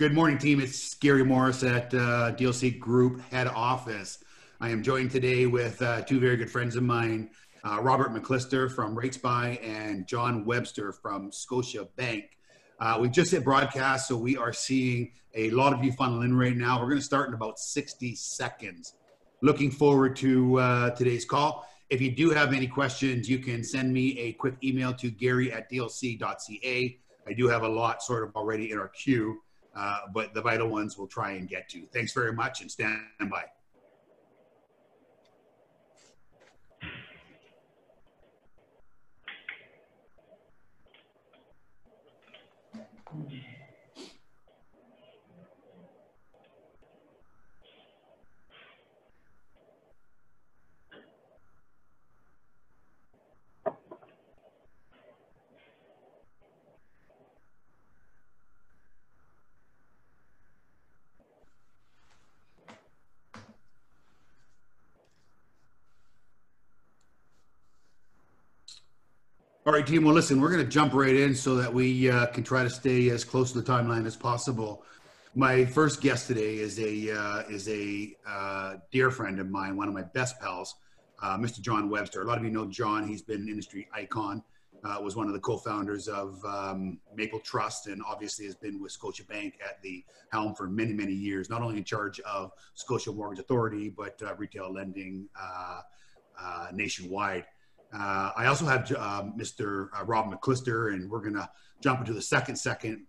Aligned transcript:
Good 0.00 0.14
morning, 0.14 0.38
team. 0.38 0.62
It's 0.62 0.94
Gary 0.94 1.22
Mauris 1.22 1.62
at 1.62 1.92
uh, 1.92 2.34
DLC 2.34 2.78
Group 2.78 3.20
head 3.30 3.48
office. 3.48 4.24
I 4.58 4.70
am 4.70 4.82
joined 4.82 5.10
today 5.10 5.44
with 5.44 5.82
uh, 5.82 6.00
two 6.00 6.18
very 6.18 6.38
good 6.38 6.50
friends 6.50 6.74
of 6.74 6.82
mine, 6.82 7.28
uh, 7.64 7.82
Robert 7.82 8.10
McLister 8.10 8.74
from 8.74 8.96
RateSpy 8.96 9.62
and 9.62 10.06
John 10.06 10.46
Webster 10.46 10.94
from 10.94 11.30
Scotia 11.30 11.86
Bank. 11.96 12.38
Uh, 12.80 12.96
we've 12.98 13.12
just 13.12 13.30
hit 13.30 13.44
broadcast, 13.44 14.08
so 14.08 14.16
we 14.16 14.38
are 14.38 14.54
seeing 14.54 15.12
a 15.34 15.50
lot 15.50 15.74
of 15.74 15.84
you 15.84 15.92
funnel 15.92 16.22
in 16.22 16.34
right 16.34 16.56
now. 16.56 16.80
We're 16.80 16.88
going 16.88 16.96
to 16.96 17.04
start 17.04 17.28
in 17.28 17.34
about 17.34 17.58
60 17.58 18.14
seconds. 18.14 18.94
Looking 19.42 19.70
forward 19.70 20.16
to 20.16 20.60
uh, 20.60 20.90
today's 20.92 21.26
call. 21.26 21.68
If 21.90 22.00
you 22.00 22.10
do 22.10 22.30
have 22.30 22.54
any 22.54 22.68
questions, 22.68 23.28
you 23.28 23.38
can 23.38 23.62
send 23.62 23.92
me 23.92 24.18
a 24.18 24.32
quick 24.32 24.54
email 24.64 24.94
to 24.94 25.10
gary 25.10 25.52
at 25.52 25.70
dlc.ca. 25.70 26.98
I 27.26 27.32
do 27.34 27.48
have 27.48 27.64
a 27.64 27.68
lot 27.68 28.02
sort 28.02 28.26
of 28.26 28.34
already 28.34 28.72
in 28.72 28.78
our 28.78 28.88
queue, 28.88 29.42
uh, 29.74 30.00
but 30.12 30.34
the 30.34 30.42
vital 30.42 30.68
ones 30.68 30.98
we'll 30.98 31.06
try 31.06 31.32
and 31.32 31.48
get 31.48 31.68
to. 31.70 31.82
Thanks 31.92 32.12
very 32.12 32.32
much 32.32 32.60
and 32.60 32.70
stand 32.70 33.00
by. 33.30 33.44
All 69.70 69.76
right, 69.76 69.86
team. 69.86 70.02
Well, 70.02 70.14
listen, 70.14 70.40
we're 70.40 70.50
going 70.50 70.64
to 70.64 70.68
jump 70.68 70.94
right 70.94 71.14
in 71.14 71.32
so 71.32 71.54
that 71.54 71.72
we 71.72 72.10
uh, 72.10 72.26
can 72.26 72.42
try 72.42 72.64
to 72.64 72.70
stay 72.70 73.08
as 73.10 73.22
close 73.22 73.52
to 73.52 73.60
the 73.60 73.72
timeline 73.72 74.04
as 74.04 74.16
possible. 74.16 74.82
My 75.36 75.64
first 75.64 76.00
guest 76.00 76.26
today 76.26 76.56
is 76.56 76.80
a 76.80 77.16
uh, 77.16 77.42
is 77.48 77.68
a 77.68 78.16
uh, 78.26 78.78
dear 78.90 79.12
friend 79.12 79.38
of 79.38 79.48
mine, 79.48 79.76
one 79.76 79.86
of 79.86 79.94
my 79.94 80.02
best 80.02 80.40
pals, 80.40 80.74
uh, 81.22 81.38
Mr. 81.38 81.60
John 81.60 81.88
Webster. 81.88 82.22
A 82.22 82.24
lot 82.24 82.36
of 82.36 82.42
you 82.42 82.50
know 82.50 82.66
John. 82.66 83.06
He's 83.06 83.22
been 83.22 83.42
an 83.42 83.48
industry 83.48 83.86
icon. 83.94 84.42
Uh, 84.82 84.98
was 85.00 85.14
one 85.14 85.28
of 85.28 85.34
the 85.34 85.38
co-founders 85.38 86.08
of 86.08 86.44
um, 86.44 86.98
Maple 87.14 87.38
Trust, 87.38 87.86
and 87.86 88.02
obviously 88.04 88.46
has 88.46 88.56
been 88.56 88.82
with 88.82 88.90
Scotia 88.90 89.22
Bank 89.22 89.54
at 89.64 89.80
the 89.82 90.04
helm 90.32 90.52
for 90.56 90.66
many, 90.66 90.94
many 90.94 91.12
years. 91.12 91.48
Not 91.48 91.62
only 91.62 91.76
in 91.76 91.84
charge 91.84 92.18
of 92.20 92.50
Scotia 92.74 93.12
Mortgage 93.12 93.38
Authority, 93.38 93.88
but 93.88 94.20
uh, 94.20 94.34
retail 94.34 94.72
lending 94.72 95.28
nationwide. 96.72 97.44
Uh, 97.92 98.30
I 98.36 98.46
also 98.46 98.64
have 98.66 98.90
uh, 98.92 99.24
Mr. 99.36 99.88
Uh, 99.98 100.04
Rob 100.04 100.32
McLister, 100.32 100.92
and 100.92 101.10
we're 101.10 101.20
gonna 101.20 101.50
jump 101.80 102.00
into 102.00 102.12
the 102.12 102.22
second 102.22 102.56
second 102.56 103.04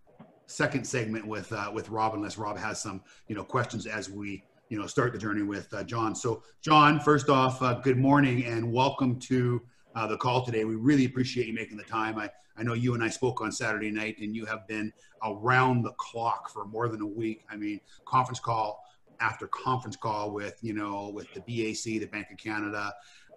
second 0.48 0.86
segment 0.86 1.26
with 1.26 1.52
uh, 1.54 1.72
with 1.74 1.90
Rob, 1.90 2.16
unless 2.16 2.38
Rob 2.38 2.58
has 2.58 2.82
some 2.82 3.02
you 3.28 3.36
know 3.36 3.44
questions 3.44 3.86
as 3.86 4.09
we 4.09 4.44
you 4.70 4.80
know 4.80 4.88
start 4.88 5.14
the 5.14 5.20
journey 5.20 5.44
with 5.44 5.72
uh, 5.74 5.84
John. 5.84 6.16
So, 6.16 6.44
John, 6.62 7.00
first 7.00 7.30
off, 7.30 7.62
uh, 7.62 7.76
good 7.76 7.98
morning 7.98 8.46
and 8.46 8.72
welcome 8.72 9.20
to 9.20 9.62
the 10.08 10.18
call 10.18 10.44
today. 10.44 10.64
We 10.64 10.76
really 10.76 11.06
appreciate 11.06 11.48
you 11.48 11.54
making 11.54 11.78
the 11.78 11.84
time. 11.84 12.18
I 12.18 12.30
I 12.58 12.64
know 12.64 12.74
you 12.74 12.96
and 12.96 13.04
I 13.04 13.09
spoke 13.09 13.42
on 13.42 13.52
Saturday 13.52 13.92
night, 13.92 14.18
and 14.20 14.36
you 14.36 14.46
have 14.46 14.68
been 14.68 14.92
around 15.24 15.84
the 15.84 15.94
clock 15.94 16.50
for 16.50 16.66
more 16.66 16.88
than 16.88 17.02
a 17.02 17.08
week. 17.08 17.46
I 17.52 17.56
mean, 17.56 17.80
conference 18.06 18.40
call 18.40 18.84
after 19.22 19.48
conference 19.48 19.96
call 19.96 20.32
with 20.32 20.58
you 20.62 20.74
know 20.74 21.09
with 21.14 21.28
the 21.34 21.42
BAC, 21.42 22.00
the 22.02 22.06
Bank 22.06 22.28
of 22.32 22.38
Canada, 22.38 22.94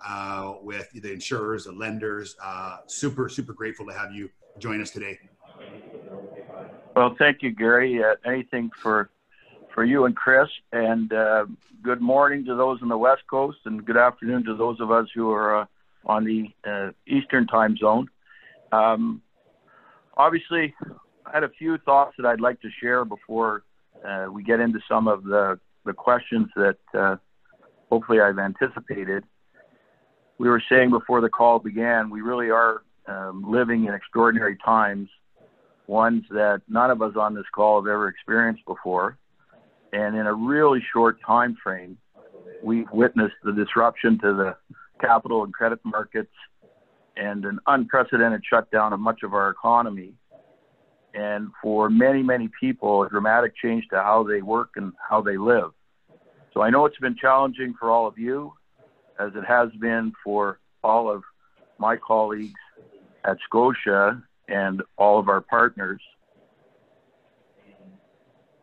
uh, 0.06 0.54
with 0.62 0.90
the 0.92 1.12
insurers, 1.12 1.64
the 1.64 1.72
lenders. 1.72 2.36
Uh, 2.42 2.78
super, 2.86 3.28
super 3.28 3.52
grateful 3.52 3.86
to 3.86 3.92
have 3.92 4.12
you 4.12 4.30
join 4.58 4.80
us 4.80 4.90
today. 4.90 5.18
Well, 6.94 7.14
thank 7.18 7.42
you, 7.42 7.50
Gary. 7.50 8.02
Uh, 8.02 8.14
anything 8.24 8.70
for 8.82 9.10
for 9.74 9.84
you 9.84 10.04
and 10.04 10.14
Chris, 10.14 10.48
and 10.72 11.12
uh, 11.12 11.46
good 11.82 12.00
morning 12.00 12.44
to 12.44 12.54
those 12.54 12.80
on 12.80 12.88
the 12.88 12.96
West 12.96 13.22
Coast, 13.28 13.58
and 13.64 13.84
good 13.84 13.96
afternoon 13.96 14.44
to 14.44 14.54
those 14.54 14.80
of 14.80 14.92
us 14.92 15.08
who 15.12 15.32
are 15.32 15.62
uh, 15.62 15.66
on 16.06 16.24
the 16.24 16.48
uh, 16.64 16.92
Eastern 17.08 17.48
Time 17.48 17.76
Zone. 17.76 18.08
Um, 18.70 19.20
obviously, 20.16 20.72
I 21.26 21.32
had 21.32 21.42
a 21.42 21.48
few 21.48 21.76
thoughts 21.78 22.14
that 22.18 22.26
I'd 22.26 22.40
like 22.40 22.60
to 22.60 22.68
share 22.80 23.04
before 23.04 23.64
we 24.30 24.44
get 24.44 24.60
into 24.60 24.78
some 24.88 25.08
of 25.08 25.24
the 25.24 25.58
the 25.84 25.92
questions 25.92 26.48
that 26.56 26.76
hopefully 27.90 28.20
I've 28.20 28.38
anticipated 28.38 29.24
we 30.38 30.48
were 30.48 30.62
saying 30.68 30.90
before 30.90 31.20
the 31.20 31.28
call 31.28 31.58
began, 31.58 32.10
we 32.10 32.20
really 32.20 32.50
are 32.50 32.82
um, 33.06 33.44
living 33.46 33.84
in 33.84 33.94
extraordinary 33.94 34.56
times, 34.64 35.08
ones 35.86 36.24
that 36.30 36.62
none 36.68 36.90
of 36.90 37.02
us 37.02 37.14
on 37.16 37.34
this 37.34 37.44
call 37.54 37.80
have 37.80 37.88
ever 37.88 38.08
experienced 38.08 38.64
before. 38.66 39.18
And 39.92 40.16
in 40.16 40.26
a 40.26 40.34
really 40.34 40.82
short 40.92 41.18
time 41.24 41.56
frame, 41.62 41.96
we've 42.62 42.90
witnessed 42.92 43.36
the 43.44 43.52
disruption 43.52 44.18
to 44.20 44.34
the 44.34 44.56
capital 45.00 45.44
and 45.44 45.52
credit 45.52 45.78
markets 45.84 46.32
and 47.16 47.44
an 47.44 47.60
unprecedented 47.66 48.42
shutdown 48.48 48.92
of 48.92 48.98
much 48.98 49.22
of 49.22 49.34
our 49.34 49.50
economy. 49.50 50.14
And 51.14 51.50
for 51.62 51.88
many, 51.88 52.24
many 52.24 52.50
people, 52.58 53.04
a 53.04 53.08
dramatic 53.08 53.52
change 53.62 53.84
to 53.90 53.96
how 53.96 54.24
they 54.24 54.42
work 54.42 54.70
and 54.74 54.92
how 55.08 55.22
they 55.22 55.36
live. 55.36 55.70
So 56.52 56.62
I 56.62 56.70
know 56.70 56.86
it's 56.86 56.98
been 56.98 57.16
challenging 57.16 57.74
for 57.78 57.90
all 57.90 58.08
of 58.08 58.18
you 58.18 58.52
as 59.18 59.32
it 59.34 59.44
has 59.44 59.70
been 59.80 60.12
for 60.22 60.58
all 60.82 61.10
of 61.10 61.22
my 61.78 61.96
colleagues 61.96 62.60
at 63.24 63.38
Scotia 63.44 64.22
and 64.48 64.82
all 64.96 65.18
of 65.18 65.28
our 65.28 65.40
partners. 65.40 66.00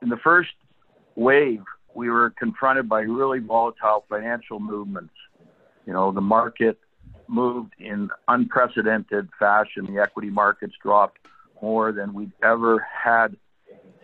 In 0.02 0.10
the 0.10 0.18
first 0.18 0.52
wave, 1.16 1.64
we 1.94 2.10
were 2.10 2.34
confronted 2.40 2.88
by 2.88 3.02
really 3.02 3.40
volatile 3.40 4.06
financial 4.10 4.60
movements. 4.60 5.14
You 5.86 5.94
know, 5.94 6.12
the 6.12 6.22
market 6.22 6.80
moved 7.28 7.74
in 7.80 8.10
unprecedented 8.28 9.30
fashion. 9.40 9.94
The 9.94 10.02
equity 10.02 10.30
markets 10.30 10.74
dropped 10.82 11.20
more 11.62 11.92
than 11.92 12.14
we'd 12.14 12.32
ever 12.44 12.80
had 12.80 13.36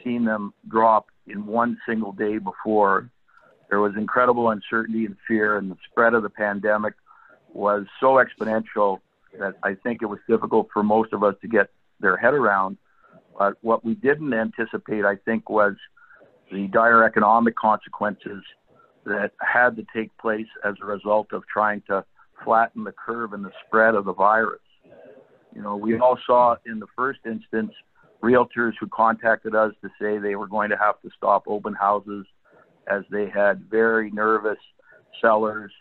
seen 0.04 0.26
them 0.26 0.54
drop 0.68 1.08
in 1.28 1.46
one 1.46 1.78
single 1.88 2.12
day 2.12 2.38
before. 2.38 3.10
There 3.70 3.80
was 3.80 3.94
incredible 3.98 4.50
uncertainty 4.50 5.06
and 5.06 5.16
fear, 5.28 5.58
and 5.58 5.72
the 5.72 5.78
spread 5.90 6.14
of 6.14 6.24
the 6.24 6.30
pandemic 6.30 6.94
was 7.54 7.86
so 8.00 8.20
exponential 8.24 9.00
that 9.40 9.56
I 9.64 9.76
think 9.76 10.02
it 10.02 10.06
was 10.06 10.20
difficult 10.28 10.70
for 10.72 10.84
most 10.84 11.14
of 11.14 11.24
us 11.24 11.36
to 11.42 11.48
get 11.48 11.70
their 12.00 12.18
head 12.18 12.34
around. 12.34 12.78
But 13.38 13.56
what 13.62 13.84
we 13.84 13.94
didn't 13.96 14.34
anticipate, 14.34 15.06
I 15.06 15.16
think, 15.18 15.50
was 15.50 15.76
the 16.52 16.68
dire 16.68 17.04
economic 17.04 17.56
consequences 17.56 18.44
that 19.06 19.32
had 19.40 19.76
to 19.76 19.86
take 19.96 20.16
place 20.18 20.48
as 20.64 20.76
a 20.82 20.86
result 20.86 21.28
of 21.34 21.44
trying 21.48 21.82
to 21.88 22.04
flatten 22.44 22.84
the 22.84 22.92
curve 22.92 23.34
and 23.34 23.44
the 23.44 23.52
spread 23.66 23.96
of 23.96 24.06
the 24.06 24.14
virus. 24.14 24.62
You 25.56 25.62
know, 25.62 25.76
we 25.76 25.98
all 25.98 26.18
saw 26.26 26.56
in 26.66 26.80
the 26.80 26.88
first 26.96 27.20
instance 27.26 27.72
realtors 28.24 28.74
who 28.80 28.88
contacted 28.88 29.56
us 29.56 29.74
to 29.82 29.90
say 30.00 30.18
they 30.18 30.36
were 30.36 30.48
going 30.48 30.70
to 30.70 30.78
have 30.78 31.02
to 31.02 31.10
stop 31.16 31.44
open 31.48 31.74
houses 31.74 32.26
as 32.90 33.04
they 33.12 33.30
had 33.30 33.64
very 33.70 34.12
nervous 34.12 34.60
sellers. 35.22 35.72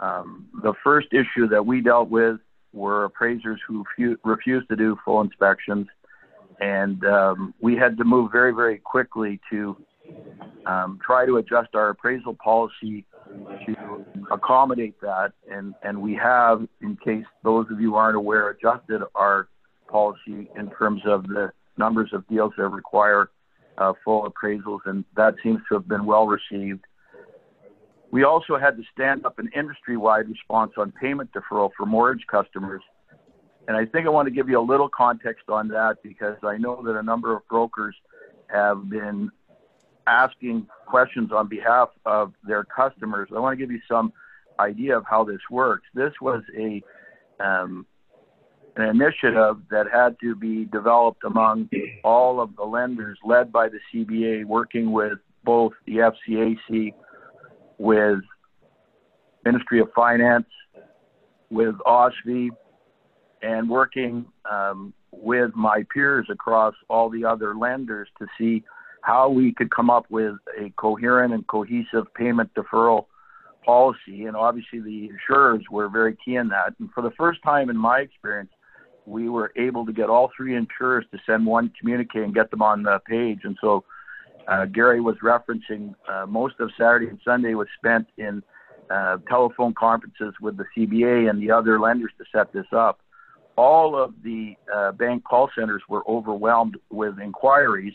Um, 0.00 0.48
the 0.62 0.74
first 0.84 1.08
issue 1.12 1.48
that 1.48 1.64
we 1.64 1.80
dealt 1.80 2.10
with 2.10 2.38
were 2.72 3.04
appraisers 3.04 3.60
who 3.66 3.84
fu- 3.96 4.18
refused 4.24 4.68
to 4.68 4.76
do 4.76 4.96
full 5.04 5.20
inspections, 5.22 5.86
and 6.60 7.04
um, 7.06 7.54
we 7.60 7.76
had 7.76 7.96
to 7.98 8.04
move 8.04 8.30
very, 8.30 8.52
very 8.52 8.78
quickly 8.78 9.40
to 9.50 9.76
um, 10.66 10.98
try 11.04 11.24
to 11.24 11.36
adjust 11.38 11.74
our 11.74 11.90
appraisal 11.90 12.34
policy 12.34 13.04
to 13.66 14.04
accommodate 14.30 15.00
that. 15.00 15.32
And, 15.50 15.74
and 15.82 16.00
we 16.00 16.14
have, 16.14 16.66
in 16.80 16.96
case 16.96 17.24
those 17.44 17.66
of 17.70 17.80
you 17.80 17.94
aren't 17.94 18.16
aware, 18.16 18.50
adjusted 18.50 19.02
our 19.14 19.48
policy 19.88 20.50
in 20.56 20.70
terms 20.78 21.02
of 21.06 21.26
the 21.26 21.52
numbers 21.78 22.10
of 22.12 22.26
deals 22.28 22.52
that 22.56 22.68
require 22.68 23.30
uh, 23.78 23.92
full 24.04 24.30
appraisals, 24.30 24.80
and 24.86 25.04
that 25.16 25.34
seems 25.42 25.60
to 25.68 25.74
have 25.74 25.88
been 25.88 26.06
well 26.06 26.26
received. 26.26 26.84
We 28.10 28.24
also 28.24 28.56
had 28.56 28.76
to 28.76 28.82
stand 28.92 29.26
up 29.26 29.38
an 29.38 29.50
industry 29.54 29.96
wide 29.96 30.28
response 30.28 30.72
on 30.78 30.92
payment 30.92 31.30
deferral 31.32 31.70
for 31.76 31.86
mortgage 31.86 32.26
customers. 32.30 32.82
And 33.68 33.76
I 33.76 33.84
think 33.84 34.06
I 34.06 34.10
want 34.10 34.26
to 34.26 34.34
give 34.34 34.48
you 34.48 34.60
a 34.60 34.62
little 34.62 34.88
context 34.88 35.48
on 35.48 35.68
that 35.68 35.96
because 36.02 36.36
I 36.44 36.56
know 36.56 36.82
that 36.84 36.96
a 36.96 37.02
number 37.02 37.36
of 37.36 37.46
brokers 37.48 37.96
have 38.48 38.88
been 38.88 39.30
asking 40.06 40.68
questions 40.86 41.32
on 41.32 41.48
behalf 41.48 41.88
of 42.04 42.32
their 42.46 42.62
customers. 42.64 43.28
I 43.34 43.40
want 43.40 43.58
to 43.58 43.62
give 43.62 43.72
you 43.72 43.80
some 43.88 44.12
idea 44.60 44.96
of 44.96 45.04
how 45.08 45.24
this 45.24 45.40
works. 45.50 45.86
This 45.94 46.12
was 46.20 46.42
a 46.56 46.82
um, 47.40 47.86
an 48.76 48.88
initiative 48.88 49.56
that 49.70 49.86
had 49.92 50.16
to 50.20 50.34
be 50.36 50.66
developed 50.66 51.24
among 51.24 51.68
all 52.04 52.40
of 52.40 52.54
the 52.56 52.62
lenders, 52.62 53.18
led 53.24 53.50
by 53.50 53.68
the 53.68 53.78
CBA, 53.92 54.44
working 54.44 54.92
with 54.92 55.18
both 55.44 55.72
the 55.86 56.10
FCAC, 56.28 56.92
with 57.78 58.18
Ministry 59.44 59.80
of 59.80 59.88
Finance, 59.94 60.46
with 61.50 61.74
OSFI, 61.86 62.50
and 63.42 63.68
working 63.68 64.26
um, 64.50 64.92
with 65.12 65.54
my 65.54 65.84
peers 65.92 66.26
across 66.30 66.74
all 66.88 67.08
the 67.08 67.24
other 67.24 67.54
lenders 67.54 68.08
to 68.18 68.26
see 68.38 68.62
how 69.02 69.28
we 69.28 69.52
could 69.52 69.70
come 69.70 69.88
up 69.88 70.04
with 70.10 70.34
a 70.58 70.70
coherent 70.76 71.32
and 71.32 71.46
cohesive 71.46 72.12
payment 72.14 72.50
deferral 72.54 73.06
policy. 73.64 74.24
And 74.24 74.36
obviously, 74.36 74.80
the 74.80 75.10
insurers 75.10 75.62
were 75.70 75.88
very 75.88 76.16
key 76.24 76.36
in 76.36 76.48
that. 76.48 76.74
And 76.80 76.90
for 76.92 77.02
the 77.02 77.12
first 77.12 77.40
time 77.44 77.70
in 77.70 77.76
my 77.76 78.00
experience, 78.00 78.50
we 79.06 79.28
were 79.28 79.52
able 79.56 79.86
to 79.86 79.92
get 79.92 80.10
all 80.10 80.30
three 80.36 80.56
insurers 80.56 81.04
to 81.12 81.18
send 81.24 81.46
one 81.46 81.72
communique 81.78 82.22
and 82.22 82.34
get 82.34 82.50
them 82.50 82.60
on 82.60 82.82
the 82.82 82.98
page. 83.06 83.40
And 83.44 83.56
so 83.60 83.84
uh, 84.48 84.66
Gary 84.66 85.00
was 85.00 85.16
referencing 85.22 85.94
uh, 86.08 86.26
most 86.26 86.56
of 86.60 86.70
Saturday 86.78 87.08
and 87.08 87.20
Sunday 87.24 87.54
was 87.54 87.68
spent 87.78 88.06
in 88.18 88.42
uh, 88.90 89.18
telephone 89.28 89.74
conferences 89.74 90.34
with 90.40 90.56
the 90.56 90.64
CBA 90.76 91.30
and 91.30 91.40
the 91.40 91.50
other 91.50 91.80
lenders 91.80 92.12
to 92.18 92.24
set 92.34 92.52
this 92.52 92.66
up. 92.72 93.00
All 93.56 93.96
of 94.00 94.14
the 94.22 94.54
uh, 94.72 94.92
bank 94.92 95.24
call 95.24 95.50
centers 95.56 95.82
were 95.88 96.08
overwhelmed 96.08 96.76
with 96.90 97.18
inquiries. 97.18 97.94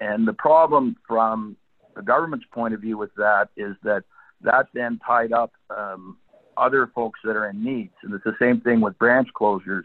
And 0.00 0.26
the 0.26 0.32
problem 0.32 0.96
from 1.06 1.56
the 1.96 2.02
government's 2.02 2.46
point 2.52 2.74
of 2.74 2.80
view 2.80 2.98
with 2.98 3.14
that 3.16 3.48
is 3.56 3.76
that 3.82 4.04
that 4.42 4.66
then 4.72 4.98
tied 5.06 5.32
up 5.32 5.52
um, 5.76 6.16
other 6.56 6.90
folks 6.94 7.20
that 7.24 7.36
are 7.36 7.48
in 7.50 7.62
needs. 7.62 7.92
And 8.02 8.14
it's 8.14 8.24
the 8.24 8.36
same 8.40 8.60
thing 8.60 8.80
with 8.80 8.98
branch 8.98 9.28
closures. 9.38 9.82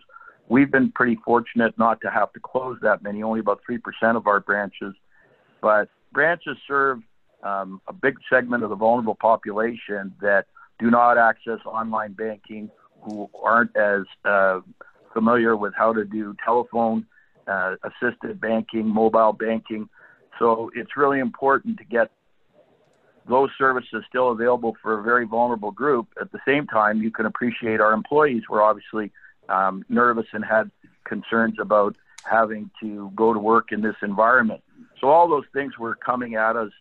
We've 0.47 0.71
been 0.71 0.91
pretty 0.91 1.17
fortunate 1.25 1.77
not 1.77 2.01
to 2.01 2.09
have 2.09 2.31
to 2.33 2.39
close 2.39 2.77
that 2.81 3.01
many, 3.01 3.23
only 3.23 3.39
about 3.39 3.61
3% 3.69 3.79
of 4.15 4.27
our 4.27 4.39
branches. 4.39 4.93
But 5.61 5.89
branches 6.11 6.57
serve 6.67 6.99
um, 7.43 7.81
a 7.87 7.93
big 7.93 8.17
segment 8.29 8.63
of 8.63 8.69
the 8.69 8.75
vulnerable 8.75 9.15
population 9.15 10.13
that 10.21 10.45
do 10.79 10.91
not 10.91 11.17
access 11.17 11.59
online 11.65 12.13
banking, 12.13 12.69
who 13.01 13.29
aren't 13.43 13.75
as 13.75 14.03
uh, 14.23 14.59
familiar 15.13 15.55
with 15.55 15.73
how 15.75 15.93
to 15.93 16.05
do 16.05 16.35
telephone 16.43 17.05
uh, 17.47 17.75
assisted 17.83 18.39
banking, 18.39 18.87
mobile 18.87 19.33
banking. 19.33 19.89
So 20.39 20.69
it's 20.75 20.97
really 20.97 21.19
important 21.19 21.77
to 21.77 21.85
get 21.85 22.11
those 23.27 23.49
services 23.57 24.03
still 24.07 24.31
available 24.31 24.75
for 24.81 24.99
a 24.99 25.03
very 25.03 25.25
vulnerable 25.25 25.71
group. 25.71 26.07
At 26.19 26.31
the 26.31 26.39
same 26.47 26.67
time, 26.67 27.01
you 27.01 27.09
can 27.09 27.25
appreciate 27.25 27.79
our 27.79 27.93
employees 27.93 28.43
were 28.49 28.61
obviously 28.61 29.11
um, 29.49 29.85
nervous 29.89 30.27
and 30.33 30.43
had 30.43 30.71
concerns 31.03 31.57
about 31.59 31.95
having 32.23 32.69
to 32.81 33.11
go 33.15 33.33
to 33.33 33.39
work 33.39 33.71
in 33.71 33.81
this 33.81 33.95
environment. 34.01 34.61
So 34.99 35.09
all 35.09 35.27
those 35.27 35.45
things 35.53 35.77
were 35.77 35.95
coming 35.95 36.35
at 36.35 36.55
us 36.55 36.71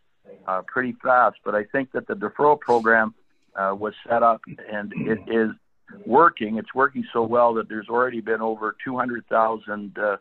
uh, 0.47 0.63
pretty 0.67 0.95
fast. 1.03 1.37
But 1.45 1.55
I 1.55 1.65
think 1.65 1.93
that 1.93 2.07
the 2.07 2.15
deferral 2.15 2.59
program 2.59 3.15
uh, 3.55 3.75
was 3.79 3.95
set 4.09 4.23
up 4.23 4.41
and 4.71 4.93
it 4.97 5.19
is 5.27 5.51
working. 6.07 6.57
It's 6.57 6.75
working 6.75 7.05
so 7.13 7.23
well 7.23 7.55
that 7.55 7.69
there's 7.69 7.89
already 7.89 8.21
been 8.21 8.41
over 8.41 8.75
200,000 8.85 9.99
uh, 9.99 10.17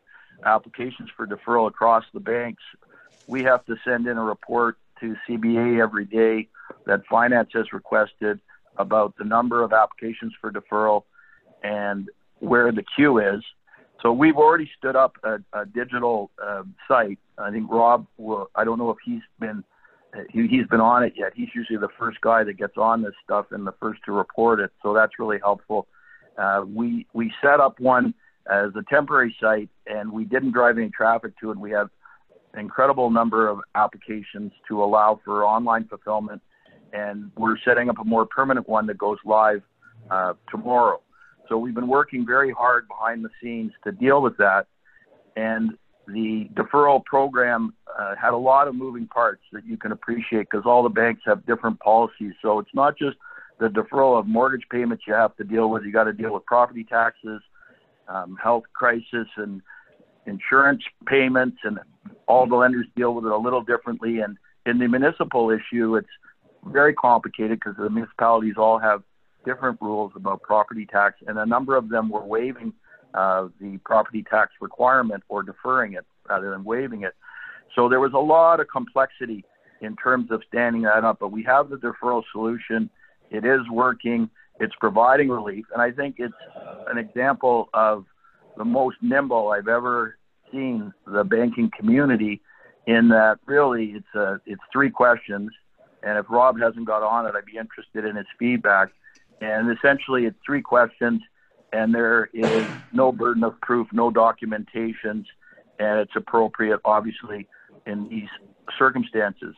applications 0.46 1.10
for 1.16 1.26
deferral 1.26 1.68
across 1.68 2.04
the 2.14 2.20
banks. 2.20 2.64
We 3.28 3.44
have 3.44 3.66
to 3.66 3.76
send 3.86 4.08
in 4.08 4.18
a 4.18 4.24
report 4.24 4.78
to 5.00 5.16
CBA 5.28 5.82
every 5.82 6.06
day 6.06 6.50
that 6.86 7.06
finance 7.10 7.50
has 7.54 7.72
requested 7.72 8.40
about 8.78 9.16
the 9.18 9.24
number 9.24 9.64
of 9.64 9.72
applications 9.72 10.34
for 10.40 10.52
deferral 10.52 11.04
and 11.64 12.10
where 12.44 12.72
the 12.72 12.84
queue 12.96 13.20
is. 13.20 13.42
So 14.02 14.12
we've 14.12 14.36
already 14.36 14.70
stood 14.78 14.96
up 14.96 15.16
a, 15.24 15.38
a 15.54 15.66
digital 15.66 16.30
uh, 16.44 16.64
site. 16.88 17.20
I 17.38 17.52
think 17.52 17.72
Rob 17.72 18.06
will, 18.18 18.50
I 18.54 18.66
don't 18.66 18.78
know 18.78 18.90
if 18.90 18.98
he's 19.04 19.22
been 19.40 19.64
he, 20.32 20.48
he's 20.48 20.68
been 20.68 20.82
on 20.82 21.04
it 21.04 21.14
yet. 21.16 21.32
He's 21.36 21.50
usually 21.56 21.80
the 21.80 21.90
first 21.98 22.22
guy 22.22 22.44
that 22.44 22.54
gets 22.54 22.78
on 22.78 23.02
this 23.02 23.14
stuff 23.24 23.48
and 23.52 23.66
the 23.66 23.74
first 23.80 24.02
to 24.06 24.12
report 24.12 24.60
it. 24.60 24.72
So 24.84 24.94
that's 24.94 25.14
really 25.18 25.40
helpful. 25.40 25.88
Uh, 26.38 26.66
we 26.68 27.08
we 27.14 27.32
set 27.42 27.60
up 27.60 27.80
one 27.80 28.14
as 28.52 28.72
a 28.76 28.84
temporary 28.94 29.36
site, 29.42 29.70
and 29.88 30.12
we 30.12 30.26
didn't 30.26 30.52
drive 30.52 30.78
any 30.78 30.90
traffic 30.90 31.34
to 31.40 31.52
it. 31.52 31.58
We 31.58 31.72
have 31.72 31.90
an 32.54 32.60
incredible 32.60 33.10
number 33.10 33.48
of 33.48 33.60
applications 33.74 34.52
to 34.68 34.84
allow 34.84 35.20
for 35.24 35.46
online 35.46 35.88
fulfillment, 35.88 36.42
and 36.92 37.32
we're 37.38 37.58
setting 37.66 37.90
up 37.90 37.98
a 38.00 38.04
more 38.04 38.26
permanent 38.26 38.68
one 38.68 38.86
that 38.88 38.98
goes 38.98 39.18
live 39.26 39.64
uh, 40.12 40.34
tomorrow. 40.52 41.02
So 41.50 41.58
we've 41.58 41.76
been 41.76 41.88
working 41.88 42.26
very 42.26 42.52
hard 42.52 42.88
behind 42.88 43.24
the 43.24 43.30
scenes 43.42 43.72
to 43.84 43.92
deal 43.92 44.22
with 44.22 44.38
that, 44.38 44.68
and 45.36 45.72
the 46.08 46.50
deferral 46.54 47.04
program 47.04 47.74
uh, 47.98 48.16
had 48.22 48.34
a 48.34 48.38
lot 48.38 48.68
of 48.68 48.76
moving 48.76 49.08
parts 49.08 49.42
that 49.54 49.66
you 49.66 49.78
can 49.78 49.92
appreciate 49.92 50.48
because 50.50 50.66
all 50.66 50.84
the 50.84 50.90
banks 50.90 51.22
have 51.26 51.46
different 51.46 51.80
policies. 51.80 52.34
So 52.42 52.60
it's 52.60 52.74
not 52.74 52.98
just 52.98 53.18
the 53.60 53.68
deferral 53.68 54.20
of 54.20 54.28
mortgage 54.28 54.64
payments 54.70 55.04
you 55.08 55.14
have 55.14 55.36
to 55.38 55.44
deal 55.44 55.70
with. 55.70 55.84
You 55.84 55.92
got 55.92 56.06
to 56.06 56.14
deal 56.14 56.34
with 56.34 56.46
property 56.46 56.84
taxes, 56.84 57.42
um, 58.08 58.38
health 58.42 58.64
crisis, 58.74 59.28
and 59.38 59.62
insurance 60.26 60.84
payments, 61.08 61.58
and 61.64 61.80
all 62.28 62.48
the 62.48 62.56
lenders 62.56 62.88
deal 62.96 63.14
with 63.16 63.26
it 63.26 63.32
a 63.32 63.38
little 63.38 63.64
differently. 63.64 64.20
And 64.20 64.38
in 64.66 64.80
the 64.80 64.88
municipal 64.88 65.52
issue, 65.52 65.96
it's 65.96 66.08
very 66.66 66.94
complicated 66.94 67.60
because 67.60 67.76
the 67.78 67.90
municipalities 67.90 68.56
all 68.58 68.80
have 68.80 69.04
different 69.46 69.80
rules 69.82 70.12
about 70.16 70.42
property 70.42 70.86
tax, 70.86 71.16
and 71.28 71.38
a 71.38 71.46
number 71.46 71.76
of 71.76 71.90
them 71.90 72.10
were 72.10 72.24
waiving 72.24 72.74
uh, 73.14 73.48
the 73.60 73.78
property 73.86 74.24
tax 74.24 74.52
requirement 74.62 75.24
or 75.30 75.44
deferring 75.44 75.94
it 75.94 76.06
rather 76.30 76.50
than 76.50 76.64
waiving 76.64 77.04
it. 77.04 77.14
So 77.76 77.90
there 77.90 78.00
was 78.00 78.14
a 78.14 78.20
lot 78.20 78.60
of 78.60 78.68
complexity 78.68 79.44
in 79.82 79.96
terms 79.96 80.32
of 80.32 80.42
standing 80.48 80.84
that 80.84 81.04
up, 81.04 81.18
but 81.20 81.32
we 81.32 81.44
have 81.44 81.70
the 81.70 81.76
deferral 81.78 82.24
solution. 82.32 82.90
It 83.32 83.46
is 83.46 83.62
working. 83.72 84.30
It's 84.60 84.74
providing 84.80 85.30
relief, 85.30 85.66
and 85.74 85.82
I 85.82 85.92
think 85.92 86.16
it's 86.20 86.34
an 86.88 86.98
example 86.98 87.70
of 87.74 88.06
the 88.56 88.64
most 88.64 88.98
nimble 89.02 89.50
I've 89.50 89.68
ever 89.68 90.18
seen 90.52 90.94
the 91.08 91.24
banking 91.24 91.72
community. 91.78 92.42
In 92.86 93.10
that, 93.10 93.40
really, 93.46 93.94
it's 93.96 94.14
a, 94.14 94.40
it's 94.46 94.62
three 94.72 94.90
questions, 94.90 95.52
and 96.04 96.18
if 96.20 96.26
Rob 96.30 96.60
hasn't 96.60 96.86
got 96.86 97.02
on 97.02 97.26
it, 97.26 97.34
I'd 97.36 97.46
be 97.46 97.58
interested 97.58 98.06
in 98.06 98.16
his 98.16 98.28
feedback. 98.38 98.90
And 99.44 99.76
essentially, 99.78 100.26
it's 100.26 100.38
three 100.46 100.62
questions 100.62 101.22
and 101.74 101.94
there 101.94 102.30
is 102.34 102.70
no 102.94 103.12
burden 103.12 103.44
of 103.44 103.60
proof, 103.62 103.88
no 103.92 104.12
documentations, 104.12 105.26
and 105.80 106.00
it's 106.00 106.16
appropriate, 106.16 106.80
obviously, 106.86 107.48
in 107.88 108.08
these 108.08 108.30
circumstances. 108.78 109.56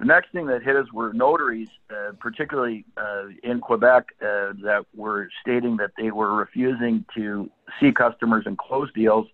The 0.00 0.06
next 0.06 0.32
thing 0.32 0.46
that 0.46 0.62
hit 0.62 0.76
us 0.76 0.86
were 0.92 1.12
notaries, 1.12 1.68
uh, 1.90 2.12
particularly 2.18 2.84
uh, 2.96 3.26
in 3.44 3.60
Quebec, 3.60 4.06
uh, 4.20 4.54
that 4.64 4.84
were 4.94 5.28
stating 5.40 5.76
that 5.76 5.92
they 5.96 6.10
were 6.10 6.34
refusing 6.34 7.04
to 7.14 7.48
see 7.78 7.92
customers 7.92 8.44
and 8.46 8.58
close 8.58 8.92
deals. 8.92 9.26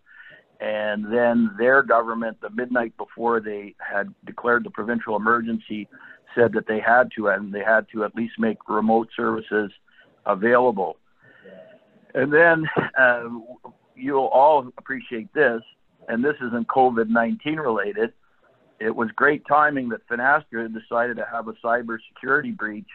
And 0.61 1.13
then 1.13 1.51
their 1.59 1.83
government, 1.83 2.41
the 2.41 2.51
midnight 2.51 2.97
before 2.97 3.41
they 3.41 3.75
had 3.79 4.13
declared 4.25 4.65
the 4.65 4.71
provincial 4.71 5.17
emergency, 5.17 5.89
said 6.37 6.53
that 6.53 6.69
they 6.69 6.79
had 6.79 7.11
to, 7.17 7.29
and 7.29 7.53
they 7.53 7.65
had 7.65 7.87
to 7.93 8.05
at 8.05 8.15
least 8.15 8.35
make 8.39 8.59
remote 8.69 9.09
services 9.17 9.73
available. 10.27 10.99
And 12.15 12.33
then 12.33 12.69
uh, 12.99 13.25
you'll 13.95 14.27
all 14.27 14.69
appreciate 14.79 15.33
this, 15.35 15.63
and 16.09 16.25
this 16.25 16.37
isn't 16.41 16.69
COVID 16.69 17.09
19 17.09 17.57
related. 17.57 18.13
It 18.79 18.95
was 18.95 19.11
great 19.17 19.43
timing 19.49 19.89
that 19.91 20.07
Finastra 20.09 20.73
decided 20.73 21.17
to 21.17 21.27
have 21.31 21.49
a 21.49 21.55
cybersecurity 21.55 22.57
breach. 22.57 22.89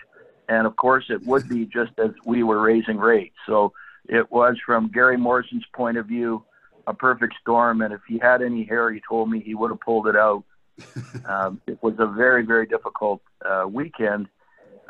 And 0.47 0.67
of 0.67 0.75
course, 0.75 1.05
it 1.09 1.25
would 1.25 1.49
be 1.49 1.65
just 1.65 1.91
as 1.97 2.11
we 2.25 2.43
were 2.43 2.61
raising 2.61 2.97
rates. 2.97 3.35
So 3.47 3.73
it 4.07 4.31
was, 4.31 4.57
from 4.65 4.89
Gary 4.89 5.17
Morrison's 5.17 5.65
point 5.73 5.97
of 5.97 6.05
view, 6.05 6.43
a 6.87 6.93
perfect 6.93 7.35
storm. 7.41 7.81
And 7.81 7.93
if 7.93 8.01
he 8.07 8.19
had 8.19 8.41
any 8.41 8.63
hair, 8.63 8.91
he 8.91 9.01
told 9.07 9.29
me 9.29 9.39
he 9.39 9.55
would 9.55 9.71
have 9.71 9.79
pulled 9.79 10.07
it 10.07 10.15
out. 10.15 10.43
um, 11.25 11.61
it 11.67 11.81
was 11.81 11.93
a 11.99 12.07
very, 12.07 12.43
very 12.43 12.65
difficult 12.65 13.21
uh, 13.45 13.67
weekend. 13.67 14.27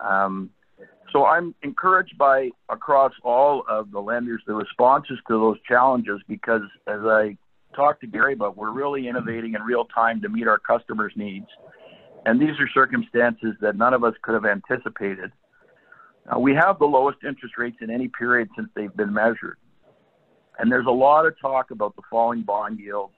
Um, 0.04 0.50
so 1.12 1.26
I'm 1.26 1.54
encouraged 1.62 2.18
by 2.18 2.50
across 2.70 3.12
all 3.24 3.64
of 3.68 3.92
the 3.92 4.00
lenders 4.00 4.42
the 4.48 4.54
responses 4.54 5.20
to 5.28 5.34
those 5.34 5.58
challenges 5.68 6.22
because 6.28 6.62
as 6.88 7.02
I 7.04 7.38
talked 7.76 8.02
to 8.02 8.08
Gary 8.08 8.34
about, 8.34 8.58
we're 8.58 8.72
really 8.72 9.08
innovating 9.08 9.54
in 9.54 9.62
real 9.62 9.86
time 9.86 10.22
to 10.22 10.30
meet 10.30 10.48
our 10.48 10.58
customers' 10.58 11.14
needs. 11.16 11.48
And 12.26 12.40
these 12.40 12.60
are 12.60 12.70
circumstances 12.74 13.56
that 13.62 13.76
none 13.76 13.94
of 13.94 14.04
us 14.04 14.14
could 14.22 14.36
have 14.36 14.46
anticipated. 14.46 15.32
Now, 16.30 16.40
we 16.40 16.54
have 16.54 16.80
the 16.80 16.86
lowest 16.86 17.20
interest 17.28 17.58
rates 17.58 17.78
in 17.82 17.90
any 17.90 18.08
period 18.08 18.50
since 18.56 18.70
they've 18.76 18.96
been 18.96 19.14
measured. 19.14 19.58
And 20.60 20.72
there's 20.72 20.86
a 20.86 20.92
lot 20.92 21.26
of 21.26 21.34
talk 21.42 21.72
about 21.72 21.96
the 21.96 22.04
falling 22.10 22.44
bond 22.44 22.80
yields. 22.80 23.14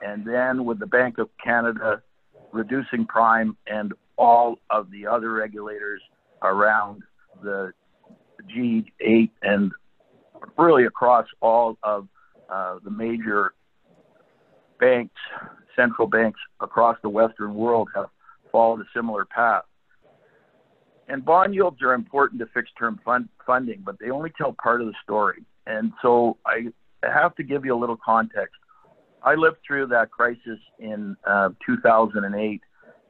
And 0.00 0.24
then 0.26 0.64
with 0.64 0.78
the 0.78 0.86
Bank 0.86 1.18
of 1.18 1.28
Canada 1.42 2.02
reducing 2.52 3.04
prime 3.04 3.56
and 3.66 3.92
all 4.18 4.58
of 4.68 4.90
the 4.90 5.06
other 5.06 5.32
regulators 5.32 6.02
around 6.42 7.02
the 7.42 7.72
G8 8.54 9.30
and 9.42 9.72
really 10.58 10.84
across 10.84 11.26
all 11.40 11.78
of 11.82 12.08
uh, 12.50 12.78
the 12.84 12.90
major 12.90 13.54
banks, 14.80 15.14
central 15.76 16.08
banks 16.08 16.40
across 16.60 16.96
the 17.02 17.08
Western 17.08 17.54
world 17.54 17.88
have 17.94 18.06
followed 18.50 18.80
a 18.80 18.86
similar 18.94 19.24
path. 19.24 19.64
And 21.08 21.24
bond 21.24 21.54
yields 21.54 21.80
are 21.82 21.94
important 21.94 22.40
to 22.40 22.46
fixed 22.52 22.74
term 22.78 23.00
fund, 23.04 23.28
funding, 23.46 23.82
but 23.84 23.98
they 23.98 24.10
only 24.10 24.30
tell 24.36 24.54
part 24.62 24.80
of 24.80 24.88
the 24.88 24.94
story. 25.02 25.42
And 25.66 25.92
so 26.02 26.36
I 26.44 26.66
have 27.02 27.34
to 27.36 27.42
give 27.42 27.64
you 27.64 27.74
a 27.74 27.78
little 27.78 27.98
context. 28.02 28.56
I 29.22 29.34
lived 29.34 29.58
through 29.66 29.86
that 29.88 30.10
crisis 30.10 30.58
in 30.78 31.16
uh, 31.26 31.50
2008. 31.64 32.60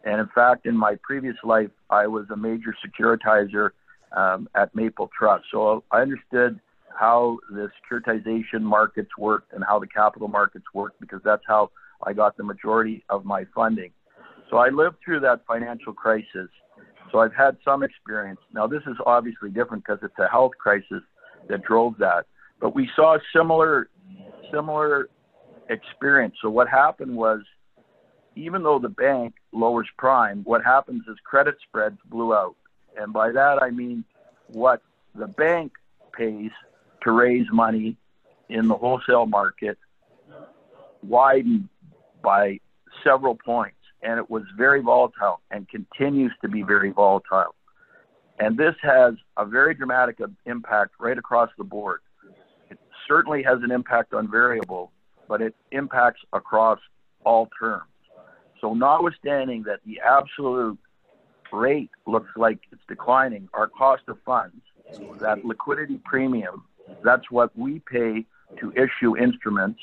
And 0.04 0.20
in 0.20 0.28
fact, 0.34 0.66
in 0.66 0.76
my 0.76 0.96
previous 1.02 1.36
life, 1.42 1.70
I 1.90 2.06
was 2.06 2.26
a 2.30 2.36
major 2.36 2.74
securitizer 2.84 3.70
um, 4.16 4.48
at 4.54 4.74
Maple 4.74 5.10
Trust. 5.16 5.44
So 5.50 5.84
I 5.90 6.00
understood 6.00 6.60
how 6.98 7.38
the 7.50 7.68
securitization 7.78 8.62
markets 8.62 9.10
worked 9.18 9.52
and 9.52 9.62
how 9.64 9.78
the 9.78 9.86
capital 9.86 10.28
markets 10.28 10.64
worked 10.74 11.00
because 11.00 11.20
that's 11.24 11.42
how 11.46 11.70
I 12.02 12.12
got 12.12 12.36
the 12.36 12.44
majority 12.44 13.04
of 13.08 13.24
my 13.24 13.44
funding. 13.54 13.90
So 14.50 14.56
I 14.56 14.68
lived 14.68 14.96
through 15.04 15.20
that 15.20 15.42
financial 15.46 15.92
crisis. 15.92 16.48
So 17.12 17.18
I've 17.18 17.34
had 17.34 17.56
some 17.64 17.82
experience. 17.82 18.40
Now, 18.52 18.66
this 18.66 18.82
is 18.86 18.96
obviously 19.04 19.50
different 19.50 19.84
because 19.84 20.00
it's 20.02 20.18
a 20.18 20.28
health 20.28 20.52
crisis 20.60 21.02
that 21.48 21.62
drove 21.62 21.96
that. 21.98 22.26
But 22.60 22.74
we 22.74 22.88
saw 22.96 23.18
similar, 23.34 23.88
similar 24.52 25.08
experience. 25.68 26.34
So 26.42 26.50
what 26.50 26.68
happened 26.68 27.16
was, 27.16 27.40
even 28.38 28.62
though 28.62 28.78
the 28.78 28.88
bank 28.88 29.34
lowers 29.52 29.88
prime, 29.96 30.42
what 30.44 30.64
happens 30.64 31.02
is 31.08 31.16
credit 31.24 31.56
spreads 31.66 31.98
blew 32.06 32.32
out. 32.32 32.54
And 32.96 33.12
by 33.12 33.32
that, 33.32 33.60
I 33.60 33.70
mean 33.70 34.04
what 34.48 34.80
the 35.14 35.26
bank 35.26 35.72
pays 36.12 36.50
to 37.02 37.10
raise 37.10 37.46
money 37.52 37.96
in 38.48 38.68
the 38.68 38.74
wholesale 38.74 39.26
market 39.26 39.76
widened 41.02 41.68
by 42.22 42.60
several 43.04 43.34
points. 43.34 43.74
And 44.02 44.18
it 44.18 44.30
was 44.30 44.44
very 44.56 44.80
volatile 44.80 45.40
and 45.50 45.68
continues 45.68 46.32
to 46.42 46.48
be 46.48 46.62
very 46.62 46.90
volatile. 46.90 47.54
And 48.38 48.56
this 48.56 48.76
has 48.82 49.14
a 49.36 49.44
very 49.44 49.74
dramatic 49.74 50.18
impact 50.46 50.92
right 51.00 51.18
across 51.18 51.50
the 51.58 51.64
board. 51.64 52.00
It 52.70 52.78
certainly 53.08 53.42
has 53.42 53.58
an 53.64 53.72
impact 53.72 54.14
on 54.14 54.30
variable, 54.30 54.92
but 55.26 55.42
it 55.42 55.56
impacts 55.72 56.20
across 56.32 56.78
all 57.24 57.48
terms. 57.58 57.82
So, 58.60 58.74
notwithstanding 58.74 59.64
that 59.64 59.80
the 59.86 60.00
absolute 60.00 60.78
rate 61.52 61.90
looks 62.06 62.30
like 62.36 62.58
it's 62.72 62.82
declining, 62.88 63.48
our 63.54 63.68
cost 63.68 64.02
of 64.08 64.18
funds, 64.24 64.56
that 65.20 65.44
liquidity 65.44 66.00
premium, 66.04 66.64
that's 67.04 67.30
what 67.30 67.56
we 67.56 67.80
pay 67.90 68.24
to 68.60 68.72
issue 68.72 69.16
instruments, 69.16 69.80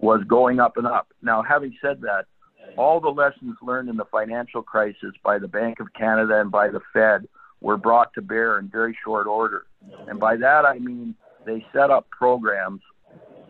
was 0.00 0.22
going 0.26 0.60
up 0.60 0.76
and 0.76 0.86
up. 0.86 1.08
Now, 1.22 1.42
having 1.42 1.76
said 1.82 2.00
that, 2.02 2.26
all 2.76 3.00
the 3.00 3.08
lessons 3.08 3.56
learned 3.62 3.88
in 3.88 3.96
the 3.96 4.04
financial 4.06 4.62
crisis 4.62 5.12
by 5.24 5.38
the 5.38 5.48
Bank 5.48 5.80
of 5.80 5.92
Canada 5.94 6.40
and 6.40 6.50
by 6.50 6.68
the 6.68 6.80
Fed 6.92 7.26
were 7.60 7.76
brought 7.76 8.12
to 8.14 8.22
bear 8.22 8.58
in 8.58 8.68
very 8.68 8.96
short 9.04 9.26
order. 9.26 9.66
And 10.06 10.20
by 10.20 10.36
that, 10.36 10.64
I 10.64 10.78
mean 10.78 11.14
they 11.44 11.64
set 11.72 11.90
up 11.90 12.08
programs, 12.10 12.82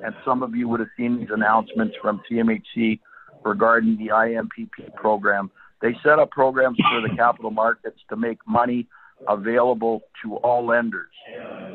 and 0.03 0.15
some 0.25 0.43
of 0.43 0.55
you 0.55 0.69
would 0.69 0.81
have 0.81 0.89
seen 0.97 1.19
these 1.19 1.31
announcements 1.31 1.97
from 2.01 2.23
CMHC 2.31 3.01
regarding 3.45 3.97
the 3.97 4.09
IMPP 4.09 4.95
program. 4.95 5.51
They 5.81 5.95
set 6.03 6.19
up 6.19 6.31
programs 6.31 6.79
for 6.91 7.09
the 7.09 7.15
capital 7.17 7.51
markets 7.51 8.01
to 8.11 8.17
make 8.17 8.39
money 8.47 8.87
available 9.29 10.03
to 10.23 10.37
all 10.37 10.67
lenders 10.67 11.13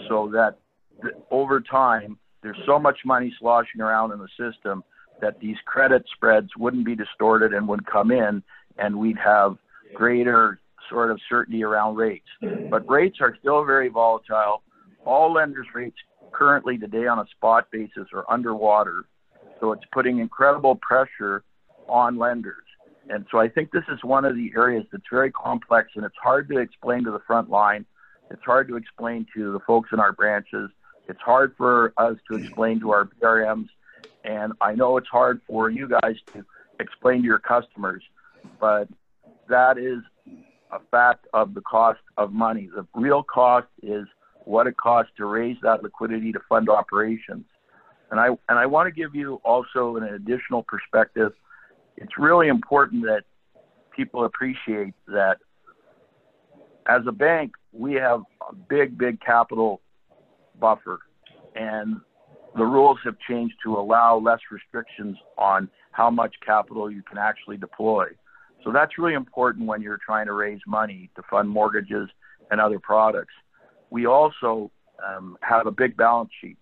so 0.09 0.29
that 0.33 0.57
over 1.31 1.61
time, 1.61 2.17
there's 2.41 2.59
so 2.65 2.77
much 2.77 2.99
money 3.05 3.33
sloshing 3.39 3.81
around 3.81 4.11
in 4.11 4.19
the 4.19 4.27
system 4.37 4.83
that 5.21 5.39
these 5.39 5.55
credit 5.65 6.03
spreads 6.13 6.49
wouldn't 6.57 6.85
be 6.85 6.95
distorted 6.95 7.53
and 7.53 7.67
would 7.67 7.85
come 7.85 8.11
in, 8.11 8.43
and 8.77 8.97
we'd 8.97 9.17
have 9.17 9.57
greater 9.93 10.59
sort 10.89 11.11
of 11.11 11.19
certainty 11.29 11.63
around 11.63 11.95
rates. 11.95 12.27
But 12.69 12.89
rates 12.89 13.17
are 13.21 13.35
still 13.39 13.63
very 13.63 13.87
volatile. 13.87 14.63
All 15.05 15.31
lenders' 15.31 15.67
rates 15.73 15.95
currently 16.33 16.77
today 16.77 17.07
on 17.07 17.19
a 17.19 17.25
spot 17.35 17.67
basis 17.71 18.07
are 18.13 18.25
underwater. 18.29 19.05
So 19.59 19.71
it's 19.71 19.83
putting 19.93 20.19
incredible 20.19 20.75
pressure 20.75 21.43
on 21.87 22.17
lenders. 22.17 22.63
And 23.09 23.25
so 23.31 23.39
I 23.39 23.49
think 23.49 23.71
this 23.71 23.83
is 23.89 24.03
one 24.03 24.25
of 24.25 24.35
the 24.35 24.51
areas 24.55 24.85
that's 24.91 25.03
very 25.11 25.31
complex 25.31 25.91
and 25.95 26.05
it's 26.05 26.15
hard 26.21 26.47
to 26.49 26.59
explain 26.59 27.03
to 27.03 27.11
the 27.11 27.19
front 27.27 27.49
line. 27.49 27.85
It's 28.31 28.43
hard 28.43 28.67
to 28.69 28.77
explain 28.77 29.27
to 29.35 29.51
the 29.51 29.59
folks 29.59 29.89
in 29.91 29.99
our 29.99 30.13
branches. 30.13 30.69
It's 31.07 31.19
hard 31.19 31.53
for 31.57 31.93
us 31.97 32.15
to 32.31 32.37
explain 32.37 32.79
to 32.79 32.91
our 32.91 33.05
PRMs. 33.05 33.67
And 34.23 34.53
I 34.61 34.73
know 34.73 34.97
it's 34.97 35.09
hard 35.09 35.41
for 35.47 35.69
you 35.69 35.87
guys 35.87 36.15
to 36.33 36.45
explain 36.79 37.21
to 37.21 37.25
your 37.25 37.39
customers, 37.39 38.03
but 38.59 38.87
that 39.49 39.77
is 39.77 39.99
a 40.71 40.79
fact 40.91 41.27
of 41.33 41.53
the 41.53 41.61
cost 41.61 41.99
of 42.17 42.31
money. 42.31 42.69
The 42.73 42.87
real 42.95 43.21
cost 43.21 43.67
is 43.81 44.07
what 44.45 44.67
it 44.67 44.77
costs 44.77 45.11
to 45.17 45.25
raise 45.25 45.57
that 45.61 45.83
liquidity 45.83 46.31
to 46.31 46.39
fund 46.49 46.69
operations. 46.69 47.45
And 48.11 48.19
I 48.19 48.27
and 48.27 48.59
I 48.59 48.65
want 48.65 48.87
to 48.87 48.91
give 48.91 49.15
you 49.15 49.41
also 49.43 49.97
an 49.97 50.03
additional 50.03 50.63
perspective. 50.63 51.33
It's 51.97 52.17
really 52.17 52.47
important 52.47 53.03
that 53.03 53.23
people 53.95 54.25
appreciate 54.25 54.93
that 55.07 55.37
as 56.87 57.01
a 57.07 57.11
bank, 57.11 57.53
we 57.71 57.93
have 57.93 58.21
a 58.49 58.55
big, 58.55 58.97
big 58.97 59.21
capital 59.21 59.81
buffer, 60.59 60.99
and 61.55 61.97
the 62.55 62.63
rules 62.63 62.99
have 63.03 63.15
changed 63.27 63.55
to 63.63 63.75
allow 63.75 64.17
less 64.17 64.39
restrictions 64.51 65.17
on 65.37 65.69
how 65.91 66.09
much 66.09 66.35
capital 66.45 66.91
you 66.91 67.01
can 67.03 67.17
actually 67.17 67.57
deploy. 67.57 68.05
So 68.63 68.71
that's 68.71 68.97
really 68.97 69.13
important 69.13 69.67
when 69.67 69.81
you're 69.81 69.99
trying 70.03 70.25
to 70.27 70.33
raise 70.33 70.59
money 70.65 71.09
to 71.15 71.23
fund 71.29 71.49
mortgages 71.49 72.09
and 72.51 72.61
other 72.61 72.79
products. 72.79 73.33
We 73.89 74.05
also 74.05 74.71
um, 75.05 75.37
have 75.41 75.67
a 75.67 75.71
big 75.71 75.97
balance 75.97 76.29
sheet. 76.41 76.57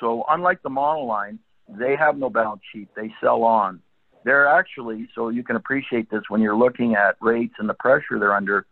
So 0.00 0.24
unlike 0.28 0.62
the 0.62 0.70
monoline, 0.70 1.38
they 1.68 1.96
have 1.96 2.16
no 2.16 2.30
balance 2.30 2.62
sheet. 2.72 2.88
They 2.96 3.12
sell 3.20 3.42
on. 3.42 3.80
They're 4.28 4.46
actually, 4.46 5.08
so 5.14 5.30
you 5.30 5.42
can 5.42 5.56
appreciate 5.56 6.10
this 6.10 6.20
when 6.28 6.42
you're 6.42 6.54
looking 6.54 6.94
at 6.94 7.16
rates 7.22 7.54
and 7.58 7.66
the 7.66 7.72
pressure 7.72 8.18
they're 8.18 8.34
under, 8.34 8.66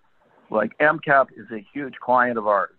like 0.50 0.76
MCAP 0.82 1.28
is 1.34 1.46
a 1.50 1.66
huge 1.72 1.94
client 1.94 2.36
of 2.36 2.46
ours. 2.46 2.76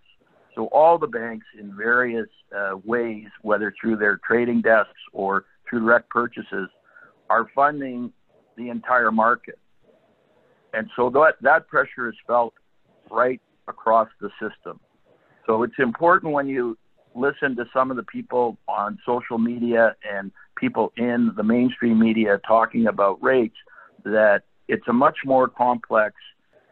So 0.53 0.67
all 0.67 0.99
the 0.99 1.07
banks 1.07 1.47
in 1.59 1.75
various 1.75 2.27
uh, 2.55 2.73
ways, 2.85 3.29
whether 3.41 3.73
through 3.81 3.95
their 3.95 4.19
trading 4.23 4.61
desks 4.61 4.91
or 5.11 5.45
through 5.67 5.79
direct 5.79 6.11
purchases, 6.11 6.69
are 7.31 7.47
funding 7.55 8.13
the 8.57 8.69
entire 8.69 9.11
market. 9.11 9.57
And 10.71 10.87
so 10.95 11.09
that, 11.09 11.37
that 11.41 11.67
pressure 11.67 12.07
is 12.07 12.15
felt 12.27 12.53
right 13.09 13.41
across 13.67 14.09
the 14.21 14.29
system. 14.39 14.79
So 15.47 15.63
it's 15.63 15.79
important 15.79 16.31
when 16.31 16.47
you 16.47 16.77
listen 17.15 17.55
to 17.55 17.65
some 17.73 17.89
of 17.89 17.97
the 17.97 18.03
people 18.03 18.55
on 18.67 18.99
social 19.03 19.39
media 19.39 19.95
and 20.07 20.31
people 20.57 20.91
in 20.97 21.31
the 21.37 21.43
mainstream 21.43 21.99
media 21.99 22.39
talking 22.47 22.87
about 22.87 23.21
rates 23.23 23.55
that 24.03 24.41
it's 24.67 24.87
a 24.87 24.93
much 24.93 25.17
more 25.25 25.47
complex 25.47 26.15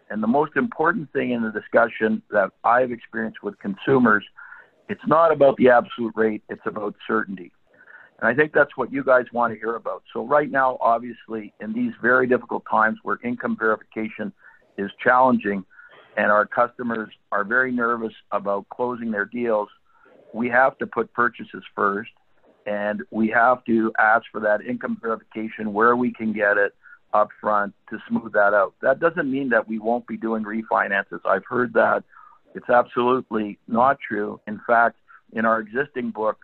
and 0.09 0.21
the 0.21 0.27
most 0.27 0.55
important 0.55 1.11
thing 1.13 1.31
in 1.31 1.41
the 1.41 1.51
discussion 1.51 2.21
that 2.29 2.51
I've 2.63 2.91
experienced 2.91 3.41
with 3.41 3.57
consumers, 3.59 4.23
it's 4.87 5.01
not 5.07 5.31
about 5.31 5.57
the 5.57 5.69
absolute 5.69 6.13
rate, 6.15 6.43
it's 6.49 6.61
about 6.65 6.95
certainty. 7.07 7.51
And 8.19 8.27
I 8.29 8.35
think 8.35 8.53
that's 8.53 8.77
what 8.77 8.93
you 8.93 9.03
guys 9.03 9.25
want 9.33 9.53
to 9.53 9.59
hear 9.59 9.75
about. 9.75 10.03
So, 10.13 10.25
right 10.25 10.49
now, 10.49 10.77
obviously, 10.79 11.53
in 11.59 11.73
these 11.73 11.91
very 12.01 12.27
difficult 12.27 12.63
times 12.69 12.99
where 13.03 13.17
income 13.23 13.57
verification 13.59 14.31
is 14.77 14.89
challenging 15.03 15.65
and 16.15 16.27
our 16.31 16.45
customers 16.45 17.09
are 17.31 17.43
very 17.43 17.71
nervous 17.71 18.13
about 18.31 18.69
closing 18.69 19.11
their 19.11 19.25
deals, 19.25 19.67
we 20.33 20.47
have 20.49 20.77
to 20.77 20.87
put 20.87 21.11
purchases 21.13 21.63
first 21.75 22.11
and 22.65 23.03
we 23.11 23.29
have 23.29 23.63
to 23.65 23.91
ask 23.99 24.25
for 24.31 24.41
that 24.41 24.61
income 24.61 24.97
verification 25.01 25.73
where 25.73 25.95
we 25.95 26.11
can 26.11 26.33
get 26.33 26.57
it 26.57 26.73
up 27.13 27.29
front 27.39 27.73
to 27.89 27.97
smooth 28.07 28.33
that 28.33 28.53
out. 28.53 28.73
That 28.81 28.99
doesn't 28.99 29.29
mean 29.29 29.49
that 29.49 29.67
we 29.67 29.79
won't 29.79 30.07
be 30.07 30.17
doing 30.17 30.43
refinances. 30.43 31.19
I've 31.25 31.45
heard 31.47 31.73
that. 31.73 32.03
It's 32.53 32.69
absolutely 32.69 33.59
not 33.67 33.97
true. 34.05 34.39
In 34.47 34.59
fact, 34.65 34.97
in 35.33 35.45
our 35.45 35.59
existing 35.59 36.11
book, 36.11 36.37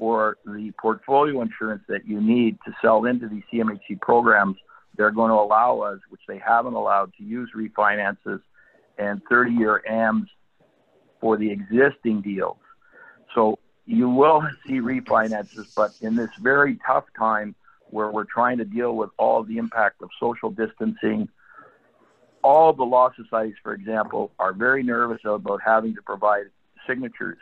for 0.00 0.38
the 0.46 0.72
portfolio 0.80 1.42
insurance 1.42 1.82
that 1.86 2.06
you 2.06 2.22
need 2.22 2.56
to 2.64 2.72
sell 2.80 3.04
into 3.04 3.28
these 3.28 3.42
CMHC 3.52 4.00
programs, 4.00 4.56
they're 4.96 5.10
going 5.10 5.28
to 5.28 5.34
allow 5.34 5.80
us, 5.80 5.98
which 6.08 6.22
they 6.26 6.38
haven't 6.38 6.72
allowed, 6.72 7.12
to 7.18 7.22
use 7.22 7.50
refinances 7.54 8.40
and 8.96 9.20
30 9.28 9.52
year 9.52 9.82
AMs 9.86 10.26
for 11.20 11.36
the 11.36 11.50
existing 11.50 12.22
deals. 12.22 12.56
So 13.34 13.58
you 13.86 14.08
will 14.08 14.42
see 14.66 14.80
refinances, 14.80 15.74
but 15.74 15.92
in 16.00 16.16
this 16.16 16.30
very 16.40 16.78
tough 16.86 17.04
time, 17.18 17.54
where 17.90 18.10
we're 18.10 18.24
trying 18.24 18.58
to 18.58 18.64
deal 18.64 18.96
with 18.96 19.10
all 19.18 19.42
the 19.42 19.58
impact 19.58 20.02
of 20.02 20.10
social 20.18 20.50
distancing. 20.50 21.28
All 22.42 22.72
the 22.72 22.84
law 22.84 23.10
societies, 23.16 23.56
for 23.62 23.74
example, 23.74 24.30
are 24.38 24.52
very 24.52 24.82
nervous 24.82 25.20
about 25.24 25.60
having 25.64 25.94
to 25.94 26.02
provide 26.02 26.46
signatures. 26.86 27.38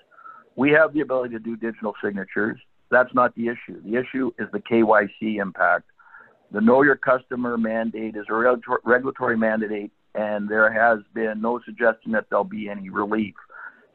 we 0.57 0.71
have 0.71 0.93
the 0.93 1.01
ability 1.01 1.35
to 1.35 1.39
do 1.39 1.57
digital 1.57 1.95
signatures. 2.03 2.59
That's 2.91 3.15
not 3.15 3.35
the 3.37 3.47
issue. 3.47 3.81
The 3.85 3.97
issue 3.97 4.33
is 4.39 4.49
the 4.53 4.59
KYC 4.59 5.41
impact. 5.41 5.85
The 6.51 6.61
Know 6.61 6.83
Your 6.83 6.97
Customer 6.97 7.57
mandate 7.57 8.17
is 8.17 8.25
a 8.29 8.57
regulatory 8.85 9.37
mandate, 9.37 9.93
and 10.15 10.49
there 10.49 10.73
has 10.73 11.01
been 11.15 11.41
no 11.41 11.61
suggestion 11.65 12.13
that 12.13 12.27
there'll 12.29 12.45
be 12.45 12.69
any 12.69 12.89
relief. 12.89 13.35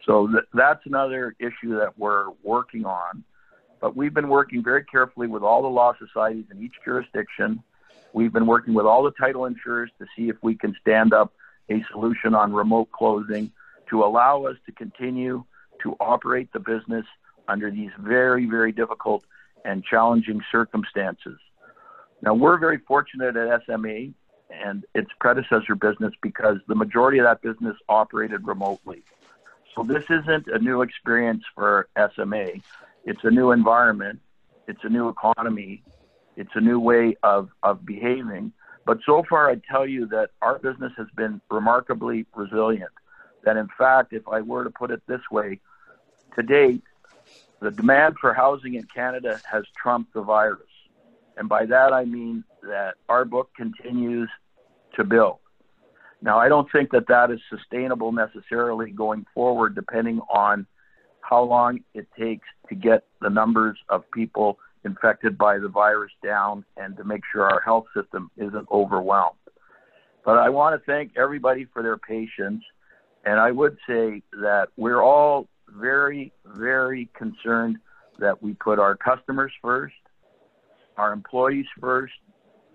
So 0.06 0.28
th- 0.28 0.44
that's 0.54 0.86
another 0.86 1.36
issue 1.40 1.78
that 1.78 1.98
we're 1.98 2.28
working 2.44 2.86
on. 2.86 3.24
But 3.80 3.96
we've 3.96 4.14
been 4.14 4.30
working 4.30 4.64
very 4.64 4.86
carefully 4.86 5.28
with 5.28 5.44
all 5.44 5.62
the 5.62 5.68
law 5.68 5.94
societies 6.00 6.46
in 6.52 6.64
each 6.64 6.74
jurisdiction. 6.86 7.62
We've 8.14 8.32
been 8.32 8.46
working 8.46 8.74
with 8.74 8.86
all 8.86 9.04
the 9.04 9.12
title 9.12 9.46
insurers 9.46 9.92
to 10.00 10.06
see 10.16 10.30
if 10.30 10.38
we 10.42 10.56
can 10.56 10.76
stand 10.82 11.14
up 11.14 11.34
a 11.70 11.84
solution 11.92 12.34
on 12.36 12.54
remote 12.54 12.92
closing 12.92 13.52
to 13.90 14.04
allow 14.04 14.46
us 14.46 14.56
to 14.66 14.72
continue 14.72 15.44
to 15.82 15.96
operate 16.00 16.52
the 16.54 16.60
business 16.60 17.06
under 17.48 17.70
these 17.70 17.92
very, 18.00 18.46
very 18.46 18.72
difficult 18.72 19.24
and 19.66 19.84
challenging 19.84 20.42
circumstances. 20.52 21.40
Now, 22.22 22.34
we're 22.34 22.58
very 22.58 22.78
fortunate 22.78 23.36
at 23.36 23.66
SMA 23.66 24.14
and 24.50 24.86
its 24.94 25.10
predecessor 25.20 25.76
business 25.76 26.14
because 26.22 26.58
the 26.68 26.76
majority 26.76 27.18
of 27.18 27.26
that 27.26 27.42
business 27.42 27.76
operated 27.90 28.48
remotely. 28.48 29.04
So 29.76 29.84
this 29.84 30.04
isn't 30.10 30.48
a 30.48 30.60
new 30.60 30.82
experience 30.82 31.44
for 31.56 31.88
SMA. 32.16 32.62
It's 33.06 33.24
a 33.24 33.32
new 33.32 33.52
environment. 33.52 34.20
It's 34.68 34.84
a 34.84 34.90
new 34.90 35.10
economy. 35.10 35.84
It's 36.36 36.52
a 36.56 36.62
new 36.62 36.80
way 36.80 37.16
of, 37.24 37.50
of 37.64 37.86
behaving. 37.86 38.54
But 38.86 39.00
so 39.06 39.24
far, 39.30 39.50
I 39.50 39.56
tell 39.70 39.88
you 39.88 40.08
that 40.08 40.32
our 40.42 40.60
business 40.60 40.92
has 40.98 41.08
been 41.16 41.42
remarkably 41.50 42.26
resilient. 42.36 42.92
That 43.44 43.58
in 43.58 43.68
fact, 43.78 44.14
if 44.14 44.28
I 44.28 44.42
were 44.42 44.64
to 44.64 44.70
put 44.70 44.92
it 44.92 45.02
this 45.08 45.22
way, 45.32 45.60
to 46.36 46.44
date, 46.44 46.84
the 47.62 47.72
demand 47.72 48.16
for 48.20 48.34
housing 48.34 48.76
in 48.76 48.84
Canada 48.84 49.40
has 49.50 49.64
trumped 49.76 50.14
the 50.14 50.22
virus. 50.22 50.68
And 51.38 51.48
by 51.48 51.66
that, 51.66 51.94
I 51.94 52.06
mean 52.06 52.44
that 52.64 52.96
our 53.10 53.26
book 53.26 53.50
continues 53.56 54.30
to 54.96 55.04
build. 55.04 55.38
Now, 56.24 56.40
I 56.40 56.48
don't 56.48 56.72
think 56.72 56.92
that 56.92 57.08
that 57.10 57.32
is 57.32 57.40
sustainable 57.50 58.14
necessarily 58.14 58.92
going 58.92 59.26
forward, 59.34 59.76
depending 59.76 60.22
on 60.34 60.66
how 61.20 61.44
long 61.44 61.82
it 61.94 62.08
takes 62.18 62.48
to 62.70 62.76
get 62.76 63.04
the 63.20 63.30
numbers 63.30 63.78
of 63.90 64.10
people 64.12 64.58
infected 64.86 65.38
by 65.38 65.60
the 65.60 65.68
virus 65.68 66.14
down 66.24 66.64
and 66.78 66.96
to 66.96 67.04
make 67.04 67.24
sure 67.30 67.44
our 67.44 67.60
health 67.60 67.86
system 67.94 68.32
isn't 68.38 68.68
overwhelmed. 68.72 69.36
But 70.24 70.38
I 70.38 70.50
want 70.50 70.80
to 70.80 70.86
thank 70.86 71.12
everybody 71.18 71.66
for 71.74 71.84
their 71.84 71.98
patience. 71.98 72.64
And 73.26 73.38
I 73.38 73.52
would 73.52 73.78
say 73.86 74.22
that 74.32 74.68
we're 74.78 75.02
all 75.02 75.50
very, 75.68 76.32
very 76.46 77.10
concerned 77.18 77.78
that 78.20 78.42
we 78.42 78.54
put 78.54 78.80
our 78.80 78.96
customers 78.96 79.52
first, 79.62 79.96
our 80.96 81.12
employees 81.12 81.66
first, 81.82 82.14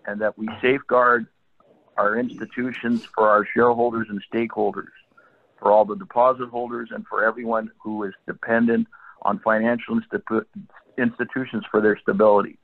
and 0.07 0.21
that 0.21 0.37
we 0.37 0.49
safeguard 0.61 1.27
our 1.99 2.17
institutions 2.19 3.03
for 3.15 3.29
our 3.29 3.45
shareholders 3.55 4.07
and 4.09 4.23
stakeholders, 4.33 4.95
for 5.59 5.73
all 5.73 5.85
the 5.85 5.97
deposit 5.97 6.49
holders, 6.49 6.91
and 6.93 7.05
for 7.07 7.25
everyone 7.25 7.71
who 7.83 8.05
is 8.05 8.15
dependent 8.27 8.87
on 9.23 9.41
financial 9.41 10.01
institu- 10.01 10.45
institutions 10.97 11.65
for 11.71 11.81
their 11.81 11.99
stability. 11.99 12.57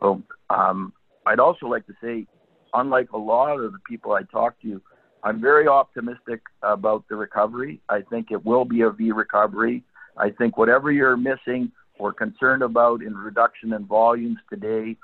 So 0.00 0.22
um, 0.50 0.92
I'd 1.26 1.40
also 1.40 1.66
like 1.66 1.86
to 1.86 1.94
say, 2.02 2.26
unlike 2.74 3.12
a 3.12 3.18
lot 3.18 3.60
of 3.60 3.72
the 3.72 3.78
people 3.88 4.12
I 4.12 4.22
talk 4.24 4.60
to, 4.62 4.82
I'm 5.22 5.40
very 5.40 5.68
optimistic 5.68 6.40
about 6.62 7.04
the 7.08 7.16
recovery. 7.16 7.80
I 7.88 8.00
think 8.10 8.30
it 8.30 8.44
will 8.44 8.64
be 8.64 8.80
a 8.82 8.90
V 8.90 9.12
recovery. 9.12 9.84
I 10.16 10.30
think 10.30 10.56
whatever 10.56 10.90
you're 10.90 11.16
missing 11.16 11.70
or 11.98 12.12
concerned 12.12 12.62
about 12.62 13.02
in 13.02 13.14
reduction 13.16 13.72
in 13.72 13.84
volumes 13.86 14.38
today 14.48 14.96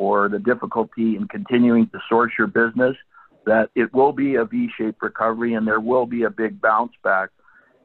or 0.00 0.30
the 0.30 0.38
difficulty 0.38 1.14
in 1.14 1.28
continuing 1.28 1.86
to 1.90 1.98
source 2.08 2.32
your 2.38 2.46
business, 2.46 2.96
that 3.44 3.68
it 3.74 3.92
will 3.92 4.12
be 4.12 4.36
a 4.36 4.46
V-shaped 4.46 5.02
recovery 5.02 5.52
and 5.52 5.66
there 5.66 5.78
will 5.78 6.06
be 6.06 6.22
a 6.22 6.30
big 6.30 6.58
bounce 6.58 6.92
back. 7.04 7.28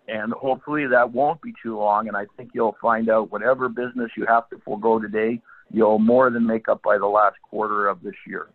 And 0.07 0.31
hopefully 0.31 0.87
that 0.87 1.11
won't 1.11 1.41
be 1.41 1.53
too 1.61 1.77
long. 1.77 2.07
And 2.07 2.15
I 2.15 2.25
think 2.37 2.51
you'll 2.53 2.77
find 2.81 3.09
out 3.09 3.33
whatever 3.33 3.67
business 3.67 4.11
you 4.15 4.25
have 4.27 4.47
to 4.51 4.61
forego 4.63 4.97
today, 4.97 5.41
you'll 5.69 5.99
more 5.99 6.29
than 6.29 6.47
make 6.47 6.69
up 6.69 6.81
by 6.83 6.97
the 6.97 7.05
last 7.05 7.35
quarter 7.49 7.89
of 7.89 8.01
this 8.01 8.15
year. 8.25 8.47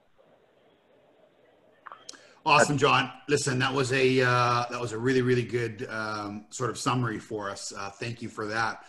Awesome, 2.46 2.78
John. 2.78 3.12
Listen, 3.28 3.58
that 3.58 3.74
was 3.74 3.92
a 3.92 4.22
uh, 4.22 4.64
that 4.70 4.80
was 4.80 4.92
a 4.92 4.98
really 4.98 5.20
really 5.20 5.42
good 5.42 5.87
um, 5.90 6.46
sort 6.48 6.70
of 6.70 6.78
summary 6.78 7.18
for 7.18 7.50
us. 7.50 7.74
Uh, 7.76 7.90
thank 7.90 8.22
you 8.22 8.30
for 8.30 8.46
that. 8.46 8.85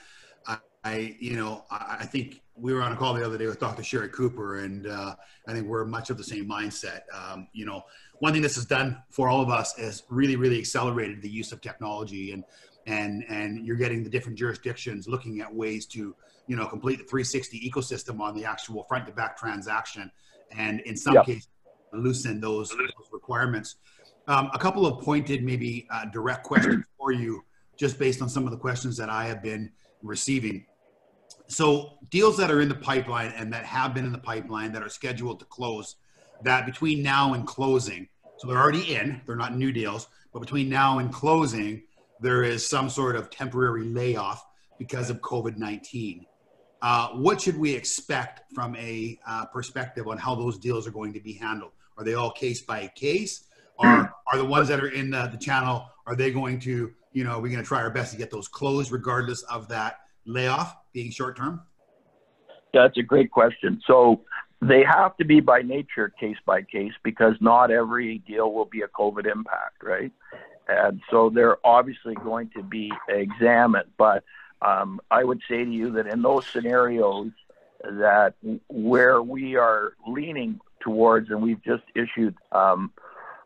I, 0.47 0.59
I 0.85 1.17
you 1.19 1.35
know 1.35 1.65
I, 1.69 1.97
I, 1.99 2.05
think 2.05 2.41
we 2.61 2.73
were 2.73 2.81
on 2.81 2.91
a 2.91 2.95
call 2.95 3.13
the 3.13 3.25
other 3.25 3.37
day 3.37 3.47
with 3.47 3.59
Dr. 3.59 3.83
Sherry 3.83 4.09
Cooper, 4.09 4.59
and 4.59 4.87
uh, 4.87 5.15
I 5.47 5.53
think 5.53 5.67
we're 5.67 5.85
much 5.85 6.09
of 6.09 6.17
the 6.17 6.23
same 6.23 6.47
mindset. 6.47 7.01
Um, 7.13 7.47
you 7.53 7.65
know, 7.65 7.83
one 8.19 8.33
thing 8.33 8.41
this 8.41 8.55
has 8.55 8.65
done 8.65 9.01
for 9.09 9.29
all 9.29 9.41
of 9.41 9.49
us 9.49 9.77
is 9.79 10.03
really 10.09 10.35
really 10.35 10.59
accelerated 10.59 11.21
the 11.21 11.29
use 11.29 11.51
of 11.51 11.59
technology, 11.61 12.31
and 12.31 12.43
and 12.85 13.25
and 13.29 13.65
you're 13.65 13.77
getting 13.77 14.03
the 14.03 14.09
different 14.09 14.37
jurisdictions 14.37 15.07
looking 15.07 15.41
at 15.41 15.53
ways 15.53 15.85
to 15.87 16.15
you 16.47 16.55
know 16.55 16.67
complete 16.67 16.97
the 16.97 17.03
360 17.03 17.69
ecosystem 17.69 18.19
on 18.19 18.35
the 18.35 18.45
actual 18.45 18.83
front 18.83 19.07
to 19.07 19.11
back 19.11 19.35
transaction, 19.37 20.11
and 20.55 20.81
in 20.81 20.95
some 20.95 21.15
yep. 21.15 21.25
cases 21.25 21.47
loosen 21.93 22.39
those, 22.39 22.69
those 22.69 23.09
requirements. 23.11 23.75
Um, 24.27 24.49
a 24.53 24.59
couple 24.59 24.85
of 24.85 25.03
pointed, 25.03 25.43
maybe 25.43 25.87
uh, 25.91 26.05
direct 26.05 26.43
questions 26.43 26.85
for 26.97 27.11
you, 27.11 27.43
just 27.75 27.99
based 27.99 28.21
on 28.21 28.29
some 28.29 28.45
of 28.45 28.51
the 28.51 28.57
questions 28.57 28.95
that 28.97 29.09
I 29.09 29.25
have 29.25 29.41
been 29.41 29.71
receiving. 30.03 30.65
So, 31.51 31.97
deals 32.09 32.37
that 32.37 32.49
are 32.49 32.61
in 32.61 32.69
the 32.69 32.75
pipeline 32.75 33.33
and 33.35 33.51
that 33.51 33.65
have 33.65 33.93
been 33.93 34.05
in 34.05 34.13
the 34.13 34.17
pipeline 34.17 34.71
that 34.71 34.83
are 34.83 34.89
scheduled 34.89 35.39
to 35.39 35.45
close, 35.45 35.97
that 36.43 36.65
between 36.65 37.03
now 37.03 37.33
and 37.33 37.45
closing, 37.45 38.07
so 38.37 38.47
they're 38.47 38.57
already 38.57 38.95
in, 38.95 39.19
they're 39.25 39.35
not 39.35 39.57
new 39.57 39.73
deals, 39.73 40.07
but 40.31 40.39
between 40.39 40.69
now 40.69 40.99
and 40.99 41.11
closing, 41.11 41.83
there 42.21 42.43
is 42.43 42.65
some 42.65 42.89
sort 42.89 43.17
of 43.17 43.29
temporary 43.29 43.83
layoff 43.83 44.45
because 44.79 45.09
of 45.09 45.19
COVID 45.19 45.57
19. 45.57 46.25
Uh, 46.81 47.09
what 47.09 47.41
should 47.41 47.57
we 47.57 47.75
expect 47.75 48.43
from 48.55 48.73
a 48.77 49.19
uh, 49.27 49.45
perspective 49.47 50.07
on 50.07 50.17
how 50.17 50.33
those 50.33 50.57
deals 50.57 50.87
are 50.87 50.91
going 50.91 51.11
to 51.11 51.19
be 51.19 51.33
handled? 51.33 51.73
Are 51.97 52.05
they 52.05 52.13
all 52.13 52.31
case 52.31 52.61
by 52.61 52.89
case? 52.95 53.43
Are 53.77 54.13
are 54.31 54.37
the 54.37 54.45
ones 54.45 54.69
that 54.69 54.79
are 54.79 54.89
in 54.89 55.09
the, 55.09 55.27
the 55.27 55.37
channel? 55.37 55.85
Are 56.07 56.15
they 56.15 56.31
going 56.31 56.61
to 56.61 56.93
you 57.11 57.23
know 57.25 57.31
are 57.31 57.41
we're 57.41 57.51
going 57.51 57.61
to 57.61 57.67
try 57.67 57.81
our 57.81 57.91
best 57.91 58.13
to 58.13 58.17
get 58.17 58.31
those 58.31 58.47
closed 58.47 58.89
regardless 58.89 59.41
of 59.43 59.67
that 59.67 59.97
layoff 60.25 60.77
being 60.93 61.11
short 61.11 61.37
term? 61.37 61.61
That's 62.73 62.97
a 62.97 63.03
great 63.03 63.31
question. 63.31 63.81
So 63.85 64.21
they 64.61 64.83
have 64.83 65.17
to 65.17 65.25
be 65.25 65.39
by 65.39 65.61
nature 65.61 66.13
case 66.19 66.37
by 66.45 66.61
case 66.61 66.93
because 67.03 67.35
not 67.41 67.71
every 67.71 68.19
deal 68.19 68.53
will 68.53 68.65
be 68.65 68.81
a 68.81 68.87
COVID 68.87 69.29
impact, 69.29 69.83
right? 69.83 70.11
And 70.67 71.01
so 71.09 71.29
they're 71.29 71.57
obviously 71.65 72.15
going 72.15 72.51
to 72.55 72.63
be 72.63 72.91
examined. 73.09 73.89
But 73.97 74.23
um, 74.61 75.01
I 75.09 75.23
would 75.23 75.41
say 75.49 75.65
to 75.65 75.71
you 75.71 75.91
that 75.93 76.07
in 76.07 76.21
those 76.21 76.45
scenarios, 76.47 77.31
that 77.83 78.35
where 78.69 79.21
we 79.21 79.55
are 79.55 79.93
leaning 80.07 80.59
towards, 80.81 81.29
and 81.29 81.41
we've 81.41 81.63
just 81.63 81.83
issued. 81.95 82.35
Um, 82.51 82.91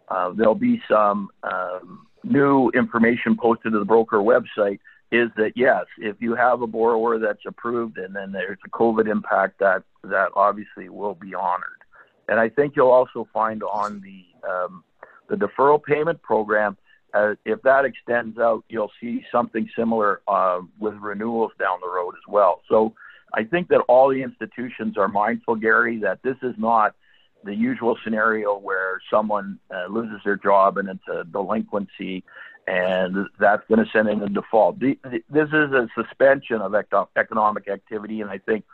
uh, 0.09 0.31
there'll 0.31 0.55
be 0.55 0.81
some 0.89 1.29
um, 1.43 2.05
new 2.23 2.69
information 2.71 3.37
posted 3.37 3.71
to 3.71 3.79
the 3.79 3.85
broker 3.85 4.17
website. 4.17 4.79
Is 5.11 5.29
that 5.37 5.53
yes? 5.55 5.85
If 5.97 6.17
you 6.19 6.35
have 6.35 6.61
a 6.61 6.67
borrower 6.67 7.19
that's 7.19 7.45
approved, 7.45 7.97
and 7.97 8.15
then 8.15 8.31
there's 8.31 8.57
a 8.65 8.69
COVID 8.69 9.09
impact, 9.09 9.59
that 9.59 9.83
that 10.03 10.29
obviously 10.35 10.89
will 10.89 11.15
be 11.15 11.33
honored. 11.35 11.83
And 12.27 12.39
I 12.39 12.49
think 12.49 12.75
you'll 12.75 12.91
also 12.91 13.27
find 13.31 13.61
on 13.63 14.01
the 14.01 14.49
um, 14.49 14.83
the 15.29 15.35
deferral 15.35 15.81
payment 15.81 16.21
program, 16.21 16.77
uh, 17.13 17.35
if 17.45 17.61
that 17.61 17.85
extends 17.85 18.37
out, 18.37 18.63
you'll 18.69 18.91
see 18.99 19.23
something 19.31 19.69
similar 19.77 20.21
uh, 20.27 20.59
with 20.79 20.95
renewals 20.95 21.51
down 21.59 21.79
the 21.81 21.89
road 21.89 22.13
as 22.15 22.27
well. 22.27 22.61
So 22.69 22.93
I 23.33 23.43
think 23.43 23.69
that 23.69 23.81
all 23.87 24.09
the 24.09 24.21
institutions 24.21 24.97
are 24.97 25.07
mindful, 25.07 25.55
Gary, 25.55 25.99
that 25.99 26.19
this 26.23 26.35
is 26.41 26.53
not 26.57 26.95
the 27.43 27.55
usual 27.55 27.97
scenario 28.03 28.57
where 28.57 28.99
someone 29.09 29.59
uh, 29.73 29.85
loses 29.87 30.19
their 30.25 30.35
job 30.35 30.77
and 30.77 30.89
it's 30.89 31.07
a 31.07 31.23
delinquency 31.25 32.23
and 32.67 33.27
that's 33.39 33.63
going 33.67 33.83
to 33.83 33.91
send 33.91 34.09
in 34.09 34.21
a 34.21 34.29
default. 34.29 34.79
This 34.79 34.97
is 34.99 35.71
a 35.71 35.87
suspension 35.95 36.61
of 36.61 36.73
economic 37.15 37.67
activity, 37.67 38.21
and 38.21 38.29
I 38.29 38.39
think 38.39 38.65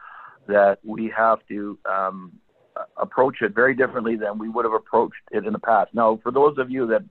that 0.47 0.79
we 0.83 1.13
have 1.15 1.39
to 1.49 1.77
um, 1.85 2.31
approach 2.97 3.41
it 3.41 3.53
very 3.53 3.75
differently 3.75 4.15
than 4.15 4.37
we 4.37 4.49
would 4.49 4.65
have 4.65 4.73
approached 4.73 5.21
it 5.31 5.45
in 5.45 5.53
the 5.53 5.59
past. 5.59 5.93
Now, 5.93 6.19
for 6.23 6.31
those 6.31 6.57
of 6.57 6.71
you 6.71 6.87
that 6.87 7.03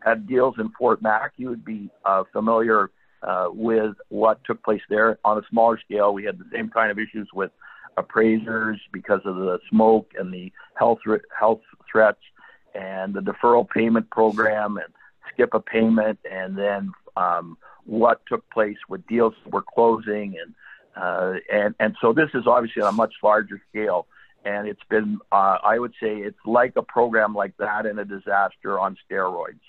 had 0.00 0.26
deals 0.26 0.56
in 0.58 0.70
Fort 0.78 1.00
Mac, 1.00 1.32
you 1.36 1.48
would 1.48 1.64
be 1.64 1.88
uh, 2.04 2.24
familiar 2.32 2.90
uh, 3.22 3.46
with 3.50 3.94
what 4.08 4.42
took 4.44 4.62
place 4.62 4.82
there. 4.90 5.18
On 5.24 5.38
a 5.38 5.42
smaller 5.48 5.78
scale, 5.78 6.12
we 6.12 6.24
had 6.24 6.38
the 6.38 6.44
same 6.52 6.68
kind 6.68 6.90
of 6.90 6.98
issues 6.98 7.28
with 7.32 7.50
appraisers 7.96 8.80
because 8.92 9.20
of 9.24 9.36
the 9.36 9.58
smoke 9.70 10.12
and 10.18 10.32
the 10.32 10.52
health 10.74 10.98
health 11.38 11.60
threats 11.90 12.18
and 12.74 13.14
the 13.14 13.20
deferral 13.20 13.68
payment 13.68 14.10
program 14.10 14.76
and 14.76 14.92
skip 15.34 15.50
a 15.52 15.60
payment 15.60 16.18
and 16.30 16.56
then 16.56 16.92
um, 17.16 17.58
what 17.84 18.20
took 18.26 18.48
place 18.50 18.78
with 18.88 19.06
deals 19.06 19.34
that 19.44 19.52
were 19.52 19.62
closing, 19.62 20.36
and 20.40 20.54
uh, 20.96 21.38
and 21.52 21.74
and 21.78 21.96
so 22.00 22.12
this 22.12 22.30
is 22.34 22.46
obviously 22.46 22.82
on 22.82 22.88
a 22.88 22.92
much 22.92 23.14
larger 23.22 23.60
scale. 23.70 24.06
And 24.46 24.68
it's 24.68 24.82
been, 24.90 25.20
uh, 25.32 25.56
I 25.64 25.78
would 25.78 25.94
say, 26.02 26.16
it's 26.16 26.36
like 26.44 26.74
a 26.76 26.82
program 26.82 27.34
like 27.34 27.56
that 27.56 27.86
in 27.86 27.98
a 27.98 28.04
disaster 28.04 28.78
on 28.78 28.94
steroids. 29.10 29.60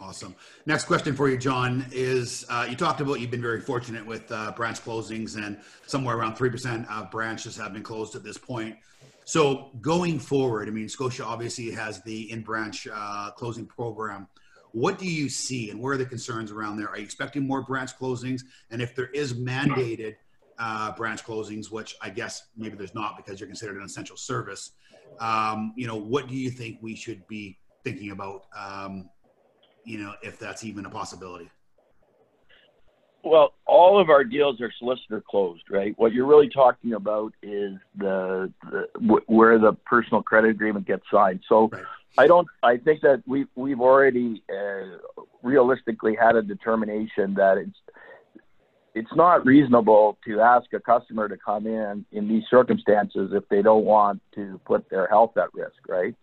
Awesome. 0.00 0.36
Next 0.64 0.84
question 0.84 1.14
for 1.16 1.28
you, 1.28 1.36
John, 1.36 1.86
is 1.90 2.44
uh, 2.48 2.66
you 2.70 2.76
talked 2.76 3.00
about 3.00 3.20
you've 3.20 3.32
been 3.32 3.42
very 3.42 3.60
fortunate 3.60 4.06
with 4.06 4.30
uh, 4.30 4.52
branch 4.52 4.80
closings, 4.80 5.36
and 5.36 5.58
somewhere 5.86 6.16
around 6.16 6.36
3% 6.36 6.88
of 6.88 7.10
branches 7.10 7.56
have 7.56 7.72
been 7.72 7.82
closed 7.82 8.14
at 8.14 8.22
this 8.22 8.38
point. 8.38 8.76
So 9.24 9.70
going 9.80 10.18
forward, 10.18 10.68
I 10.68 10.72
mean, 10.72 10.88
Scotia 10.88 11.24
obviously 11.24 11.70
has 11.70 12.02
the 12.02 12.30
in 12.30 12.42
branch 12.42 12.88
uh, 12.92 13.30
closing 13.36 13.66
program. 13.66 14.28
What 14.72 14.98
do 14.98 15.06
you 15.06 15.28
see, 15.28 15.70
and 15.70 15.80
where 15.80 15.94
are 15.94 15.98
the 15.98 16.06
concerns 16.06 16.50
around 16.50 16.76
there? 16.78 16.88
Are 16.88 16.96
you 16.96 17.04
expecting 17.04 17.46
more 17.46 17.62
branch 17.62 17.96
closings? 17.98 18.42
And 18.70 18.80
if 18.80 18.94
there 18.94 19.08
is 19.08 19.34
mandated 19.34 20.16
uh, 20.58 20.92
branch 20.92 21.24
closings, 21.24 21.70
which 21.70 21.94
I 22.00 22.10
guess 22.10 22.48
maybe 22.56 22.76
there's 22.76 22.94
not 22.94 23.16
because 23.16 23.38
you're 23.38 23.48
considered 23.48 23.76
an 23.76 23.84
essential 23.84 24.16
service, 24.16 24.72
um, 25.20 25.74
you 25.76 25.86
know, 25.86 25.96
what 25.96 26.28
do 26.28 26.34
you 26.34 26.50
think 26.50 26.78
we 26.80 26.96
should 26.96 27.26
be 27.26 27.58
thinking 27.84 28.10
about 28.10 28.46
um, 28.56 29.10
you 29.84 29.98
know, 29.98 30.14
if 30.22 30.38
that's 30.38 30.64
even 30.64 30.86
a 30.86 30.90
possibility. 30.90 31.50
Well, 33.24 33.54
all 33.66 34.00
of 34.00 34.10
our 34.10 34.24
deals 34.24 34.60
are 34.60 34.72
solicitor 34.78 35.22
closed, 35.28 35.62
right? 35.70 35.94
What 35.96 36.12
you're 36.12 36.26
really 36.26 36.48
talking 36.48 36.92
about 36.94 37.32
is 37.42 37.74
the, 37.96 38.52
the 38.70 38.88
w- 38.94 39.22
where 39.26 39.58
the 39.58 39.74
personal 39.74 40.22
credit 40.22 40.50
agreement 40.50 40.86
gets 40.86 41.04
signed. 41.10 41.40
So, 41.48 41.68
right. 41.68 41.84
I 42.18 42.26
don't. 42.26 42.48
I 42.62 42.76
think 42.78 43.00
that 43.02 43.22
we 43.26 43.46
we've 43.54 43.80
already 43.80 44.42
uh, 44.50 44.98
realistically 45.42 46.16
had 46.20 46.36
a 46.36 46.42
determination 46.42 47.34
that 47.34 47.58
it's 47.58 47.78
it's 48.94 49.14
not 49.14 49.46
reasonable 49.46 50.18
to 50.26 50.40
ask 50.40 50.72
a 50.72 50.80
customer 50.80 51.28
to 51.28 51.36
come 51.36 51.66
in 51.66 52.04
in 52.12 52.28
these 52.28 52.44
circumstances 52.50 53.30
if 53.32 53.48
they 53.48 53.62
don't 53.62 53.84
want 53.84 54.20
to 54.34 54.60
put 54.66 54.88
their 54.90 55.06
health 55.06 55.36
at 55.36 55.52
risk, 55.54 55.76
right? 55.88 56.14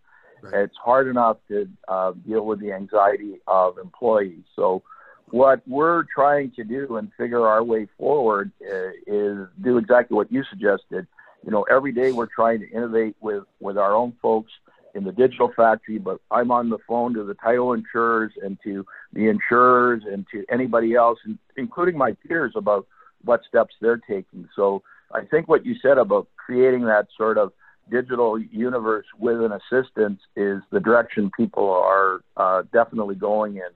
Right. 0.42 0.64
It's 0.64 0.78
hard 0.78 1.08
enough 1.08 1.38
to 1.50 1.68
uh, 1.88 2.12
deal 2.26 2.46
with 2.46 2.60
the 2.60 2.72
anxiety 2.72 3.40
of 3.48 3.78
employees. 3.78 4.44
So, 4.56 4.84
what 5.32 5.62
we're 5.68 6.04
trying 6.04 6.52
to 6.52 6.64
do 6.64 6.98
and 6.98 7.12
figure 7.18 7.46
our 7.48 7.64
way 7.64 7.88
forward 7.98 8.52
uh, 8.62 8.90
is 9.08 9.48
do 9.62 9.78
exactly 9.78 10.16
what 10.16 10.32
you 10.32 10.44
suggested. 10.50 11.08
You 11.46 11.52
know, 11.52 11.64
every 11.64 11.92
day 11.92 12.12
we're 12.12 12.28
trying 12.28 12.60
to 12.60 12.70
innovate 12.70 13.16
with 13.22 13.44
with 13.60 13.78
our 13.78 13.96
own 13.96 14.14
folks 14.22 14.52
in 14.96 15.04
the 15.04 15.12
digital 15.12 15.52
factory, 15.56 16.00
but 16.00 16.20
I'm 16.32 16.52
on 16.52 16.70
the 16.70 16.80
phone 16.88 17.14
to 17.14 17.24
the 17.24 17.36
title 17.36 17.74
insurers 17.74 18.34
and 18.42 18.58
to 18.64 18.86
the 19.14 19.28
insurers 19.28 20.04
and 20.06 20.26
to 20.32 20.46
anybody 20.50 20.96
else, 20.96 21.20
including 21.56 21.98
my 21.98 22.14
peers, 22.28 22.54
about 22.56 22.88
what 23.24 23.42
steps 23.48 23.76
they're 23.82 23.98
taking. 23.98 24.50
So 24.56 24.82
I 25.14 25.26
think 25.26 25.48
what 25.48 25.66
you 25.66 25.76
said 25.82 25.98
about 25.98 26.28
creating 26.38 26.86
that 26.86 27.08
sort 27.16 27.38
of 27.38 27.52
digital 27.90 28.40
universe 28.40 29.06
with 29.18 29.42
an 29.42 29.52
assistance 29.52 30.22
is 30.36 30.62
the 30.72 30.80
direction 30.80 31.32
people 31.36 31.70
are 31.70 32.22
uh, 32.38 32.64
definitely 32.72 33.16
going 33.16 33.58
in. 33.58 33.70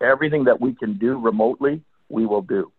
Everything 0.00 0.44
that 0.44 0.60
we 0.60 0.74
can 0.74 0.98
do 0.98 1.18
remotely, 1.18 1.82
we 2.08 2.26
will 2.26 2.42
do. 2.42 2.72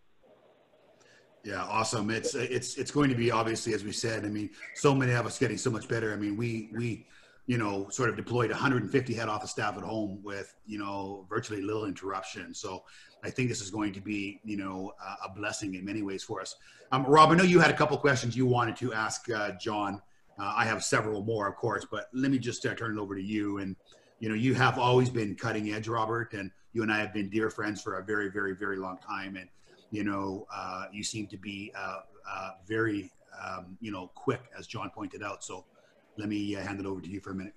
Yeah, 1.43 1.63
awesome. 1.63 2.09
It's 2.09 2.35
it's 2.35 2.77
it's 2.77 2.91
going 2.91 3.09
to 3.09 3.15
be 3.15 3.31
obviously, 3.31 3.73
as 3.73 3.83
we 3.83 3.91
said. 3.91 4.25
I 4.25 4.29
mean, 4.29 4.49
so 4.75 4.93
many 4.93 5.13
of 5.13 5.25
us 5.25 5.39
getting 5.39 5.57
so 5.57 5.71
much 5.71 5.87
better. 5.87 6.13
I 6.13 6.17
mean, 6.17 6.35
we 6.35 6.69
we 6.73 7.07
you 7.47 7.57
know 7.57 7.87
sort 7.89 8.09
of 8.09 8.15
deployed 8.15 8.51
150 8.51 9.13
head 9.13 9.29
office 9.29 9.51
staff 9.51 9.77
at 9.77 9.83
home 9.83 10.19
with 10.21 10.53
you 10.67 10.77
know 10.77 11.25
virtually 11.29 11.61
little 11.61 11.85
interruption. 11.85 12.53
So 12.53 12.83
I 13.23 13.29
think 13.29 13.49
this 13.49 13.61
is 13.61 13.71
going 13.71 13.93
to 13.93 14.01
be 14.01 14.41
you 14.43 14.57
know 14.57 14.93
a 15.25 15.29
blessing 15.29 15.75
in 15.75 15.85
many 15.85 16.01
ways 16.01 16.23
for 16.23 16.41
us. 16.41 16.55
Um, 16.91 17.05
Rob, 17.05 17.29
I 17.29 17.35
know 17.35 17.43
you 17.43 17.59
had 17.59 17.71
a 17.71 17.75
couple 17.75 17.97
questions 17.97 18.35
you 18.35 18.45
wanted 18.45 18.75
to 18.77 18.93
ask 18.93 19.29
uh, 19.31 19.51
John. 19.59 20.01
Uh, 20.37 20.53
I 20.55 20.65
have 20.65 20.83
several 20.83 21.23
more, 21.23 21.47
of 21.47 21.55
course, 21.55 21.85
but 21.89 22.09
let 22.13 22.31
me 22.31 22.39
just 22.39 22.65
uh, 22.65 22.73
turn 22.73 22.97
it 22.97 23.01
over 23.01 23.15
to 23.15 23.21
you. 23.21 23.59
And 23.59 23.75
you 24.19 24.29
know, 24.29 24.35
you 24.35 24.53
have 24.55 24.77
always 24.77 25.09
been 25.09 25.35
cutting 25.35 25.71
edge, 25.71 25.87
Robert, 25.87 26.33
and 26.33 26.51
you 26.73 26.84
and 26.84 26.91
I 26.91 26.99
have 26.99 27.13
been 27.13 27.29
dear 27.29 27.49
friends 27.49 27.82
for 27.82 27.99
a 27.99 28.03
very, 28.03 28.29
very, 28.29 28.55
very 28.55 28.77
long 28.77 28.97
time. 28.97 29.36
And 29.36 29.49
you 29.91 30.03
know, 30.03 30.45
uh, 30.53 30.86
you 30.91 31.03
seem 31.03 31.27
to 31.27 31.38
be 31.38 31.71
uh, 31.75 31.99
uh, 32.32 32.49
very, 32.67 33.12
um, 33.43 33.77
you 33.82 33.91
know, 33.91 34.12
quick, 34.13 34.41
as 34.58 34.67
John 34.67 34.91
pointed 34.93 35.23
out. 35.23 35.43
So 35.43 35.65
let 36.17 36.29
me 36.29 36.55
uh, 36.55 36.62
hand 36.62 36.79
it 36.79 36.86
over 36.86 37.01
to 37.01 37.10
you 37.10 37.19
for 37.19 37.32
a 37.32 37.36
minute. 37.36 37.53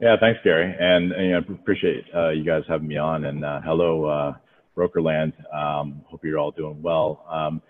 Yeah, 0.00 0.16
thanks, 0.20 0.38
Gary, 0.44 0.76
and, 0.78 1.10
and 1.10 1.24
you 1.24 1.32
know, 1.32 1.38
appreciate 1.38 2.04
you 2.32 2.44
guys 2.44 2.62
having 2.68 2.86
me 2.86 2.96
on. 2.96 3.24
And 3.24 3.44
hello, 3.64 4.36
Brokerland. 4.76 5.32
Um, 5.52 6.02
hope 6.06 6.24
you're 6.24 6.38
all 6.38 6.52
doing 6.52 6.80
well. 6.80 7.24
Um, 7.28 7.60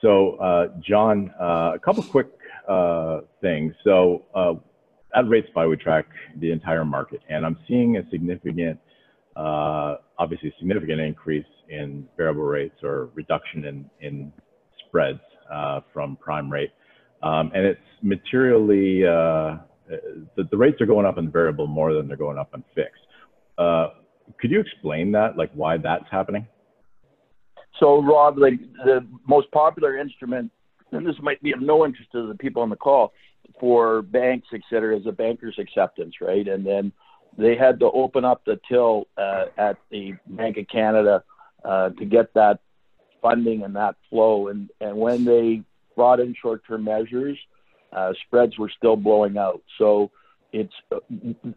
so, 0.00 0.72
John, 0.80 1.30
a 1.38 1.78
couple 1.84 2.02
quick 2.04 2.28
uh, 2.68 3.20
things. 3.40 3.72
So 3.82 4.26
uh, 4.34 4.54
at 5.14 5.24
RateSpy, 5.24 5.68
we 5.68 5.76
track 5.76 6.06
the 6.36 6.52
entire 6.52 6.84
market, 6.84 7.22
and 7.28 7.46
I'm 7.46 7.56
seeing 7.66 7.96
a 7.96 8.08
significant, 8.10 8.78
uh, 9.38 9.96
obviously 10.18 10.52
significant 10.58 11.00
increase 11.00 11.46
in 11.68 12.06
variable 12.16 12.42
rates 12.42 12.74
or 12.82 13.10
reduction 13.14 13.64
in, 13.64 13.90
in 14.00 14.32
spreads 14.86 15.20
uh, 15.52 15.80
from 15.92 16.16
prime 16.16 16.50
rate. 16.50 16.70
Um, 17.22 17.50
and 17.54 17.64
it's 17.64 17.80
materially, 18.02 19.04
uh, 19.04 19.58
the, 20.36 20.44
the, 20.50 20.56
rates 20.56 20.80
are 20.80 20.86
going 20.86 21.06
up 21.06 21.18
in 21.18 21.30
variable 21.30 21.66
more 21.66 21.92
than 21.94 22.08
they're 22.08 22.16
going 22.16 22.38
up 22.38 22.50
on 22.54 22.64
fixed. 22.74 23.00
Uh, 23.56 23.88
could 24.40 24.50
you 24.50 24.60
explain 24.60 25.12
that, 25.12 25.36
like 25.36 25.50
why 25.52 25.76
that's 25.76 26.04
happening? 26.10 26.46
So, 27.80 28.02
Rob, 28.02 28.38
like 28.38 28.54
the 28.84 29.06
most 29.26 29.50
popular 29.52 29.98
instrument 29.98 30.50
and 30.92 31.06
this 31.06 31.16
might 31.20 31.42
be 31.42 31.52
of 31.52 31.60
no 31.60 31.84
interest 31.84 32.10
to 32.12 32.26
the 32.28 32.34
people 32.34 32.62
on 32.62 32.70
the 32.70 32.76
call, 32.76 33.12
for 33.60 34.02
banks, 34.02 34.48
et 34.54 34.60
cetera, 34.70 34.96
as 34.96 35.06
a 35.06 35.12
banker's 35.12 35.58
acceptance, 35.58 36.14
right? 36.20 36.46
And 36.46 36.66
then 36.66 36.92
they 37.38 37.56
had 37.56 37.78
to 37.80 37.86
open 37.86 38.24
up 38.24 38.44
the 38.44 38.60
till 38.68 39.06
uh, 39.16 39.46
at 39.56 39.78
the 39.90 40.14
Bank 40.26 40.58
of 40.58 40.66
Canada 40.68 41.22
uh, 41.64 41.90
to 41.90 42.04
get 42.04 42.34
that 42.34 42.58
funding 43.22 43.62
and 43.62 43.76
that 43.76 43.94
flow. 44.10 44.48
And, 44.48 44.68
and 44.80 44.96
when 44.96 45.24
they 45.24 45.62
brought 45.96 46.20
in 46.20 46.34
short 46.40 46.62
term 46.66 46.84
measures, 46.84 47.38
uh, 47.92 48.12
spreads 48.26 48.58
were 48.58 48.70
still 48.76 48.96
blowing 48.96 49.38
out. 49.38 49.62
So 49.78 50.10
it's 50.52 50.74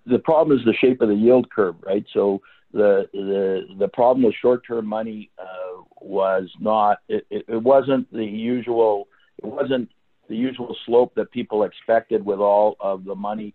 the 0.06 0.20
problem 0.20 0.58
is 0.58 0.64
the 0.66 0.74
shape 0.80 1.02
of 1.02 1.10
the 1.10 1.16
yield 1.16 1.50
curve, 1.50 1.76
right? 1.84 2.06
So 2.14 2.42
the 2.74 3.10
the 3.14 3.62
the 3.80 3.88
problem 3.88 4.24
with 4.24 4.36
short 4.42 4.66
term 4.66 4.86
money 4.86 5.30
uh, 5.40 5.82
was 6.00 6.50
not 6.60 7.00
it, 7.10 7.26
it, 7.30 7.62
wasn't 7.62 8.12
the 8.14 8.26
usual 8.26 9.08
it 9.38 9.46
wasn't 9.46 9.90
the 10.30 10.36
usual 10.36 10.76
slope 10.86 11.14
that 11.16 11.32
people 11.32 11.64
expected 11.64 12.24
with 12.24 12.40
all 12.40 12.78
of 12.80 13.04
the 13.04 13.16
money 13.16 13.54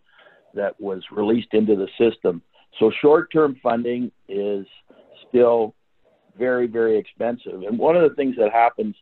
that 0.57 0.81
was 0.81 1.03
released 1.11 1.53
into 1.53 1.77
the 1.77 1.89
system. 1.99 2.43
So 2.79 2.91
short 3.01 3.33
term 3.33 3.57
funding 3.63 4.11
is 4.29 4.67
still 5.29 5.75
very, 6.37 6.67
very 6.67 6.99
expensive. 6.99 7.63
And 7.63 7.79
one 7.79 7.97
of 7.97 8.09
the 8.09 8.15
things 8.15 8.37
that 8.37 8.53
happens 8.53 8.95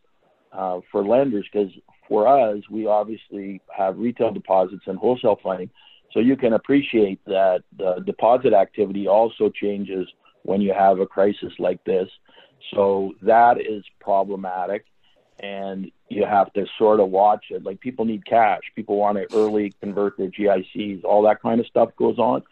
uh, 0.52 0.80
for 0.92 1.04
lenders, 1.04 1.46
because 1.52 1.72
for 2.08 2.28
us, 2.28 2.62
we 2.70 2.86
obviously 2.86 3.60
have 3.76 3.98
retail 3.98 4.32
deposits 4.32 4.84
and 4.86 4.98
wholesale 4.98 5.38
funding. 5.42 5.70
So 6.12 6.20
you 6.20 6.36
can 6.36 6.52
appreciate 6.52 7.20
that 7.26 7.62
the 7.76 8.02
deposit 8.06 8.52
activity 8.52 9.08
also 9.08 9.50
changes 9.50 10.06
when 10.42 10.60
you 10.60 10.72
have 10.72 11.00
a 11.00 11.06
crisis 11.06 11.52
like 11.58 11.82
this. 11.84 12.08
So 12.72 13.12
that 13.22 13.60
is 13.60 13.82
problematic 14.00 14.84
and 15.40 15.90
you 16.08 16.24
have 16.24 16.52
to 16.52 16.66
sort 16.78 17.00
of 17.00 17.10
watch 17.10 17.46
it. 17.50 17.64
Like 17.64 17.80
people 17.80 18.04
need 18.04 18.24
cash, 18.24 18.60
people 18.74 18.96
want 18.96 19.18
to 19.18 19.36
early 19.36 19.72
convert 19.80 20.16
their 20.16 20.30
GICs, 20.30 21.04
all 21.04 21.22
that 21.22 21.42
kind 21.42 21.60
of 21.60 21.66
stuff 21.66 21.90
goes 21.96 22.18
on. 22.18 22.42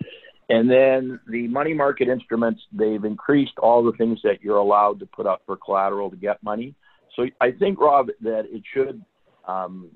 And 0.49 0.71
then 0.71 1.21
the 1.27 1.49
money 1.49 1.73
market 1.73 2.09
instruments, 2.09 2.63
they've 2.73 3.05
increased 3.05 3.55
all 3.59 3.83
the 3.83 3.93
things 3.93 4.21
that 4.25 4.43
you're 4.43 4.59
allowed 4.59 5.01
to 5.01 5.07
put 5.07 5.27
up 5.27 5.43
for 5.47 5.57
collateral 5.57 6.11
to 6.11 6.17
get 6.17 6.43
money. 6.43 6.75
So 7.17 7.27
I 7.41 7.53
think, 7.53 7.81
Rob, 7.81 8.09
that 8.23 8.47
it 8.51 8.63
should, 8.75 9.03
um, 9.47 9.91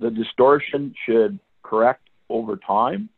the 0.00 0.10
distortion 0.10 0.94
should 1.06 1.38
correct 1.62 2.08
over 2.28 2.56
time. 2.56 3.08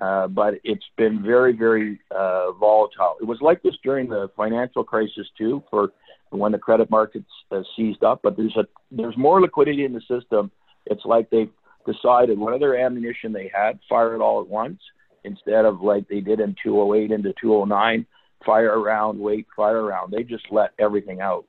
Uh, 0.00 0.26
but 0.26 0.54
it's 0.64 0.84
been 0.96 1.22
very, 1.22 1.52
very 1.52 2.00
uh, 2.10 2.50
volatile. 2.52 3.14
It 3.20 3.24
was 3.24 3.38
like 3.40 3.62
this 3.62 3.74
during 3.84 4.08
the 4.08 4.30
financial 4.36 4.82
crisis 4.82 5.28
too, 5.38 5.62
for 5.70 5.92
when 6.38 6.52
the 6.52 6.58
credit 6.58 6.90
markets 6.90 7.30
uh, 7.50 7.62
seized 7.76 8.02
up. 8.04 8.20
But 8.22 8.36
there's 8.36 8.56
a 8.56 8.66
there's 8.90 9.16
more 9.16 9.40
liquidity 9.40 9.84
in 9.84 9.92
the 9.92 10.00
system. 10.00 10.50
It's 10.86 11.04
like 11.04 11.30
they've 11.30 11.50
decided 11.86 12.38
whatever 12.38 12.76
ammunition 12.76 13.32
they 13.32 13.50
had, 13.52 13.78
fire 13.88 14.14
it 14.14 14.20
all 14.20 14.40
at 14.40 14.48
once 14.48 14.80
instead 15.24 15.64
of 15.64 15.80
like 15.80 16.08
they 16.08 16.20
did 16.20 16.40
in 16.40 16.56
208 16.62 17.12
into 17.12 17.32
209, 17.40 18.06
fire 18.44 18.78
around, 18.78 19.18
wait, 19.18 19.46
fire 19.56 19.80
around. 19.80 20.12
They 20.12 20.24
just 20.24 20.46
let 20.50 20.70
everything 20.78 21.20
out, 21.20 21.46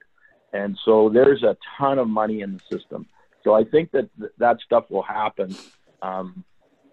and 0.52 0.78
so 0.86 1.10
there's 1.10 1.44
a 1.44 1.58
ton 1.78 2.00
of 2.00 2.08
money 2.08 2.42
in 2.42 2.54
the 2.54 2.78
system. 2.78 3.08
So 3.44 3.54
I 3.54 3.64
think 3.64 3.92
that 3.92 4.10
th- 4.18 4.32
that 4.38 4.58
stuff 4.66 4.86
will 4.90 5.04
happen. 5.04 5.56
Um, 6.02 6.44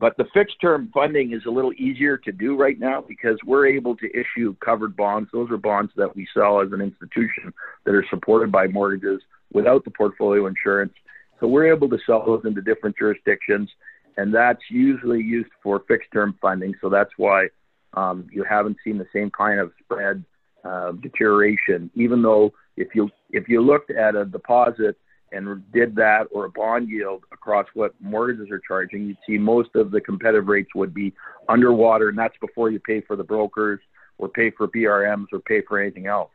But 0.01 0.17
the 0.17 0.25
fixed 0.33 0.57
term 0.63 0.91
funding 0.95 1.33
is 1.35 1.43
a 1.47 1.51
little 1.51 1.75
easier 1.75 2.17
to 2.17 2.33
do 2.33 2.57
right 2.57 2.81
now 2.81 3.05
because 3.07 3.37
we're 3.45 3.67
able 3.67 3.95
to 3.97 4.07
issue 4.19 4.57
covered 4.65 4.97
bonds. 4.97 5.29
Those 5.31 5.51
are 5.51 5.59
bonds 5.59 5.93
that 5.97 6.17
we 6.17 6.27
sell 6.33 6.63
as 6.63 6.73
an 6.73 6.81
institution 6.81 7.53
that 7.85 7.95
are 7.95 8.05
supported 8.09 8.51
by 8.51 8.67
mortgages 8.67 9.21
without 9.53 9.85
the 9.85 9.91
portfolio 9.91 10.47
insurance. 10.47 10.95
So 11.39 11.49
we're 11.49 11.71
able 11.71 11.91
to 11.91 11.99
sell 12.07 12.25
those 12.25 12.43
into 12.47 12.63
different 12.63 12.97
jurisdictions, 12.97 13.69
and 14.17 14.35
that's 14.35 14.63
usually 14.71 15.21
used 15.21 15.51
for 15.63 15.83
fixed 15.87 16.11
term 16.13 16.35
funding. 16.41 16.75
So 16.81 16.89
that's 16.89 17.11
why 17.19 17.49
um, 17.93 18.27
you 18.33 18.43
haven't 18.43 18.79
seen 18.83 18.97
the 18.97 19.07
same 19.13 19.31
kind 19.31 19.61
of 19.61 19.71
spread 19.85 20.25
uh, 20.65 20.93
deterioration, 20.93 21.91
even 21.95 22.23
though 22.23 22.55
if 22.79 22.95
you 22.95 23.11
if 23.31 23.49
you 23.49 23.61
looked 23.61 23.91
at 23.91 24.17
a 24.17 24.25
deposit 24.25 24.97
and 25.33 25.63
did 25.73 25.95
that 25.97 26.27
or 26.33 26.47
a 26.47 26.51
bond 26.51 26.89
yield 26.89 27.25
across 27.33 27.67
what 27.75 27.95
mortgages 28.01 28.51
are 28.51 28.61
charging, 28.67 29.07
you'd 29.07 29.19
see 29.27 29.39
most 29.39 29.71
of 29.75 29.91
the 29.91 30.01
competitive 30.01 30.49
rates 30.49 30.71
would 30.75 30.93
be 30.93 31.13
underwater, 31.49 32.09
and 32.09 32.19
that's 32.19 32.37
before 32.41 32.71
you 32.71 32.81
pay 32.81 33.01
for 33.01 33.17
the 33.17 33.25
brokers 33.25 33.81
or 34.19 34.29
pay 34.29 34.51
for 34.51 34.69
BRMs 34.69 35.27
or 35.33 35.41
pay 35.41 35.63
for 35.67 35.81
anything 35.81 36.07
else. 36.07 36.31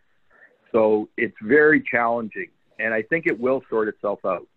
So 0.72 1.10
it's 1.18 1.36
very 1.42 1.84
challenging, 1.90 2.48
and 2.80 2.94
I 2.94 3.02
think 3.02 3.28
it 3.28 3.40
will 3.40 3.62
sort 3.70 3.88
itself 3.88 4.20
out. 4.26 4.48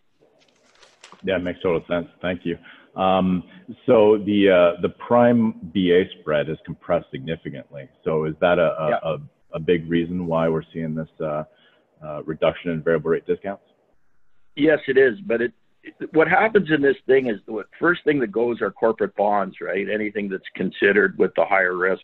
Yeah, 1.24 1.36
it 1.36 1.42
makes 1.42 1.60
total 1.62 1.84
sense. 1.88 2.08
Thank 2.22 2.42
you. 2.44 2.56
Um, 3.00 3.44
so 3.86 4.18
the 4.18 4.48
uh, 4.76 4.80
the 4.82 4.88
prime 4.88 5.52
BA 5.74 6.04
spread 6.20 6.48
has 6.48 6.58
compressed 6.64 7.06
significantly. 7.10 7.88
So 8.04 8.24
is 8.24 8.34
that 8.40 8.58
a, 8.58 8.82
a, 8.82 8.88
yeah. 8.90 8.98
a, 9.04 9.56
a 9.56 9.60
big 9.60 9.88
reason 9.88 10.26
why 10.26 10.48
we're 10.48 10.62
seeing 10.72 10.94
this 10.94 11.08
uh, 11.20 11.44
uh, 12.04 12.22
reduction 12.24 12.72
in 12.72 12.82
variable 12.82 13.10
rate 13.10 13.26
discounts? 13.26 13.62
Yes, 14.58 14.80
it 14.88 14.98
is. 14.98 15.20
But 15.24 15.40
it, 15.40 15.52
it, 15.84 16.12
what 16.12 16.28
happens 16.28 16.68
in 16.74 16.82
this 16.82 16.96
thing 17.06 17.28
is 17.28 17.36
the 17.46 17.62
first 17.78 18.02
thing 18.04 18.18
that 18.20 18.32
goes 18.32 18.60
are 18.60 18.72
corporate 18.72 19.14
bonds, 19.16 19.56
right? 19.60 19.86
Anything 19.88 20.28
that's 20.28 20.42
considered 20.54 21.16
with 21.16 21.30
the 21.36 21.44
higher 21.44 21.76
risk, 21.76 22.02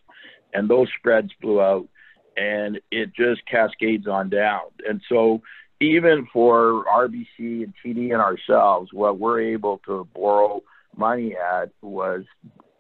and 0.55 0.71
those 0.71 0.87
spreads 0.97 1.31
blew 1.43 1.61
out, 1.61 1.89
and 2.37 2.81
it 2.93 3.11
just 3.15 3.43
cascades 3.51 4.07
on 4.07 4.31
down. 4.31 4.61
And 4.89 5.03
so 5.09 5.43
even 5.81 6.29
for 6.33 6.85
RBC 6.85 7.65
and 7.65 7.75
TD 7.85 8.13
and 8.13 8.23
ourselves, 8.23 8.91
what 8.93 9.19
we're 9.19 9.41
able 9.41 9.81
to 9.87 10.07
borrow 10.15 10.63
money 10.97 11.35
at 11.35 11.71
was, 11.83 12.23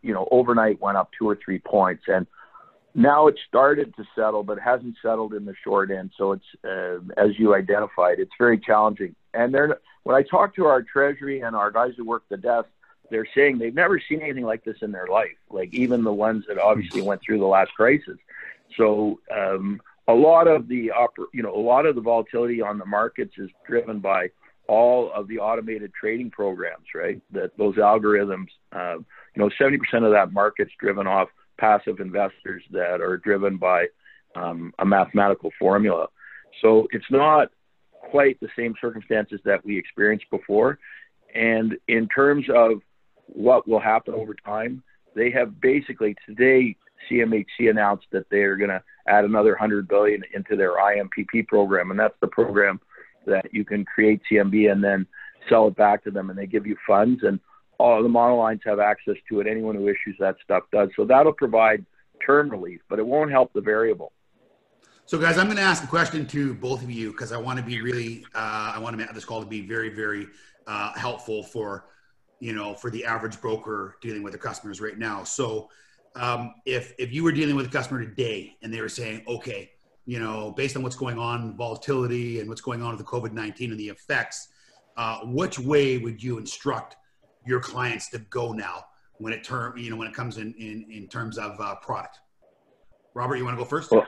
you 0.02 0.14
know, 0.14 0.28
overnight 0.30 0.80
went 0.80 0.96
up 0.96 1.10
two 1.18 1.28
or 1.28 1.36
three 1.44 1.58
points, 1.58 2.04
and 2.06 2.28
now 2.94 3.26
it's 3.26 3.40
started 3.48 3.94
to 3.96 4.04
settle, 4.14 4.42
but 4.42 4.58
hasn't 4.58 4.96
settled 5.02 5.34
in 5.34 5.44
the 5.44 5.54
short 5.64 5.90
end. 5.90 6.12
So 6.16 6.32
it's, 6.32 6.44
uh, 6.64 6.98
as 7.16 7.38
you 7.38 7.54
identified, 7.54 8.20
it's 8.20 8.32
very 8.38 8.58
challenging. 8.58 9.16
And 9.32 9.52
they're, 9.52 9.78
when 10.04 10.16
I 10.16 10.22
talk 10.22 10.54
to 10.56 10.66
our 10.66 10.82
treasury 10.82 11.40
and 11.40 11.56
our 11.56 11.70
guys 11.70 11.92
who 11.96 12.04
work 12.04 12.22
the 12.28 12.36
desk, 12.36 12.68
they're 13.10 13.26
saying 13.34 13.58
they've 13.58 13.74
never 13.74 14.00
seen 14.00 14.22
anything 14.22 14.44
like 14.44 14.64
this 14.64 14.76
in 14.80 14.92
their 14.92 15.06
life. 15.06 15.36
Like 15.50 15.74
even 15.74 16.04
the 16.04 16.12
ones 16.12 16.44
that 16.48 16.58
obviously 16.58 17.02
went 17.02 17.20
through 17.22 17.38
the 17.38 17.46
last 17.46 17.72
crisis. 17.74 18.18
So 18.76 19.20
um, 19.34 19.80
a 20.08 20.14
lot 20.14 20.48
of 20.48 20.68
the 20.68 20.92
oper- 20.96 21.26
you 21.32 21.42
know 21.42 21.54
a 21.54 21.60
lot 21.60 21.86
of 21.86 21.94
the 21.94 22.00
volatility 22.00 22.62
on 22.62 22.78
the 22.78 22.86
markets 22.86 23.34
is 23.38 23.50
driven 23.66 24.00
by 24.00 24.30
all 24.66 25.12
of 25.12 25.28
the 25.28 25.38
automated 25.38 25.92
trading 25.92 26.30
programs, 26.30 26.86
right? 26.94 27.20
That 27.32 27.56
those 27.58 27.76
algorithms, 27.76 28.48
uh, 28.72 28.96
you 28.96 29.36
know, 29.36 29.50
70% 29.60 29.78
of 30.04 30.12
that 30.12 30.32
market's 30.32 30.72
driven 30.80 31.06
off 31.06 31.28
passive 31.58 32.00
investors 32.00 32.62
that 32.70 33.00
are 33.00 33.18
driven 33.18 33.56
by 33.56 33.86
um, 34.36 34.72
a 34.78 34.84
mathematical 34.84 35.50
formula. 35.58 36.06
So 36.60 36.86
it's 36.90 37.10
not 37.10 37.48
quite 37.90 38.38
the 38.40 38.48
same 38.56 38.74
circumstances 38.80 39.40
that 39.44 39.64
we 39.64 39.78
experienced 39.78 40.26
before. 40.30 40.78
And 41.34 41.76
in 41.88 42.08
terms 42.08 42.46
of 42.54 42.80
what 43.26 43.66
will 43.66 43.80
happen 43.80 44.14
over 44.14 44.34
time, 44.34 44.82
they 45.14 45.30
have 45.30 45.60
basically 45.60 46.14
today 46.26 46.76
CMHC 47.10 47.70
announced 47.70 48.06
that 48.12 48.28
they 48.30 48.42
are 48.42 48.56
going 48.56 48.70
to 48.70 48.82
add 49.06 49.24
another 49.24 49.50
100 49.50 49.88
billion 49.88 50.22
into 50.34 50.56
their 50.56 50.76
IMPP 50.76 51.46
program, 51.46 51.90
and 51.90 51.98
that's 51.98 52.18
the 52.20 52.26
program 52.26 52.80
that 53.26 53.52
you 53.52 53.64
can 53.64 53.84
create 53.84 54.20
CMB 54.30 54.70
and 54.70 54.82
then 54.82 55.06
sell 55.48 55.68
it 55.68 55.76
back 55.76 56.02
to 56.04 56.10
them, 56.10 56.30
and 56.30 56.38
they 56.38 56.46
give 56.46 56.66
you 56.66 56.76
funds, 56.86 57.22
and 57.22 57.38
all 57.78 58.02
the 58.02 58.08
monolines 58.08 58.60
have 58.64 58.78
access 58.78 59.16
to 59.28 59.40
it. 59.40 59.46
Anyone 59.46 59.74
who 59.74 59.88
issues 59.88 60.16
that 60.20 60.36
stuff 60.42 60.64
does. 60.72 60.88
So 60.96 61.04
that'll 61.04 61.32
provide 61.32 61.84
term 62.24 62.48
relief, 62.48 62.80
but 62.88 62.98
it 62.98 63.06
won't 63.06 63.30
help 63.30 63.52
the 63.52 63.60
variable. 63.60 64.12
So, 65.06 65.18
guys, 65.18 65.36
I'm 65.36 65.46
going 65.46 65.58
to 65.58 65.62
ask 65.62 65.84
a 65.84 65.86
question 65.86 66.26
to 66.28 66.54
both 66.54 66.82
of 66.82 66.90
you 66.90 67.10
because 67.10 67.30
I 67.30 67.36
want 67.36 67.58
to 67.58 67.64
be 67.64 67.82
really, 67.82 68.24
uh, 68.34 68.72
I 68.74 68.78
want 68.78 68.94
to 68.94 68.96
make 68.96 69.12
this 69.12 69.24
call 69.24 69.40
to 69.40 69.46
be 69.46 69.60
very, 69.60 69.90
very 69.90 70.28
uh, 70.66 70.94
helpful 70.94 71.42
for, 71.42 71.84
you 72.40 72.54
know, 72.54 72.72
for 72.72 72.90
the 72.90 73.04
average 73.04 73.38
broker 73.40 73.96
dealing 74.00 74.22
with 74.22 74.32
their 74.32 74.40
customers 74.40 74.80
right 74.80 74.98
now. 74.98 75.22
So, 75.22 75.68
um, 76.16 76.54
if 76.64 76.94
if 76.98 77.12
you 77.12 77.22
were 77.22 77.32
dealing 77.32 77.54
with 77.54 77.66
a 77.66 77.68
customer 77.68 78.02
today 78.02 78.56
and 78.62 78.72
they 78.72 78.80
were 78.80 78.88
saying, 78.88 79.24
okay, 79.28 79.72
you 80.06 80.20
know, 80.20 80.52
based 80.56 80.74
on 80.74 80.82
what's 80.82 80.96
going 80.96 81.18
on, 81.18 81.54
volatility 81.54 82.40
and 82.40 82.48
what's 82.48 82.62
going 82.62 82.82
on 82.82 82.96
with 82.96 82.98
the 82.98 83.04
COVID 83.04 83.32
nineteen 83.32 83.72
and 83.72 83.80
the 83.80 83.88
effects, 83.88 84.48
uh, 84.96 85.18
which 85.24 85.58
way 85.58 85.98
would 85.98 86.22
you 86.22 86.38
instruct 86.38 86.96
your 87.46 87.60
clients 87.60 88.08
to 88.10 88.18
go 88.18 88.52
now 88.52 88.84
when 89.18 89.32
it 89.32 89.44
term, 89.44 89.76
you 89.76 89.90
know, 89.90 89.96
when 89.96 90.08
it 90.08 90.14
comes 90.14 90.38
in 90.38 90.54
in, 90.54 90.86
in 90.90 91.08
terms 91.08 91.38
of 91.38 91.60
uh, 91.60 91.76
product? 91.76 92.18
Robert, 93.14 93.36
you 93.36 93.44
want 93.44 93.56
to 93.56 93.62
go 93.62 93.68
first? 93.68 93.90
Well, 93.90 94.06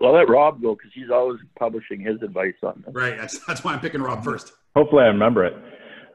well, 0.00 0.12
let 0.12 0.28
Rob 0.28 0.62
go 0.62 0.74
because 0.74 0.90
he's 0.94 1.10
always 1.10 1.40
publishing 1.58 2.00
his 2.00 2.22
advice 2.22 2.54
on 2.62 2.82
this. 2.84 2.94
Right. 2.94 3.16
That's 3.16 3.44
that's 3.46 3.64
why 3.64 3.72
I'm 3.72 3.80
picking 3.80 4.00
Rob 4.00 4.24
first. 4.24 4.52
Hopefully, 4.76 5.02
I 5.02 5.06
remember 5.06 5.44
it. 5.44 5.54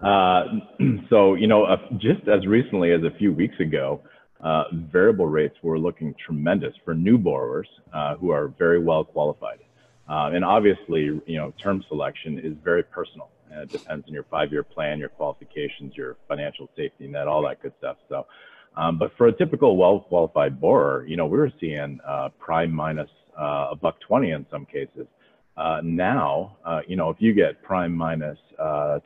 Uh, 0.03 0.43
so, 1.09 1.35
you 1.35 1.47
know, 1.47 1.63
uh, 1.63 1.77
just 1.97 2.27
as 2.27 2.45
recently 2.45 2.91
as 2.91 3.01
a 3.03 3.15
few 3.17 3.33
weeks 3.33 3.59
ago, 3.59 4.01
uh, 4.43 4.63
variable 4.73 5.25
rates 5.25 5.55
were 5.63 5.79
looking 5.79 6.13
tremendous 6.25 6.73
for 6.83 6.93
new 6.93 7.17
borrowers 7.17 7.67
uh, 7.93 8.15
who 8.15 8.29
are 8.29 8.49
very 8.59 8.79
well 8.79 9.03
qualified. 9.03 9.59
Uh, 10.09 10.31
and 10.33 10.43
obviously, 10.43 11.21
you 11.25 11.37
know, 11.37 11.53
term 11.61 11.83
selection 11.87 12.37
is 12.39 12.53
very 12.63 12.83
personal. 12.83 13.29
And 13.53 13.63
it 13.63 13.69
depends 13.69 14.07
on 14.07 14.13
your 14.13 14.25
five-year 14.31 14.63
plan, 14.63 14.99
your 14.99 15.09
qualifications, 15.09 15.95
your 15.95 16.17
financial 16.27 16.69
safety 16.75 17.07
net, 17.07 17.27
all 17.27 17.43
that 17.43 17.61
good 17.61 17.73
stuff. 17.77 17.97
So, 18.09 18.25
um, 18.75 18.97
but 18.97 19.11
for 19.17 19.27
a 19.27 19.31
typical 19.31 19.77
well-qualified 19.77 20.59
borrower, 20.59 21.05
you 21.05 21.15
know, 21.15 21.27
we 21.27 21.37
were 21.37 21.51
seeing 21.59 21.99
uh, 22.07 22.29
prime 22.39 22.71
minus 22.71 23.09
uh, 23.39 23.69
a 23.71 23.75
buck 23.75 23.99
twenty 24.01 24.31
in 24.31 24.45
some 24.51 24.65
cases. 24.65 25.07
Uh, 25.55 25.81
now, 25.83 26.57
you 26.87 26.95
know, 26.95 27.11
if 27.11 27.17
you 27.19 27.33
get 27.33 27.61
prime 27.61 27.95
minus 27.95 28.39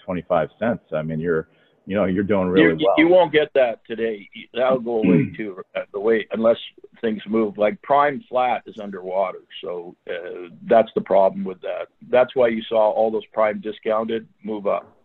25 0.06 0.50
cents, 0.60 0.82
I 0.94 1.02
mean, 1.02 1.20
you're 1.20 1.50
you 1.88 1.96
know 1.96 2.06
you're 2.06 2.24
doing 2.24 2.50
really 2.50 2.80
you, 2.80 2.86
well. 2.86 2.96
You 2.98 3.08
won't 3.08 3.32
get 3.32 3.48
that 3.56 3.80
today. 3.88 4.30
That'll 4.54 4.80
go 4.80 4.98
away 5.04 5.32
too. 5.38 5.62
Uh, 5.76 5.82
the 5.94 6.00
way 6.00 6.28
unless 6.32 6.58
things 7.02 7.22
move. 7.28 7.58
Like 7.58 7.82
prime 7.82 8.24
flat 8.30 8.64
is 8.66 8.76
underwater, 8.82 9.42
so 9.64 9.96
uh, 10.10 10.50
that's 10.70 10.90
the 10.96 11.02
problem 11.02 11.44
with 11.44 11.62
that. 11.62 11.88
That's 12.10 12.36
why 12.36 12.50
you 12.50 12.62
saw 12.68 12.92
all 12.92 13.12
those 13.12 13.26
prime 13.34 13.62
discounted 13.62 14.28
move 14.44 14.68
up. 14.68 14.96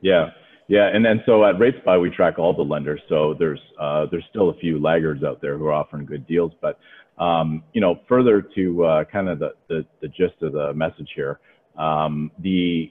Yeah, 0.00 0.30
yeah, 0.68 0.88
and 0.92 1.04
then 1.04 1.22
so 1.26 1.44
at 1.44 1.56
RateSpy 1.56 2.00
we 2.00 2.10
track 2.10 2.38
all 2.38 2.54
the 2.54 2.62
lenders. 2.62 3.00
So 3.08 3.34
there's 3.38 3.60
uh, 3.80 4.06
there's 4.10 4.24
still 4.30 4.50
a 4.50 4.54
few 4.58 4.80
laggards 4.80 5.24
out 5.24 5.40
there 5.40 5.56
who 5.56 5.66
are 5.66 5.72
offering 5.72 6.06
good 6.06 6.26
deals, 6.26 6.52
but 6.60 6.78
um, 7.22 7.62
you 7.72 7.80
know 7.80 8.00
further 8.08 8.42
to 8.54 8.84
uh, 8.84 9.04
kind 9.04 9.28
of 9.28 9.38
the, 9.38 9.50
the 9.68 9.86
the 10.02 10.08
gist 10.08 10.42
of 10.42 10.52
the 10.52 10.72
message 10.74 11.10
here, 11.14 11.40
um, 11.78 12.30
the 12.40 12.90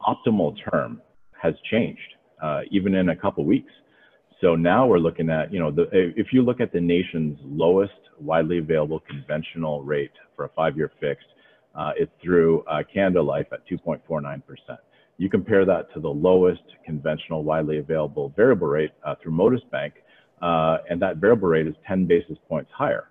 optimal 0.00 0.54
term 0.70 1.00
has 1.40 1.54
changed 1.70 2.00
uh, 2.42 2.60
even 2.70 2.94
in 2.94 3.10
a 3.10 3.16
couple 3.16 3.44
weeks. 3.44 3.72
So 4.40 4.54
now 4.54 4.86
we're 4.86 4.98
looking 4.98 5.30
at, 5.30 5.52
you 5.52 5.58
know, 5.58 5.70
the, 5.70 5.88
if 5.92 6.28
you 6.32 6.42
look 6.42 6.60
at 6.60 6.72
the 6.72 6.80
nation's 6.80 7.38
lowest 7.42 7.92
widely 8.20 8.58
available 8.58 9.00
conventional 9.00 9.82
rate 9.82 10.12
for 10.34 10.44
a 10.44 10.48
five-year 10.50 10.92
fixed, 11.00 11.26
uh, 11.74 11.92
it's 11.96 12.12
through 12.22 12.62
uh, 12.64 12.82
Canada 12.92 13.22
Life 13.22 13.46
at 13.52 13.66
2.49%. 13.68 14.42
You 15.18 15.30
compare 15.30 15.64
that 15.64 15.92
to 15.94 16.00
the 16.00 16.08
lowest 16.08 16.62
conventional 16.84 17.44
widely 17.44 17.78
available 17.78 18.32
variable 18.36 18.66
rate 18.66 18.92
uh, 19.04 19.14
through 19.22 19.32
Motus 19.32 19.62
Bank, 19.70 19.94
uh, 20.42 20.78
and 20.90 21.00
that 21.00 21.16
variable 21.16 21.48
rate 21.48 21.66
is 21.66 21.74
10 21.86 22.06
basis 22.06 22.36
points 22.48 22.70
higher. 22.74 23.08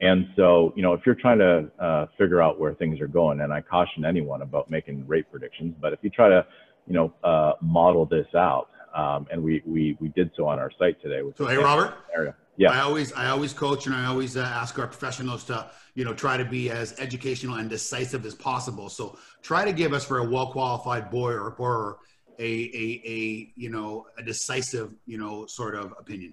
And 0.00 0.26
so, 0.34 0.72
you 0.74 0.82
know, 0.82 0.92
if 0.92 1.02
you're 1.06 1.14
trying 1.14 1.38
to 1.38 1.70
uh, 1.78 2.06
figure 2.18 2.42
out 2.42 2.58
where 2.58 2.74
things 2.74 3.00
are 3.00 3.06
going, 3.06 3.40
and 3.40 3.52
I 3.52 3.60
caution 3.60 4.04
anyone 4.04 4.42
about 4.42 4.68
making 4.68 5.06
rate 5.06 5.30
predictions, 5.30 5.74
but 5.80 5.92
if 5.92 6.00
you 6.02 6.10
try 6.10 6.28
to 6.28 6.44
you 6.86 6.94
know, 6.94 7.12
uh, 7.22 7.52
model 7.60 8.06
this 8.06 8.26
out. 8.34 8.68
Um, 8.94 9.26
and 9.30 9.42
we, 9.42 9.62
we, 9.66 9.96
we 10.00 10.08
did 10.10 10.30
so 10.36 10.46
on 10.46 10.58
our 10.58 10.70
site 10.78 11.00
today. 11.02 11.20
So, 11.36 11.46
hey, 11.46 11.56
Robert. 11.56 11.94
Area. 12.14 12.34
Yeah. 12.56 12.70
I 12.70 12.80
always, 12.80 13.12
I 13.12 13.30
always 13.30 13.52
coach 13.52 13.86
and 13.86 13.94
I 13.94 14.06
always 14.06 14.36
uh, 14.36 14.42
ask 14.42 14.78
our 14.78 14.86
professionals 14.86 15.42
to, 15.44 15.68
you 15.94 16.04
know, 16.04 16.14
try 16.14 16.36
to 16.36 16.44
be 16.44 16.70
as 16.70 16.98
educational 17.00 17.56
and 17.56 17.68
decisive 17.68 18.24
as 18.24 18.34
possible. 18.34 18.88
So 18.88 19.18
try 19.42 19.64
to 19.64 19.72
give 19.72 19.92
us 19.92 20.04
for 20.04 20.18
a 20.18 20.24
well-qualified 20.30 21.10
boy 21.10 21.32
or 21.32 21.50
borrower 21.50 21.98
a, 22.38 22.42
a, 22.42 23.02
a, 23.04 23.52
you 23.56 23.70
know, 23.70 24.06
a 24.18 24.22
decisive, 24.22 24.94
you 25.06 25.18
know, 25.18 25.46
sort 25.46 25.74
of 25.74 25.94
opinion. 25.98 26.32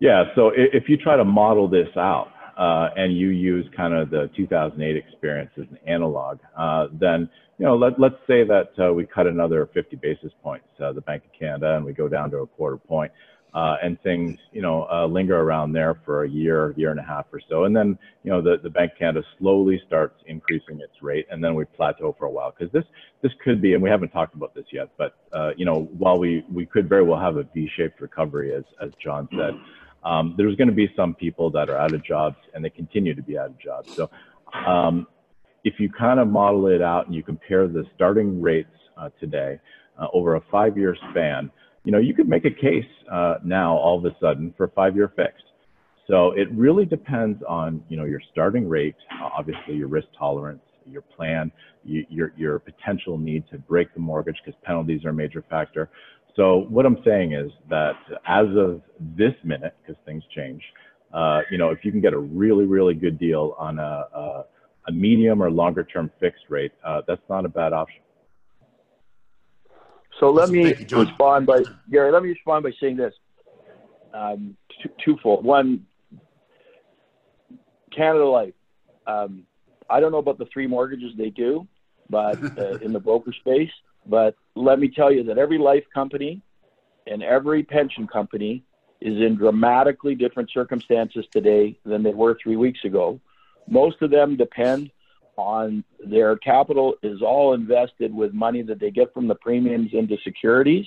Yeah. 0.00 0.24
So 0.34 0.50
if 0.54 0.88
you 0.88 0.96
try 0.96 1.16
to 1.16 1.24
model 1.24 1.68
this 1.68 1.88
out, 1.96 2.32
uh, 2.58 2.90
and 2.96 3.16
you 3.16 3.28
use 3.28 3.64
kind 3.76 3.94
of 3.94 4.10
the 4.10 4.28
2008 4.36 4.96
experience 4.96 5.50
as 5.56 5.66
an 5.70 5.78
analog, 5.86 6.40
uh, 6.56 6.88
then 6.92 7.30
you 7.58 7.66
know 7.66 7.76
let, 7.76 7.98
let's 7.98 8.20
say 8.26 8.44
that 8.44 8.72
uh, 8.78 8.92
we 8.92 9.06
cut 9.06 9.26
another 9.26 9.68
50 9.74 9.96
basis 9.96 10.32
points, 10.42 10.66
uh, 10.80 10.92
the 10.92 11.00
Bank 11.00 11.24
of 11.24 11.32
Canada, 11.38 11.76
and 11.76 11.84
we 11.84 11.92
go 11.92 12.08
down 12.08 12.30
to 12.30 12.38
a 12.38 12.46
quarter 12.46 12.76
point. 12.76 13.12
uh, 13.54 13.76
and 13.82 14.00
things, 14.02 14.38
you 14.52 14.60
know, 14.60 14.86
uh, 14.92 15.06
linger 15.06 15.40
around 15.40 15.72
there 15.72 16.00
for 16.04 16.24
a 16.24 16.28
year, 16.28 16.74
year 16.76 16.90
and 16.90 17.00
a 17.00 17.02
half 17.02 17.26
or 17.32 17.40
so. 17.48 17.64
And 17.64 17.74
then, 17.74 17.98
you 18.22 18.30
know, 18.30 18.42
the, 18.42 18.58
the 18.62 18.68
Bank 18.68 18.92
of 18.92 18.98
Canada 18.98 19.26
slowly 19.38 19.80
starts 19.86 20.22
increasing 20.26 20.80
its 20.80 21.02
rate 21.02 21.26
and 21.30 21.42
then 21.42 21.54
we 21.54 21.64
plateau 21.64 22.14
for 22.18 22.26
a 22.26 22.30
while. 22.30 22.54
Because 22.56 22.70
this, 22.72 22.84
this 23.22 23.32
could 23.42 23.62
be, 23.62 23.74
and 23.74 23.82
we 23.82 23.88
haven't 23.88 24.10
talked 24.10 24.34
about 24.34 24.54
this 24.54 24.66
yet, 24.72 24.90
but, 24.98 25.16
uh, 25.32 25.50
you 25.56 25.64
know, 25.64 25.88
while 25.96 26.18
we, 26.18 26.44
we 26.52 26.66
could 26.66 26.88
very 26.88 27.02
well 27.02 27.18
have 27.18 27.36
a 27.36 27.44
V-shaped 27.54 28.00
recovery, 28.00 28.54
as, 28.54 28.64
as 28.82 28.90
John 29.02 29.28
said, 29.32 29.54
um, 30.04 30.34
there's 30.36 30.54
going 30.56 30.68
to 30.68 30.74
be 30.74 30.92
some 30.94 31.14
people 31.14 31.50
that 31.50 31.70
are 31.70 31.78
out 31.78 31.94
of 31.94 32.04
jobs 32.04 32.36
and 32.54 32.64
they 32.64 32.70
continue 32.70 33.14
to 33.14 33.22
be 33.22 33.38
out 33.38 33.46
of 33.46 33.58
jobs. 33.58 33.90
So 33.96 34.10
um, 34.66 35.06
if 35.64 35.74
you 35.78 35.90
kind 35.90 36.20
of 36.20 36.28
model 36.28 36.66
it 36.66 36.82
out 36.82 37.06
and 37.06 37.14
you 37.14 37.22
compare 37.22 37.68
the 37.68 37.84
starting 37.94 38.40
rates 38.40 38.70
uh, 38.96 39.10
today 39.20 39.58
uh, 40.00 40.06
over 40.12 40.36
a 40.36 40.40
five-year 40.50 40.96
span, 41.10 41.50
you 41.84 41.92
know, 41.92 41.98
you 41.98 42.14
could 42.14 42.28
make 42.28 42.44
a 42.44 42.50
case 42.50 42.84
uh, 43.10 43.36
now 43.44 43.76
all 43.76 43.98
of 43.98 44.04
a 44.04 44.16
sudden 44.20 44.54
for 44.56 44.68
five-year 44.68 45.12
fixed. 45.16 45.44
So 46.06 46.32
it 46.32 46.48
really 46.52 46.86
depends 46.86 47.42
on, 47.46 47.82
you 47.88 47.96
know, 47.96 48.04
your 48.04 48.20
starting 48.32 48.68
rate, 48.68 48.96
obviously 49.20 49.74
your 49.74 49.88
risk 49.88 50.08
tolerance, 50.18 50.62
your 50.86 51.02
plan, 51.02 51.52
your, 51.84 52.32
your 52.36 52.58
potential 52.58 53.18
need 53.18 53.44
to 53.50 53.58
break 53.58 53.92
the 53.94 54.00
mortgage 54.00 54.36
because 54.44 54.58
penalties 54.64 55.04
are 55.04 55.10
a 55.10 55.14
major 55.14 55.44
factor. 55.50 55.90
So 56.34 56.66
what 56.68 56.86
I'm 56.86 56.98
saying 57.04 57.32
is 57.32 57.50
that 57.68 57.94
as 58.26 58.46
of 58.56 58.80
this 59.16 59.34
minute, 59.44 59.74
because 59.82 60.00
things 60.06 60.22
change, 60.34 60.62
uh, 61.12 61.40
you 61.50 61.58
know, 61.58 61.70
if 61.70 61.84
you 61.84 61.90
can 61.90 62.00
get 62.00 62.12
a 62.12 62.18
really, 62.18 62.64
really 62.64 62.94
good 62.94 63.18
deal 63.18 63.54
on 63.58 63.78
a, 63.78 64.04
a, 64.14 64.44
a 64.88 64.92
medium 64.92 65.42
or 65.42 65.50
longer 65.50 65.84
term 65.84 66.10
fixed 66.18 66.44
rate, 66.48 66.72
uh, 66.84 67.02
that's 67.06 67.22
not 67.28 67.44
a 67.44 67.48
bad 67.48 67.72
option. 67.72 68.00
So 70.18 70.30
let 70.30 70.48
me 70.50 70.74
you, 70.74 70.98
respond 70.98 71.46
by 71.46 71.62
Gary. 71.90 72.10
Let 72.10 72.22
me 72.22 72.30
respond 72.30 72.64
by 72.64 72.72
saying 72.80 72.96
this: 72.96 73.14
um, 74.12 74.56
twofold. 75.04 75.44
One, 75.44 75.86
Canada 77.94 78.24
Life. 78.24 78.54
Um, 79.06 79.44
I 79.88 80.00
don't 80.00 80.10
know 80.10 80.18
about 80.18 80.38
the 80.38 80.46
three 80.52 80.66
mortgages 80.66 81.12
they 81.16 81.30
do, 81.30 81.68
but 82.10 82.42
uh, 82.58 82.78
in 82.78 82.92
the 82.92 83.00
broker 83.00 83.32
space. 83.32 83.70
But 84.06 84.34
let 84.56 84.80
me 84.80 84.88
tell 84.88 85.12
you 85.12 85.22
that 85.24 85.38
every 85.38 85.58
life 85.58 85.84
company 85.94 86.42
and 87.06 87.22
every 87.22 87.62
pension 87.62 88.06
company 88.06 88.64
is 89.00 89.16
in 89.16 89.36
dramatically 89.36 90.14
different 90.14 90.50
circumstances 90.52 91.24
today 91.32 91.78
than 91.84 92.02
they 92.02 92.14
were 92.14 92.36
three 92.42 92.56
weeks 92.56 92.80
ago. 92.84 93.20
Most 93.70 94.02
of 94.02 94.10
them 94.10 94.36
depend 94.36 94.90
on 95.36 95.84
their 96.04 96.36
capital 96.36 96.94
is 97.02 97.22
all 97.22 97.54
invested 97.54 98.12
with 98.12 98.32
money 98.34 98.62
that 98.62 98.80
they 98.80 98.90
get 98.90 99.14
from 99.14 99.28
the 99.28 99.34
premiums 99.36 99.90
into 99.92 100.16
securities. 100.24 100.86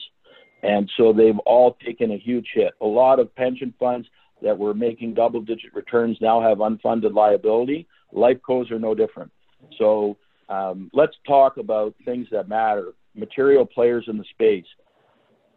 And 0.63 0.91
so 0.97 1.13
they've 1.13 1.39
all 1.39 1.77
taken 1.83 2.11
a 2.11 2.17
huge 2.17 2.47
hit. 2.53 2.73
A 2.81 2.85
lot 2.85 3.19
of 3.19 3.33
pension 3.35 3.73
funds 3.79 4.07
that 4.41 4.57
were 4.57 4.73
making 4.73 5.13
double 5.13 5.41
digit 5.41 5.73
returns 5.73 6.17
now 6.21 6.41
have 6.41 6.57
unfunded 6.57 7.13
liability. 7.13 7.87
Life 8.11 8.37
co's 8.45 8.69
are 8.71 8.79
no 8.79 8.93
different. 8.93 9.31
So 9.77 10.17
um, 10.49 10.89
let's 10.93 11.15
talk 11.25 11.57
about 11.57 11.95
things 12.03 12.27
that 12.31 12.49
matter 12.49 12.93
material 13.15 13.65
players 13.65 14.05
in 14.07 14.17
the 14.17 14.25
space. 14.25 14.65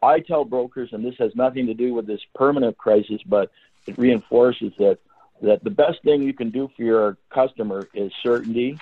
I 0.02 0.20
tell 0.20 0.44
brokers, 0.44 0.90
and 0.92 1.04
this 1.04 1.14
has 1.18 1.32
nothing 1.34 1.66
to 1.66 1.74
do 1.74 1.94
with 1.94 2.06
this 2.06 2.20
permanent 2.34 2.76
crisis, 2.76 3.20
but 3.26 3.50
it 3.86 3.96
reinforces 3.98 4.72
that 4.78 4.98
that 5.44 5.62
the 5.62 5.70
best 5.70 6.02
thing 6.02 6.22
you 6.22 6.32
can 6.32 6.50
do 6.50 6.70
for 6.76 6.82
your 6.82 7.16
customer 7.32 7.88
is 7.94 8.12
certainty, 8.22 8.78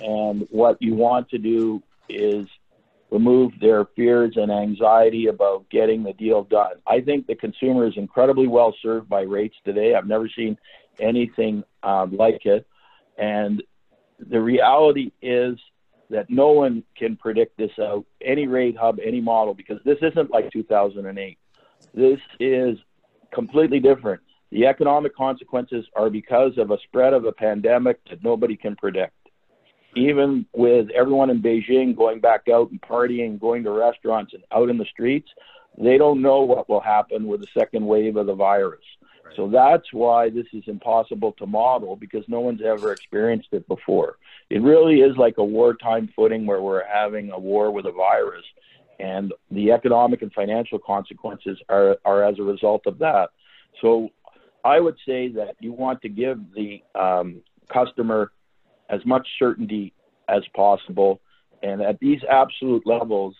and 0.00 0.46
what 0.50 0.80
you 0.80 0.94
want 0.94 1.28
to 1.30 1.38
do 1.38 1.82
is 2.08 2.46
remove 3.10 3.52
their 3.60 3.84
fears 3.84 4.34
and 4.36 4.50
anxiety 4.50 5.26
about 5.26 5.68
getting 5.70 6.02
the 6.02 6.12
deal 6.12 6.42
done. 6.44 6.72
I 6.86 7.00
think 7.00 7.26
the 7.26 7.34
consumer 7.34 7.86
is 7.86 7.94
incredibly 7.96 8.46
well 8.46 8.74
served 8.82 9.08
by 9.08 9.22
rates 9.22 9.56
today. 9.64 9.94
I've 9.94 10.06
never 10.06 10.28
seen 10.28 10.58
anything 10.98 11.62
um, 11.82 12.16
like 12.16 12.44
it, 12.46 12.66
and 13.16 13.62
the 14.18 14.40
reality 14.40 15.12
is 15.22 15.58
that 16.08 16.30
no 16.30 16.52
one 16.52 16.84
can 16.96 17.16
predict 17.16 17.56
this 17.56 17.72
out, 17.80 18.04
any 18.20 18.46
rate 18.46 18.76
hub, 18.76 18.98
any 19.04 19.20
model, 19.20 19.54
because 19.54 19.78
this 19.84 19.98
isn't 20.02 20.30
like 20.30 20.50
2008. 20.52 21.38
This 21.94 22.20
is 22.38 22.78
completely 23.32 23.80
different. 23.80 24.22
The 24.56 24.64
economic 24.64 25.14
consequences 25.14 25.84
are 25.94 26.08
because 26.08 26.56
of 26.56 26.70
a 26.70 26.78
spread 26.84 27.12
of 27.12 27.26
a 27.26 27.32
pandemic 27.32 27.98
that 28.08 28.24
nobody 28.24 28.56
can 28.56 28.74
predict. 28.74 29.12
Even 29.94 30.46
with 30.54 30.88
everyone 30.94 31.28
in 31.28 31.42
Beijing 31.42 31.94
going 31.94 32.20
back 32.20 32.48
out 32.48 32.70
and 32.70 32.80
partying, 32.80 33.38
going 33.38 33.64
to 33.64 33.70
restaurants 33.70 34.32
and 34.32 34.42
out 34.50 34.70
in 34.70 34.78
the 34.78 34.86
streets, 34.86 35.28
they 35.76 35.98
don't 35.98 36.22
know 36.22 36.40
what 36.40 36.70
will 36.70 36.80
happen 36.80 37.26
with 37.26 37.42
the 37.42 37.48
second 37.52 37.84
wave 37.84 38.16
of 38.16 38.28
the 38.28 38.34
virus. 38.34 38.80
So 39.36 39.46
that's 39.46 39.92
why 39.92 40.30
this 40.30 40.46
is 40.54 40.64
impossible 40.68 41.32
to 41.32 41.44
model 41.44 41.94
because 41.94 42.24
no 42.26 42.40
one's 42.40 42.62
ever 42.62 42.92
experienced 42.92 43.48
it 43.52 43.68
before. 43.68 44.16
It 44.48 44.62
really 44.62 45.00
is 45.00 45.18
like 45.18 45.36
a 45.36 45.44
wartime 45.44 46.08
footing 46.16 46.46
where 46.46 46.62
we're 46.62 46.86
having 46.86 47.30
a 47.30 47.38
war 47.38 47.70
with 47.70 47.84
a 47.84 47.92
virus, 47.92 48.44
and 48.98 49.34
the 49.50 49.72
economic 49.72 50.22
and 50.22 50.32
financial 50.32 50.78
consequences 50.78 51.58
are, 51.68 51.98
are 52.06 52.24
as 52.24 52.38
a 52.38 52.42
result 52.42 52.86
of 52.86 52.96
that. 53.00 53.28
So 53.82 54.10
I 54.66 54.80
would 54.80 54.96
say 55.06 55.28
that 55.28 55.54
you 55.60 55.72
want 55.72 56.02
to 56.02 56.08
give 56.08 56.38
the 56.54 56.82
um, 56.98 57.40
customer 57.72 58.32
as 58.90 59.00
much 59.06 59.26
certainty 59.38 59.92
as 60.28 60.42
possible. 60.56 61.20
And 61.62 61.80
at 61.80 62.00
these 62.00 62.18
absolute 62.28 62.84
levels, 62.84 63.34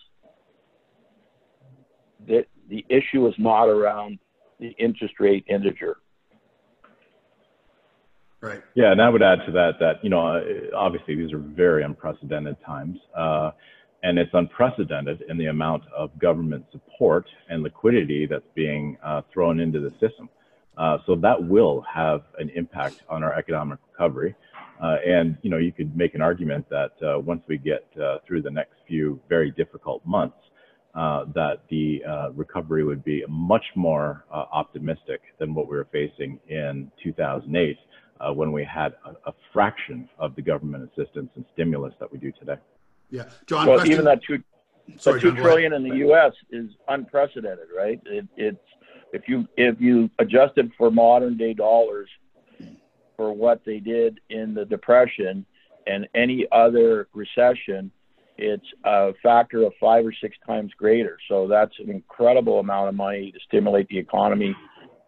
the, 2.26 2.46
the 2.70 2.84
issue 2.88 3.26
is 3.26 3.34
not 3.38 3.64
around 3.64 4.20
the 4.60 4.70
interest 4.78 5.14
rate 5.18 5.44
integer. 5.48 5.96
Right. 8.40 8.62
Yeah, 8.76 8.92
and 8.92 9.02
I 9.02 9.08
would 9.08 9.22
add 9.22 9.40
to 9.46 9.52
that 9.52 9.72
that 9.80 10.04
you 10.04 10.10
know 10.10 10.40
obviously 10.76 11.16
these 11.16 11.32
are 11.32 11.38
very 11.38 11.82
unprecedented 11.82 12.56
times, 12.64 12.98
uh, 13.16 13.50
and 14.02 14.18
it's 14.18 14.30
unprecedented 14.34 15.24
in 15.28 15.36
the 15.38 15.46
amount 15.46 15.82
of 15.96 16.16
government 16.18 16.64
support 16.70 17.26
and 17.48 17.62
liquidity 17.62 18.26
that's 18.26 18.46
being 18.54 18.98
uh, 19.04 19.22
thrown 19.32 19.58
into 19.58 19.80
the 19.80 19.90
system. 19.92 20.28
Uh, 20.76 20.98
so 21.06 21.16
that 21.16 21.42
will 21.42 21.84
have 21.92 22.22
an 22.38 22.50
impact 22.54 23.02
on 23.08 23.22
our 23.22 23.34
economic 23.34 23.78
recovery. 23.90 24.34
Uh, 24.82 24.96
and 25.06 25.38
you 25.40 25.48
know 25.48 25.56
you 25.56 25.72
could 25.72 25.96
make 25.96 26.14
an 26.14 26.20
argument 26.20 26.66
that 26.68 26.92
uh, 27.02 27.18
once 27.18 27.42
we 27.48 27.56
get 27.56 27.86
uh, 28.02 28.18
through 28.26 28.42
the 28.42 28.50
next 28.50 28.74
few 28.86 29.18
very 29.28 29.50
difficult 29.52 30.04
months, 30.04 30.36
uh, 30.96 31.24
that 31.34 31.60
the 31.68 32.02
uh, 32.08 32.30
recovery 32.32 32.82
would 32.82 33.04
be 33.04 33.22
much 33.28 33.64
more 33.74 34.24
uh, 34.32 34.44
optimistic 34.52 35.20
than 35.38 35.54
what 35.54 35.68
we 35.68 35.76
were 35.76 35.88
facing 35.92 36.40
in 36.48 36.90
2008 37.02 37.76
uh, 38.18 38.32
when 38.32 38.50
we 38.50 38.64
had 38.64 38.94
a, 39.04 39.28
a, 39.28 39.34
fraction 39.52 40.08
of 40.18 40.34
the 40.36 40.40
government 40.40 40.90
assistance 40.90 41.28
and 41.36 41.44
stimulus 41.52 41.92
that 42.00 42.10
we 42.10 42.18
do 42.18 42.32
today. 42.32 42.56
Yeah, 43.10 43.24
John. 43.46 43.66
Well, 43.66 43.76
question. 43.76 43.92
even 43.92 44.04
that 44.06 44.22
two, 44.22 44.42
Sorry, 44.96 45.20
two 45.20 45.32
John, 45.32 45.42
trillion 45.42 45.72
in 45.74 45.86
the 45.86 45.96
U.S. 45.96 46.32
is 46.50 46.70
unprecedented, 46.88 47.66
right? 47.76 48.00
It, 48.06 48.26
it's 48.36 48.58
if 49.16 49.22
you 49.28 49.48
if 49.56 49.80
you 49.80 50.10
adjusted 50.18 50.70
for 50.76 50.90
modern 50.90 51.36
day 51.36 51.54
dollars 51.54 52.08
for 53.16 53.32
what 53.32 53.62
they 53.64 53.78
did 53.78 54.20
in 54.28 54.54
the 54.54 54.64
depression 54.64 55.44
and 55.86 56.06
any 56.14 56.46
other 56.52 57.08
recession, 57.14 57.90
it's 58.36 58.66
a 58.84 59.12
factor 59.22 59.62
of 59.62 59.72
five 59.80 60.04
or 60.04 60.12
six 60.20 60.36
times 60.46 60.70
greater. 60.76 61.16
So 61.28 61.48
that's 61.48 61.72
an 61.78 61.90
incredible 61.90 62.60
amount 62.60 62.90
of 62.90 62.94
money 62.94 63.32
to 63.32 63.38
stimulate 63.48 63.88
the 63.88 63.98
economy. 63.98 64.54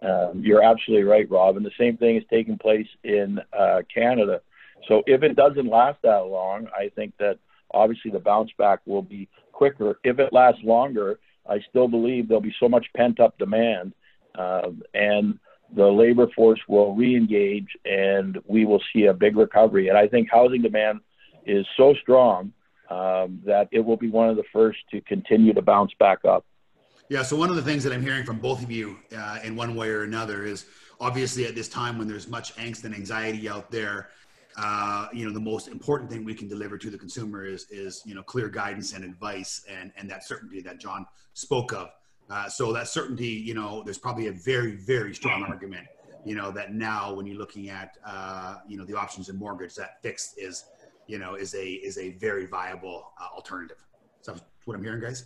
Um, 0.00 0.40
you're 0.42 0.62
absolutely 0.62 1.04
right, 1.04 1.30
Rob. 1.30 1.56
And 1.56 1.66
the 1.66 1.70
same 1.78 1.96
thing 1.98 2.16
is 2.16 2.22
taking 2.30 2.56
place 2.56 2.86
in 3.04 3.38
uh, 3.58 3.82
Canada. 3.92 4.40
So 4.88 5.02
if 5.06 5.22
it 5.22 5.36
doesn't 5.36 5.68
last 5.68 5.98
that 6.02 6.24
long, 6.26 6.68
I 6.74 6.88
think 6.94 7.12
that 7.18 7.38
obviously 7.74 8.10
the 8.10 8.20
bounce 8.20 8.50
back 8.56 8.80
will 8.86 9.02
be 9.02 9.28
quicker. 9.52 9.98
If 10.04 10.18
it 10.18 10.32
lasts 10.32 10.62
longer, 10.64 11.18
I 11.48 11.58
still 11.68 11.88
believe 11.88 12.28
there'll 12.28 12.40
be 12.40 12.54
so 12.60 12.68
much 12.68 12.86
pent 12.96 13.20
up 13.20 13.36
demand, 13.38 13.92
and 14.94 15.38
the 15.74 15.86
labor 15.86 16.28
force 16.34 16.60
will 16.68 16.94
reengage, 16.96 17.68
and 17.84 18.38
we 18.46 18.64
will 18.64 18.82
see 18.92 19.06
a 19.06 19.14
big 19.14 19.36
recovery. 19.36 19.88
And 19.88 19.98
I 19.98 20.08
think 20.08 20.28
housing 20.30 20.62
demand 20.62 21.00
is 21.44 21.66
so 21.76 21.94
strong 22.00 22.52
um, 22.90 23.40
that 23.44 23.68
it 23.70 23.80
will 23.80 23.96
be 23.96 24.08
one 24.08 24.28
of 24.28 24.36
the 24.36 24.44
first 24.52 24.78
to 24.92 25.00
continue 25.02 25.52
to 25.52 25.62
bounce 25.62 25.92
back 25.98 26.24
up. 26.24 26.44
Yeah. 27.08 27.22
So 27.22 27.36
one 27.36 27.48
of 27.48 27.56
the 27.56 27.62
things 27.62 27.84
that 27.84 27.92
I'm 27.92 28.02
hearing 28.02 28.24
from 28.24 28.38
both 28.38 28.62
of 28.62 28.70
you, 28.70 28.98
uh, 29.16 29.38
in 29.42 29.56
one 29.56 29.74
way 29.74 29.88
or 29.88 30.02
another, 30.02 30.44
is 30.44 30.66
obviously 31.00 31.46
at 31.46 31.54
this 31.54 31.68
time 31.68 31.98
when 31.98 32.06
there's 32.06 32.28
much 32.28 32.54
angst 32.56 32.84
and 32.84 32.94
anxiety 32.94 33.48
out 33.48 33.70
there, 33.70 34.10
uh, 34.58 35.08
you 35.12 35.24
know, 35.24 35.32
the 35.32 35.40
most 35.40 35.68
important 35.68 36.10
thing 36.10 36.24
we 36.24 36.34
can 36.34 36.48
deliver 36.48 36.76
to 36.76 36.90
the 36.90 36.98
consumer 36.98 37.44
is 37.46 37.66
is 37.70 38.02
you 38.04 38.14
know 38.14 38.22
clear 38.22 38.48
guidance 38.48 38.92
and 38.92 39.04
advice 39.04 39.64
and 39.70 39.92
and 39.96 40.10
that 40.10 40.26
certainty 40.26 40.60
that 40.62 40.80
John 40.80 41.06
spoke 41.34 41.72
of. 41.72 41.90
Uh, 42.30 42.48
so 42.48 42.72
that 42.72 42.88
certainty, 42.88 43.26
you 43.26 43.54
know, 43.54 43.82
there's 43.84 43.98
probably 43.98 44.26
a 44.26 44.32
very 44.32 44.72
very 44.76 45.14
strong 45.14 45.44
argument, 45.44 45.86
you 46.24 46.34
know, 46.34 46.50
that 46.50 46.74
now 46.74 47.14
when 47.14 47.26
you're 47.26 47.38
looking 47.38 47.70
at 47.70 47.96
uh, 48.04 48.56
you 48.68 48.76
know 48.76 48.84
the 48.84 48.94
options 48.94 49.28
in 49.28 49.36
mortgage, 49.36 49.74
that 49.74 50.02
fixed 50.02 50.38
is 50.38 50.64
you 51.08 51.18
know, 51.18 51.34
is 51.34 51.54
a 51.54 51.66
is 51.66 51.98
a 51.98 52.10
very 52.10 52.46
viable 52.46 53.10
uh, 53.20 53.34
alternative. 53.34 53.78
So 54.20 54.36
what 54.66 54.76
I'm 54.76 54.84
hearing, 54.84 55.00
guys. 55.00 55.24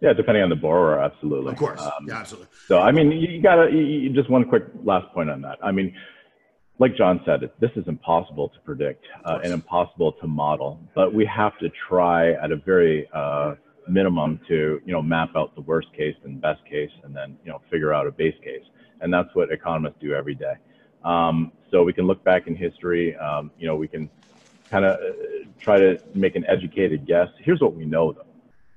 Yeah, 0.00 0.12
depending 0.12 0.42
on 0.42 0.50
the 0.50 0.56
borrower, 0.56 1.00
absolutely. 1.00 1.52
Of 1.52 1.58
course. 1.58 1.80
Um, 1.80 1.90
yeah, 2.06 2.18
absolutely. 2.18 2.48
So, 2.68 2.80
I 2.80 2.92
mean, 2.92 3.10
you, 3.10 3.28
you 3.28 3.42
gotta, 3.42 3.70
you, 3.70 3.78
you, 3.78 4.10
just 4.10 4.28
one 4.28 4.44
quick 4.44 4.64
last 4.82 5.10
point 5.14 5.30
on 5.30 5.40
that. 5.42 5.56
I 5.62 5.72
mean, 5.72 5.94
like 6.78 6.94
John 6.94 7.22
said, 7.24 7.40
this 7.58 7.70
is 7.74 7.84
impossible 7.88 8.50
to 8.50 8.60
predict 8.66 9.06
uh, 9.24 9.38
and 9.42 9.52
impossible 9.52 10.12
to 10.20 10.26
model, 10.26 10.78
but 10.94 11.14
we 11.14 11.24
have 11.24 11.58
to 11.60 11.70
try 11.88 12.32
at 12.32 12.52
a 12.52 12.56
very 12.56 13.08
uh, 13.14 13.54
minimum 13.88 14.40
to, 14.48 14.80
you 14.84 14.92
know, 14.92 15.02
map 15.02 15.30
out 15.36 15.54
the 15.54 15.60
worst 15.60 15.92
case 15.92 16.16
and 16.24 16.40
best 16.40 16.64
case 16.64 16.90
and 17.02 17.14
then, 17.14 17.36
you 17.44 17.50
know, 17.50 17.60
figure 17.70 17.92
out 17.92 18.06
a 18.06 18.10
base 18.10 18.36
case. 18.42 18.64
And 19.00 19.12
that's 19.12 19.34
what 19.34 19.50
economists 19.52 19.96
do 20.00 20.14
every 20.14 20.34
day. 20.34 20.54
Um, 21.04 21.52
so 21.70 21.82
we 21.82 21.92
can 21.92 22.06
look 22.06 22.24
back 22.24 22.46
in 22.46 22.56
history, 22.56 23.14
um, 23.16 23.50
you 23.58 23.66
know, 23.66 23.76
we 23.76 23.88
can 23.88 24.08
kind 24.70 24.84
of 24.84 24.98
uh, 24.98 25.12
try 25.60 25.78
to 25.78 25.98
make 26.14 26.36
an 26.36 26.44
educated 26.46 27.06
guess. 27.06 27.28
Here's 27.38 27.60
what 27.60 27.74
we 27.74 27.84
know 27.84 28.12
though. 28.12 28.26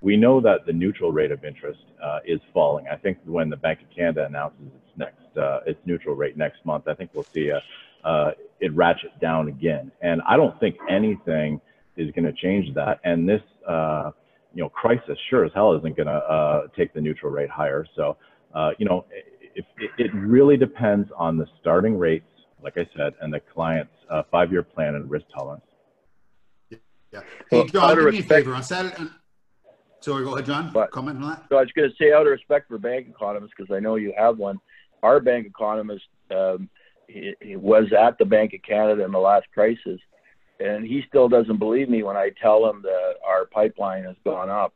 We 0.01 0.15
know 0.15 0.39
that 0.41 0.65
the 0.65 0.73
neutral 0.73 1.11
rate 1.11 1.31
of 1.31 1.43
interest 1.43 1.79
uh, 2.03 2.19
is 2.25 2.39
falling. 2.53 2.87
I 2.87 2.95
think 2.95 3.17
when 3.25 3.49
the 3.49 3.57
Bank 3.57 3.81
of 3.81 3.89
Canada 3.89 4.25
announces 4.25 4.67
its 4.67 4.97
next 4.97 5.37
uh, 5.37 5.61
its 5.65 5.79
neutral 5.85 6.15
rate 6.15 6.37
next 6.37 6.65
month, 6.65 6.87
I 6.87 6.93
think 6.93 7.11
we'll 7.13 7.23
see 7.23 7.49
a, 7.49 7.61
uh, 8.03 8.31
it 8.59 8.73
ratchet 8.73 9.19
down 9.19 9.47
again. 9.47 9.91
And 10.01 10.21
I 10.27 10.37
don't 10.37 10.59
think 10.59 10.77
anything 10.89 11.61
is 11.95 12.11
going 12.11 12.25
to 12.25 12.33
change 12.33 12.73
that. 12.75 12.99
And 13.03 13.27
this 13.27 13.41
uh, 13.67 14.11
you 14.57 14.63
know 14.63 14.69
crisis 14.69 15.17
sure 15.29 15.45
as 15.45 15.51
hell 15.53 15.73
isn't 15.77 15.95
going 15.95 16.07
to 16.07 16.13
uh, 16.13 16.61
take 16.75 16.93
the 16.93 16.99
neutral 16.99 17.31
rate 17.31 17.49
higher. 17.49 17.85
So 17.95 18.17
you 18.79 18.85
know 18.85 19.05
if, 19.55 19.65
it 19.97 20.13
really 20.13 20.57
depends 20.57 21.09
on 21.15 21.37
the 21.37 21.45
starting 21.61 21.97
rates, 21.97 22.29
like 22.63 22.77
I 22.77 22.87
said, 22.95 23.13
and 23.21 23.33
the 23.33 23.39
client's 23.53 23.93
five-year 24.31 24.63
plan 24.63 24.95
and 24.95 25.09
risk 25.09 25.25
tolerance. 25.33 25.63
Yeah. 27.11 27.21
Hey, 27.49 27.65
John, 27.67 27.95
do 27.95 28.11
me 28.11 28.19
a 28.19 28.23
favor 28.23 28.53
on 28.53 28.63
Saturday. 28.63 29.09
Sorry, 30.01 30.23
go 30.23 30.33
ahead, 30.33 30.45
John. 30.45 30.71
But, 30.73 30.91
Comment 30.91 31.17
on 31.23 31.29
that. 31.29 31.45
So 31.49 31.57
I 31.57 31.61
was 31.61 31.71
going 31.75 31.89
to 31.89 31.95
say, 31.95 32.11
out 32.13 32.27
of 32.27 32.31
respect 32.31 32.67
for 32.67 32.77
bank 32.77 33.07
economists, 33.09 33.53
because 33.57 33.73
I 33.75 33.79
know 33.79 33.95
you 33.95 34.13
have 34.17 34.37
one, 34.37 34.59
our 35.01 35.19
bank 35.19 35.47
economist 35.47 36.03
um, 36.31 36.69
he, 37.07 37.33
he 37.41 37.55
was 37.55 37.85
at 37.97 38.17
the 38.17 38.25
Bank 38.25 38.53
of 38.53 38.61
Canada 38.61 39.03
in 39.03 39.11
the 39.11 39.19
last 39.19 39.47
crisis, 39.53 39.99
and 40.59 40.85
he 40.85 41.03
still 41.07 41.27
doesn't 41.29 41.57
believe 41.57 41.89
me 41.89 42.03
when 42.03 42.17
I 42.17 42.31
tell 42.41 42.69
him 42.69 42.81
that 42.83 43.15
our 43.25 43.45
pipeline 43.45 44.03
has 44.03 44.15
gone 44.23 44.49
up. 44.49 44.73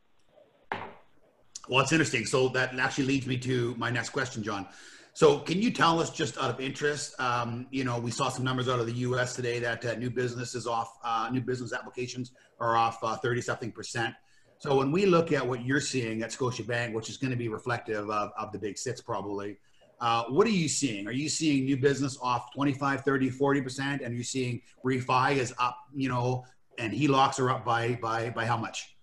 Well, 1.68 1.80
it's 1.80 1.92
interesting. 1.92 2.26
So 2.26 2.48
that 2.50 2.78
actually 2.78 3.06
leads 3.06 3.26
me 3.26 3.38
to 3.38 3.74
my 3.78 3.90
next 3.90 4.10
question, 4.10 4.42
John. 4.42 4.66
So, 5.14 5.40
can 5.40 5.60
you 5.60 5.70
tell 5.70 6.00
us 6.00 6.08
just 6.08 6.38
out 6.38 6.48
of 6.48 6.58
interest? 6.58 7.20
Um, 7.20 7.66
you 7.70 7.84
know, 7.84 7.98
we 7.98 8.10
saw 8.10 8.30
some 8.30 8.44
numbers 8.44 8.66
out 8.66 8.80
of 8.80 8.86
the 8.86 8.94
U.S. 8.94 9.36
today 9.36 9.58
that 9.58 9.84
uh, 9.84 9.94
new 9.96 10.08
business 10.08 10.54
is 10.54 10.66
off. 10.66 10.90
Uh, 11.04 11.28
new 11.30 11.42
business 11.42 11.74
applications 11.74 12.32
are 12.58 12.76
off 12.76 12.98
thirty 13.20 13.40
uh, 13.40 13.42
something 13.42 13.72
percent. 13.72 14.14
So, 14.56 14.74
when 14.74 14.90
we 14.90 15.04
look 15.04 15.30
at 15.30 15.46
what 15.46 15.66
you're 15.66 15.82
seeing 15.82 16.22
at 16.22 16.30
Scotiabank, 16.30 16.94
which 16.94 17.10
is 17.10 17.18
going 17.18 17.30
to 17.30 17.36
be 17.36 17.48
reflective 17.48 18.08
of, 18.08 18.30
of 18.38 18.52
the 18.52 18.58
big 18.58 18.78
six, 18.78 19.02
probably, 19.02 19.58
uh, 20.02 20.24
what 20.24 20.48
are 20.48 20.50
you 20.50 20.68
seeing? 20.68 21.06
Are 21.06 21.12
you 21.12 21.28
seeing 21.28 21.64
new 21.64 21.76
business 21.76 22.18
off 22.20 22.52
25, 22.52 23.02
30, 23.02 23.30
40 23.30 23.60
percent, 23.62 24.02
and 24.02 24.12
you're 24.12 24.24
seeing 24.24 24.60
refi 24.84 25.36
is 25.36 25.54
up? 25.60 25.78
You 25.94 26.08
know, 26.08 26.44
and 26.76 26.92
HELOCs 26.92 27.38
are 27.38 27.50
up 27.50 27.64
by 27.64 27.96
by 28.02 28.30
by 28.30 28.44
how 28.44 28.56
much? 28.56 28.96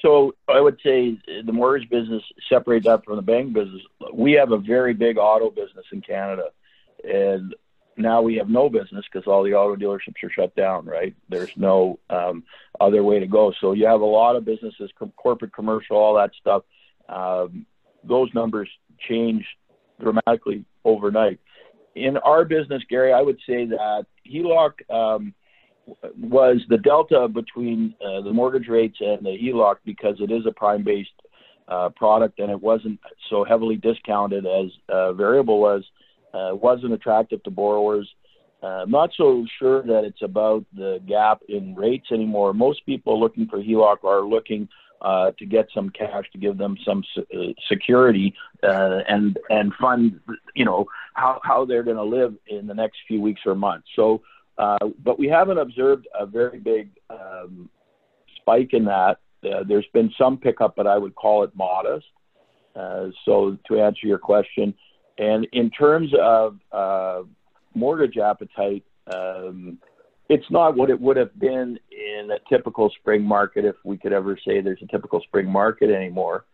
So 0.00 0.34
I 0.48 0.58
would 0.58 0.78
say 0.82 1.18
the 1.44 1.52
mortgage 1.52 1.90
business 1.90 2.22
separate 2.48 2.84
that 2.84 3.04
from 3.04 3.16
the 3.16 3.22
bank 3.22 3.52
business. 3.52 3.82
We 4.10 4.32
have 4.32 4.52
a 4.52 4.58
very 4.58 4.94
big 4.94 5.18
auto 5.18 5.50
business 5.50 5.84
in 5.92 6.00
Canada, 6.00 6.48
and 7.04 7.54
now 7.98 8.22
we 8.22 8.36
have 8.36 8.48
no 8.48 8.70
business 8.70 9.04
because 9.12 9.26
all 9.26 9.42
the 9.42 9.52
auto 9.52 9.76
dealerships 9.76 10.24
are 10.24 10.30
shut 10.30 10.56
down. 10.56 10.86
Right? 10.86 11.14
There's 11.28 11.54
no 11.56 11.98
um, 12.08 12.42
other 12.80 13.02
way 13.02 13.18
to 13.18 13.26
go. 13.26 13.52
So 13.60 13.72
you 13.72 13.84
have 13.84 14.00
a 14.00 14.06
lot 14.06 14.34
of 14.34 14.46
businesses, 14.46 14.90
corporate, 15.18 15.52
commercial, 15.52 15.98
all 15.98 16.14
that 16.14 16.30
stuff. 16.40 16.62
Um, 17.06 17.66
those 18.02 18.32
numbers 18.32 18.70
change 18.98 19.44
dramatically 20.00 20.64
overnight. 20.84 21.38
In 21.94 22.16
our 22.18 22.44
business, 22.44 22.82
Gary, 22.90 23.12
I 23.12 23.22
would 23.22 23.38
say 23.46 23.66
that 23.66 24.06
HELOC. 24.30 24.72
Um, 24.90 25.34
was 26.18 26.60
the 26.68 26.78
delta 26.78 27.28
between 27.28 27.94
uh, 28.04 28.20
the 28.22 28.32
mortgage 28.32 28.68
rates 28.68 28.96
and 29.00 29.24
the 29.24 29.38
HELOC 29.38 29.76
because 29.84 30.16
it 30.20 30.30
is 30.30 30.44
a 30.46 30.52
prime 30.52 30.82
based 30.82 31.10
uh, 31.68 31.88
product 31.90 32.38
and 32.38 32.50
it 32.50 32.60
wasn't 32.60 32.98
so 33.30 33.44
heavily 33.44 33.76
discounted 33.76 34.46
as 34.46 34.70
uh, 34.88 35.12
variable 35.12 35.60
was, 35.60 35.84
uh, 36.34 36.50
wasn't 36.54 36.92
attractive 36.92 37.42
to 37.44 37.50
borrowers. 37.50 38.08
Uh, 38.62 38.84
not 38.88 39.10
so 39.16 39.44
sure 39.58 39.82
that 39.82 40.02
it's 40.04 40.22
about 40.22 40.64
the 40.74 41.00
gap 41.06 41.40
in 41.48 41.74
rates 41.74 42.06
anymore. 42.12 42.52
Most 42.52 42.84
people 42.86 43.20
looking 43.20 43.46
for 43.46 43.58
HELOC 43.62 44.02
are 44.04 44.22
looking 44.22 44.68
uh, 45.00 45.30
to 45.38 45.46
get 45.46 45.68
some 45.74 45.90
cash 45.90 46.24
to 46.32 46.38
give 46.38 46.58
them 46.58 46.76
some 46.84 47.02
security 47.68 48.34
and 48.62 49.38
and 49.50 49.72
fund, 49.74 50.20
you 50.54 50.64
know, 50.64 50.86
how 51.14 51.40
how 51.44 51.64
they're 51.64 51.82
going 51.82 51.96
to 51.96 52.02
live 52.02 52.34
in 52.46 52.66
the 52.66 52.74
next 52.74 52.98
few 53.06 53.20
weeks 53.20 53.40
or 53.46 53.54
months. 53.54 53.88
So 53.94 54.22
uh, 54.58 54.78
but 55.04 55.18
we 55.18 55.28
haven't 55.28 55.58
observed 55.58 56.08
a 56.18 56.26
very 56.26 56.58
big 56.58 56.90
um, 57.10 57.68
spike 58.36 58.72
in 58.72 58.84
that. 58.86 59.18
Uh, 59.44 59.62
there's 59.68 59.86
been 59.92 60.10
some 60.18 60.38
pickup, 60.38 60.74
but 60.76 60.86
I 60.86 60.96
would 60.96 61.14
call 61.14 61.44
it 61.44 61.50
modest. 61.54 62.06
Uh, 62.74 63.08
so 63.24 63.56
to 63.68 63.80
answer 63.80 64.06
your 64.06 64.18
question, 64.18 64.74
and 65.18 65.46
in 65.52 65.70
terms 65.70 66.10
of 66.20 66.58
uh, 66.72 67.22
mortgage 67.74 68.18
appetite, 68.18 68.84
um, 69.14 69.78
it's 70.28 70.50
not 70.50 70.76
what 70.76 70.90
it 70.90 71.00
would 71.00 71.16
have 71.16 71.38
been 71.38 71.78
in 71.90 72.30
a 72.30 72.38
typical 72.48 72.90
spring 72.98 73.22
market, 73.22 73.64
if 73.64 73.76
we 73.84 73.96
could 73.96 74.12
ever 74.12 74.38
say 74.46 74.60
there's 74.60 74.82
a 74.82 74.86
typical 74.86 75.20
spring 75.20 75.48
market 75.48 75.90
anymore. 75.90 76.44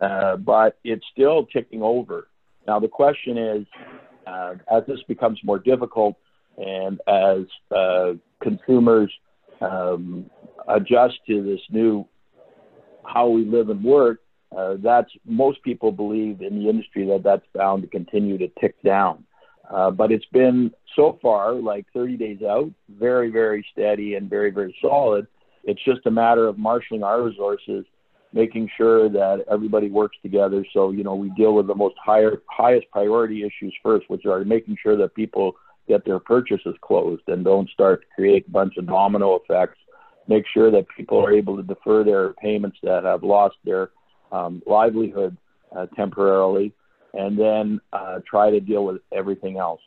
Uh, 0.00 0.36
but 0.36 0.78
it's 0.84 1.04
still 1.12 1.46
ticking 1.46 1.82
over. 1.82 2.28
Now 2.66 2.80
the 2.80 2.88
question 2.88 3.38
is, 3.38 3.66
uh, 4.26 4.54
as 4.70 4.82
this 4.86 4.98
becomes 5.08 5.38
more 5.44 5.58
difficult, 5.58 6.16
and 6.58 7.00
as 7.08 7.46
uh, 7.74 8.12
consumers 8.42 9.10
um, 9.60 10.28
adjust 10.68 11.14
to 11.28 11.42
this 11.42 11.60
new 11.70 12.06
how 13.04 13.28
we 13.28 13.44
live 13.44 13.68
and 13.70 13.82
work, 13.82 14.20
uh, 14.56 14.74
that's 14.82 15.10
most 15.24 15.62
people 15.62 15.90
believe 15.90 16.40
in 16.42 16.58
the 16.58 16.68
industry 16.68 17.06
that 17.06 17.22
that's 17.24 17.46
bound 17.54 17.82
to 17.82 17.88
continue 17.88 18.38
to 18.38 18.48
tick 18.60 18.80
down. 18.82 19.24
Uh, 19.72 19.90
but 19.90 20.12
it's 20.12 20.26
been 20.32 20.70
so 20.94 21.18
far 21.22 21.54
like 21.54 21.86
30 21.94 22.16
days 22.16 22.42
out, 22.42 22.70
very, 22.90 23.30
very 23.30 23.64
steady 23.72 24.14
and 24.14 24.28
very, 24.28 24.50
very 24.50 24.76
solid. 24.82 25.26
It's 25.64 25.82
just 25.84 26.04
a 26.06 26.10
matter 26.10 26.46
of 26.46 26.58
marshaling 26.58 27.02
our 27.02 27.22
resources, 27.22 27.86
making 28.34 28.68
sure 28.76 29.08
that 29.08 29.44
everybody 29.50 29.88
works 29.88 30.16
together. 30.22 30.66
So, 30.74 30.90
you 30.90 31.04
know, 31.04 31.14
we 31.14 31.30
deal 31.30 31.54
with 31.54 31.68
the 31.68 31.74
most 31.74 31.94
higher, 32.02 32.42
highest 32.50 32.90
priority 32.90 33.44
issues 33.44 33.74
first, 33.82 34.10
which 34.10 34.26
are 34.26 34.44
making 34.44 34.76
sure 34.82 34.96
that 34.96 35.14
people 35.14 35.54
get 35.88 36.04
their 36.04 36.18
purchases 36.18 36.74
closed 36.82 37.22
and 37.28 37.44
don't 37.44 37.68
start 37.70 38.02
to 38.02 38.06
create 38.14 38.46
a 38.48 38.50
bunch 38.50 38.76
of 38.76 38.86
domino 38.86 39.36
effects. 39.36 39.78
Make 40.28 40.44
sure 40.52 40.70
that 40.70 40.86
people 40.96 41.24
are 41.24 41.32
able 41.32 41.56
to 41.56 41.62
defer 41.62 42.04
their 42.04 42.34
payments 42.34 42.76
that 42.82 43.04
have 43.04 43.22
lost 43.22 43.56
their 43.64 43.90
um, 44.30 44.62
livelihood 44.66 45.36
uh, 45.74 45.86
temporarily, 45.96 46.72
and 47.14 47.38
then 47.38 47.80
uh, 47.92 48.20
try 48.26 48.50
to 48.50 48.60
deal 48.60 48.84
with 48.84 49.02
everything 49.12 49.58
else. 49.58 49.80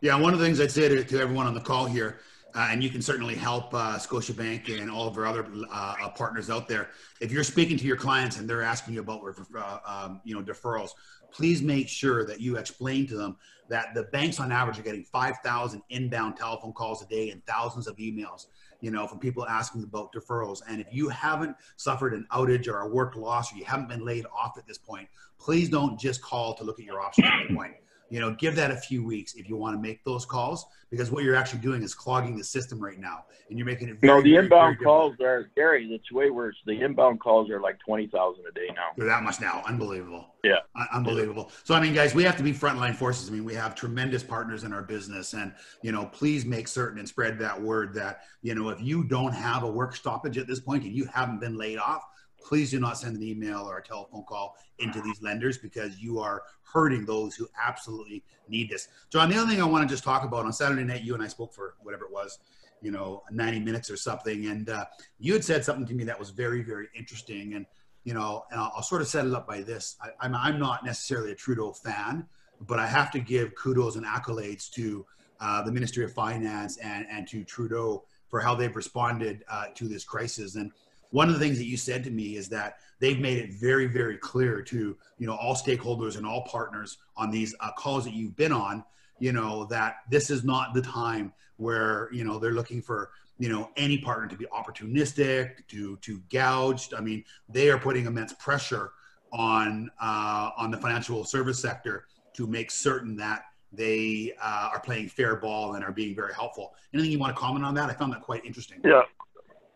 Yeah, 0.00 0.18
one 0.18 0.32
of 0.32 0.38
the 0.38 0.44
things 0.44 0.60
I'd 0.60 0.70
say 0.70 0.88
to, 0.88 1.04
to 1.04 1.20
everyone 1.20 1.46
on 1.46 1.54
the 1.54 1.60
call 1.60 1.86
here, 1.86 2.20
uh, 2.54 2.68
and 2.70 2.84
you 2.84 2.90
can 2.90 3.02
certainly 3.02 3.34
help 3.34 3.74
uh, 3.74 3.96
Scotiabank 3.96 4.80
and 4.80 4.90
all 4.90 5.08
of 5.08 5.16
our 5.16 5.26
other 5.26 5.46
uh, 5.72 5.94
uh, 6.02 6.08
partners 6.10 6.50
out 6.50 6.68
there. 6.68 6.90
If 7.20 7.32
you're 7.32 7.42
speaking 7.42 7.76
to 7.78 7.84
your 7.84 7.96
clients 7.96 8.38
and 8.38 8.48
they're 8.48 8.62
asking 8.62 8.94
you 8.94 9.00
about, 9.00 9.22
uh, 9.56 9.78
um, 9.86 10.20
you 10.24 10.34
know, 10.34 10.42
deferrals, 10.42 10.90
please 11.32 11.62
make 11.62 11.88
sure 11.88 12.24
that 12.26 12.40
you 12.40 12.56
explain 12.56 13.06
to 13.08 13.16
them 13.16 13.36
that 13.68 13.94
the 13.94 14.04
banks 14.04 14.38
on 14.38 14.52
average 14.52 14.78
are 14.78 14.82
getting 14.82 15.04
5,000 15.04 15.82
inbound 15.88 16.36
telephone 16.36 16.72
calls 16.72 17.02
a 17.02 17.06
day 17.06 17.30
and 17.30 17.44
thousands 17.46 17.86
of 17.86 17.96
emails, 17.96 18.46
you 18.80 18.90
know, 18.90 19.06
from 19.06 19.18
people 19.18 19.46
asking 19.46 19.82
about 19.82 20.12
deferrals. 20.12 20.60
And 20.68 20.80
if 20.80 20.88
you 20.92 21.08
haven't 21.08 21.56
suffered 21.76 22.14
an 22.14 22.26
outage 22.32 22.68
or 22.68 22.80
a 22.80 22.88
work 22.88 23.16
loss 23.16 23.52
or 23.52 23.56
you 23.56 23.64
haven't 23.64 23.88
been 23.88 24.04
laid 24.04 24.26
off 24.26 24.58
at 24.58 24.66
this 24.66 24.78
point, 24.78 25.08
please 25.38 25.68
don't 25.68 25.98
just 25.98 26.22
call 26.22 26.54
to 26.54 26.64
look 26.64 26.78
at 26.78 26.84
your 26.84 27.00
options 27.00 27.28
at 27.28 27.48
this 27.48 27.56
point 27.56 27.74
you 28.14 28.20
know 28.20 28.32
give 28.34 28.54
that 28.54 28.70
a 28.70 28.76
few 28.76 29.04
weeks 29.04 29.34
if 29.34 29.48
you 29.48 29.56
want 29.56 29.76
to 29.76 29.82
make 29.82 30.04
those 30.04 30.24
calls 30.24 30.66
because 30.88 31.10
what 31.10 31.24
you're 31.24 31.34
actually 31.34 31.58
doing 31.58 31.82
is 31.82 31.94
clogging 31.96 32.38
the 32.38 32.44
system 32.44 32.78
right 32.78 33.00
now 33.00 33.24
and 33.50 33.58
you're 33.58 33.66
making 33.66 33.88
it 33.88 34.00
very, 34.00 34.12
no 34.12 34.22
the 34.22 34.30
very, 34.34 34.44
inbound 34.44 34.76
very 34.78 34.84
calls 34.84 35.16
are 35.20 35.50
gary 35.56 35.88
it's 35.90 36.12
way 36.12 36.30
worse. 36.30 36.54
The 36.64 36.80
inbound 36.80 37.18
calls 37.18 37.50
are 37.50 37.60
like 37.60 37.76
20000 37.84 38.44
a 38.48 38.52
day 38.52 38.68
now. 38.68 38.88
They're 38.96 39.08
that 39.08 39.24
much 39.24 39.40
now. 39.40 39.64
Unbelievable. 39.66 40.28
Yeah. 40.44 40.58
Unbelievable. 40.92 41.50
So 41.64 41.74
i 41.74 41.80
mean 41.80 41.92
guys 41.92 42.14
we 42.14 42.22
have 42.22 42.36
to 42.36 42.44
be 42.44 42.52
frontline 42.52 42.94
forces. 42.94 43.28
I 43.28 43.32
mean 43.32 43.44
we 43.44 43.54
have 43.54 43.74
tremendous 43.74 44.22
partners 44.22 44.62
in 44.62 44.72
our 44.72 44.82
business 44.82 45.32
and 45.32 45.52
you 45.82 45.90
know 45.90 46.06
please 46.06 46.46
make 46.46 46.68
certain 46.68 47.00
and 47.00 47.08
spread 47.08 47.36
that 47.40 47.60
word 47.60 47.94
that 47.94 48.20
you 48.42 48.54
know 48.54 48.68
if 48.68 48.80
you 48.80 49.02
don't 49.02 49.32
have 49.32 49.64
a 49.64 49.70
work 49.70 49.96
stoppage 49.96 50.38
at 50.38 50.46
this 50.46 50.60
point 50.60 50.84
and 50.84 50.94
you 50.94 51.04
haven't 51.12 51.40
been 51.40 51.56
laid 51.58 51.78
off 51.78 52.04
please 52.44 52.70
do 52.70 52.78
not 52.78 52.98
send 52.98 53.16
an 53.16 53.22
email 53.22 53.60
or 53.60 53.78
a 53.78 53.82
telephone 53.82 54.24
call 54.24 54.56
into 54.78 55.00
these 55.00 55.22
lenders 55.22 55.58
because 55.58 55.98
you 55.98 56.20
are 56.20 56.42
hurting 56.62 57.04
those 57.06 57.34
who 57.34 57.48
absolutely 57.60 58.22
need 58.48 58.68
this. 58.68 58.88
John, 59.10 59.30
the 59.30 59.36
other 59.36 59.48
thing 59.48 59.62
I 59.62 59.64
want 59.64 59.88
to 59.88 59.92
just 59.92 60.04
talk 60.04 60.24
about 60.24 60.44
on 60.44 60.52
Saturday 60.52 60.84
night, 60.84 61.02
you 61.02 61.14
and 61.14 61.22
I 61.22 61.28
spoke 61.28 61.54
for 61.54 61.74
whatever 61.82 62.04
it 62.04 62.12
was, 62.12 62.38
you 62.82 62.90
know, 62.90 63.22
90 63.30 63.60
minutes 63.60 63.90
or 63.90 63.96
something. 63.96 64.46
And 64.46 64.68
uh, 64.68 64.84
you 65.18 65.32
had 65.32 65.44
said 65.44 65.64
something 65.64 65.86
to 65.86 65.94
me 65.94 66.04
that 66.04 66.18
was 66.18 66.30
very, 66.30 66.62
very 66.62 66.88
interesting. 66.94 67.54
And 67.54 67.66
you 68.04 68.12
know, 68.12 68.44
and 68.50 68.60
I'll, 68.60 68.72
I'll 68.76 68.82
sort 68.82 69.00
of 69.00 69.08
set 69.08 69.26
it 69.26 69.32
up 69.32 69.46
by 69.46 69.62
this. 69.62 69.96
I, 70.00 70.10
I'm, 70.20 70.34
I'm 70.34 70.58
not 70.58 70.84
necessarily 70.84 71.32
a 71.32 71.34
Trudeau 71.34 71.72
fan, 71.72 72.26
but 72.60 72.78
I 72.78 72.86
have 72.86 73.10
to 73.12 73.18
give 73.18 73.54
kudos 73.54 73.96
and 73.96 74.04
accolades 74.04 74.70
to 74.72 75.04
uh, 75.40 75.62
the 75.62 75.72
Ministry 75.72 76.04
of 76.04 76.12
Finance 76.12 76.76
and, 76.78 77.06
and 77.10 77.26
to 77.28 77.44
Trudeau 77.44 78.04
for 78.28 78.40
how 78.40 78.54
they've 78.54 78.74
responded 78.76 79.44
uh, 79.50 79.66
to 79.74 79.88
this 79.88 80.04
crisis. 80.04 80.56
And 80.56 80.70
one 81.14 81.28
of 81.28 81.34
the 81.34 81.38
things 81.38 81.58
that 81.58 81.66
you 81.66 81.76
said 81.76 82.02
to 82.02 82.10
me 82.10 82.34
is 82.34 82.48
that 82.48 82.78
they've 82.98 83.20
made 83.20 83.38
it 83.38 83.52
very, 83.52 83.86
very 83.86 84.16
clear 84.16 84.60
to 84.60 84.96
you 85.16 85.26
know 85.28 85.36
all 85.36 85.54
stakeholders 85.54 86.16
and 86.16 86.26
all 86.26 86.42
partners 86.42 86.98
on 87.16 87.30
these 87.30 87.54
uh, 87.60 87.70
calls 87.78 88.02
that 88.02 88.14
you've 88.14 88.34
been 88.34 88.50
on, 88.50 88.82
you 89.20 89.30
know 89.30 89.64
that 89.66 89.98
this 90.10 90.28
is 90.28 90.42
not 90.42 90.74
the 90.74 90.82
time 90.82 91.32
where 91.56 92.08
you 92.12 92.24
know 92.24 92.40
they're 92.40 92.50
looking 92.52 92.82
for 92.82 93.12
you 93.38 93.48
know 93.48 93.70
any 93.76 93.98
partner 93.98 94.26
to 94.26 94.36
be 94.36 94.44
opportunistic 94.46 95.64
to 95.68 95.96
to 95.98 96.20
gouged 96.32 96.94
i 96.94 97.00
mean 97.00 97.24
they 97.48 97.70
are 97.70 97.78
putting 97.78 98.06
immense 98.06 98.32
pressure 98.34 98.90
on 99.32 99.88
uh, 100.02 100.50
on 100.56 100.72
the 100.72 100.76
financial 100.76 101.22
service 101.22 101.62
sector 101.62 102.06
to 102.32 102.48
make 102.48 102.72
certain 102.72 103.16
that 103.16 103.44
they 103.70 104.32
uh, 104.42 104.70
are 104.72 104.80
playing 104.80 105.08
fair 105.08 105.36
ball 105.36 105.74
and 105.74 105.84
are 105.84 105.92
being 105.92 106.14
very 106.14 106.32
helpful. 106.32 106.74
Anything 106.92 107.10
you 107.10 107.18
want 107.18 107.34
to 107.34 107.40
comment 107.40 107.64
on 107.64 107.74
that? 107.74 107.90
I 107.90 107.92
found 107.92 108.12
that 108.12 108.22
quite 108.22 108.44
interesting. 108.44 108.80
Yeah 108.84 109.02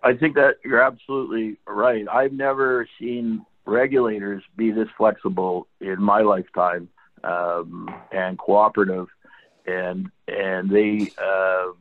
i 0.03 0.15
think 0.15 0.35
that 0.35 0.57
you're 0.65 0.83
absolutely 0.83 1.57
right 1.67 2.07
i've 2.13 2.33
never 2.33 2.89
seen 2.99 3.45
regulators 3.67 4.43
be 4.57 4.71
this 4.71 4.89
flexible 4.97 5.67
in 5.81 6.01
my 6.03 6.21
lifetime 6.21 6.89
um, 7.25 7.89
and 8.13 8.39
cooperative 8.39 9.09
and 9.67 10.11
and 10.27 10.71
they 10.71 11.11
uh, 11.23 11.73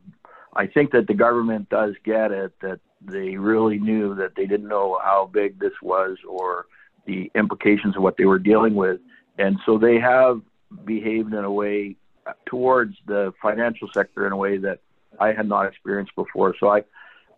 I 0.58 0.66
think 0.66 0.90
that 0.90 1.06
the 1.06 1.14
government 1.14 1.68
does 1.68 1.94
get 2.04 2.32
it 2.32 2.52
that 2.60 2.80
they 3.00 3.36
really 3.36 3.78
knew 3.78 4.16
that 4.16 4.34
they 4.34 4.44
didn't 4.44 4.68
know 4.68 4.98
how 5.02 5.30
big 5.32 5.60
this 5.60 5.72
was 5.80 6.18
or 6.28 6.66
the 7.06 7.30
implications 7.36 7.96
of 7.96 8.02
what 8.02 8.16
they 8.16 8.24
were 8.24 8.40
dealing 8.40 8.74
with. 8.74 9.00
And 9.38 9.58
so 9.64 9.78
they 9.78 10.00
have 10.00 10.42
behaved 10.84 11.32
in 11.32 11.44
a 11.44 11.50
way 11.50 11.96
towards 12.44 12.96
the 13.06 13.32
financial 13.40 13.88
sector 13.94 14.26
in 14.26 14.32
a 14.32 14.36
way 14.36 14.58
that 14.58 14.80
I 15.20 15.32
had 15.32 15.48
not 15.48 15.66
experienced 15.66 16.14
before. 16.16 16.56
So 16.58 16.68
I, 16.68 16.82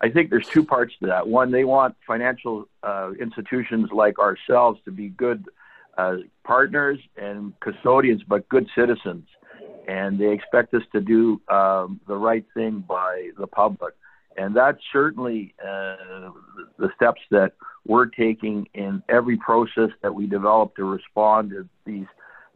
I 0.01 0.09
think 0.09 0.29
there's 0.29 0.47
two 0.47 0.63
parts 0.63 0.93
to 1.01 1.07
that. 1.07 1.27
One, 1.27 1.51
they 1.51 1.63
want 1.63 1.95
financial 2.07 2.67
uh, 2.83 3.11
institutions 3.19 3.89
like 3.91 4.17
ourselves 4.19 4.79
to 4.85 4.91
be 4.91 5.09
good 5.09 5.45
uh, 5.97 6.17
partners 6.43 6.99
and 7.17 7.53
custodians, 7.59 8.23
but 8.27 8.47
good 8.49 8.67
citizens 8.75 9.27
and 9.87 10.19
they 10.19 10.31
expect 10.31 10.73
us 10.73 10.83
to 10.91 11.01
do 11.01 11.41
um, 11.49 11.99
the 12.07 12.15
right 12.15 12.45
thing 12.53 12.83
by 12.87 13.29
the 13.37 13.47
public. 13.47 13.93
And 14.37 14.55
that's 14.55 14.79
certainly 14.93 15.53
uh, 15.61 16.29
the 16.77 16.89
steps 16.95 17.21
that 17.31 17.53
we're 17.85 18.05
taking 18.05 18.67
in 18.73 19.03
every 19.09 19.37
process 19.37 19.89
that 20.01 20.13
we 20.13 20.27
develop 20.27 20.75
to 20.77 20.85
respond 20.85 21.49
to 21.51 21.67
these 21.85 22.05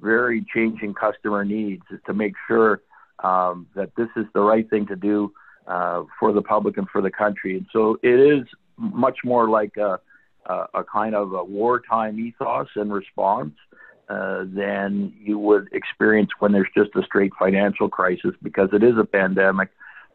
very 0.02 0.46
changing 0.54 0.94
customer 0.94 1.44
needs 1.44 1.84
is 1.92 2.00
to 2.06 2.14
make 2.14 2.34
sure 2.48 2.82
um, 3.24 3.68
that 3.76 3.96
this 3.98 4.10
is 4.16 4.26
the 4.34 4.42
right 4.42 4.70
thing 4.70 4.86
to 4.88 4.96
do 4.96 5.34
uh, 5.68 6.04
for 6.20 6.32
the 6.32 6.42
public 6.42 6.78
and 6.78 6.88
for 6.90 7.02
the 7.02 7.12
country. 7.12 7.58
And 7.58 7.66
so 7.72 7.98
it 8.04 8.20
is 8.20 8.46
much 8.78 9.20
more 9.24 9.50
like 9.50 9.78
a, 9.78 10.00
a, 10.46 10.66
a 10.76 10.84
kind 10.84 11.16
of 11.16 11.34
a 11.34 11.44
wartime 11.44 12.20
ethos 12.20 12.68
and 12.76 12.94
response 12.94 13.54
uh, 14.10 14.44
than 14.48 15.14
you 15.20 15.40
would 15.40 15.68
experience 15.72 16.30
when 16.40 16.52
there's 16.52 16.68
just 16.78 16.92
a 16.96 17.04
straight 17.04 17.32
financial 17.40 17.90
crisis 17.90 18.32
because 18.44 18.70
it 18.72 18.84
is 18.84 18.98
a 19.00 19.06
pandemic. 19.06 19.70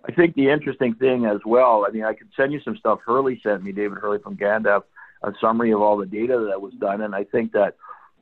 I 0.08 0.12
think 0.12 0.34
the 0.34 0.48
interesting 0.48 0.94
thing 0.94 1.26
as 1.26 1.40
well, 1.44 1.84
I 1.86 1.90
mean, 1.90 2.04
I 2.04 2.14
could 2.14 2.28
send 2.36 2.52
you 2.52 2.60
some 2.60 2.76
stuff 2.76 3.00
Herle 3.06 3.36
sent 3.42 3.62
me, 3.62 3.72
David 3.72 3.98
Herle 3.98 4.22
from 4.22 4.36
Gandalf, 4.36 4.84
a 5.22 5.32
summary 5.40 5.72
of 5.72 5.82
all 5.82 5.96
the 5.96 6.06
data 6.06 6.46
that 6.48 6.60
was 6.60 6.72
done. 6.74 7.02
And 7.02 7.14
I 7.14 7.24
think 7.24 7.52
that 7.52 7.76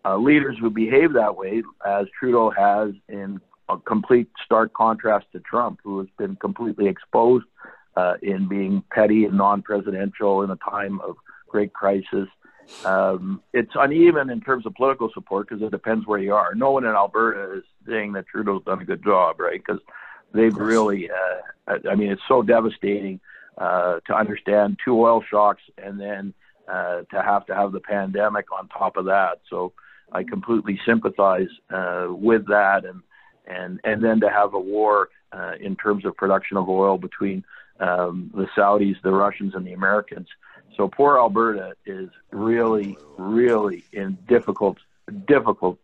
uh, 0.05 0.16
leaders 0.16 0.57
who 0.59 0.70
behave 0.70 1.12
that 1.12 1.37
way, 1.37 1.62
as 1.87 2.07
Trudeau 2.18 2.51
has 2.51 2.95
in 3.09 3.41
a 3.69 3.79
complete 3.79 4.31
stark 4.45 4.73
contrast 4.73 5.27
to 5.33 5.41
Trump, 5.41 5.81
who 5.83 5.99
has 5.99 6.09
been 6.19 6.37
completely 6.37 6.89
exposed 6.89 7.47
uh, 7.97 8.14
in 8.23 8.49
being 8.49 8.83
petty 8.93 9.25
and 9.25 9.37
non 9.37 9.62
presidential 9.62 10.43
in 10.43 10.51
a 10.51 10.57
time 10.57 11.01
of 11.01 11.16
great 11.49 11.73
crisis. 11.73 12.29
Um, 12.85 13.43
it's 13.55 13.73
uneven 13.75 14.31
in 14.31 14.41
terms 14.41 14.66
of 14.66 14.75
political 14.75 15.11
support 15.14 15.49
because 15.49 15.62
it 15.62 15.71
depends 15.71 16.07
where 16.07 16.19
you 16.19 16.35
are. 16.35 16.55
No 16.55 16.71
one 16.71 16.85
in 16.85 16.91
Alberta 16.91 17.59
is 17.59 17.64
saying 17.87 18.12
that 18.12 18.27
Trudeau's 18.27 18.62
done 18.64 18.83
a 18.83 18.85
good 18.85 19.03
job, 19.03 19.41
right? 19.41 19.61
Because 19.64 19.81
they've 20.33 20.55
really, 20.55 21.11
uh, 21.11 21.79
I 21.91 21.95
mean, 21.95 22.11
it's 22.11 22.23
so 22.29 22.43
devastating 22.43 23.21
uh, 23.57 24.01
to 24.07 24.14
understand 24.14 24.79
two 24.85 25.01
oil 25.01 25.23
shocks 25.29 25.62
and 25.83 25.99
then 25.99 26.35
uh, 26.69 27.03
to 27.11 27.23
have 27.23 27.47
to 27.47 27.55
have 27.55 27.73
the 27.73 27.81
pandemic 27.81 28.47
on 28.53 28.69
top 28.69 28.97
of 28.97 29.07
that. 29.07 29.41
So 29.49 29.73
I 30.12 30.23
completely 30.23 30.79
sympathize 30.87 31.49
uh, 31.71 32.09
with 32.11 32.47
that, 32.49 32.85
and 32.85 33.03
and 33.49 33.81
and 33.85 34.03
then 34.05 34.21
to 34.21 34.31
have 34.31 34.55
a 34.55 34.61
war 34.61 35.09
uh, 35.33 35.53
in 35.61 35.77
terms 35.77 36.05
of 36.05 36.17
production 36.17 36.57
of 36.57 36.69
oil 36.69 36.99
between 36.99 37.45
um, 37.81 38.31
the 38.35 38.47
Saudis, 38.57 38.97
the 39.03 39.13
Russians, 39.13 39.55
and 39.55 39.67
the 39.67 39.73
Americans. 39.73 40.29
So 40.77 40.89
poor 40.89 41.19
Alberta 41.19 41.75
is 41.87 42.09
really, 42.31 42.97
really 43.17 43.85
in 43.93 44.17
difficult, 44.29 44.79
difficult 45.27 45.79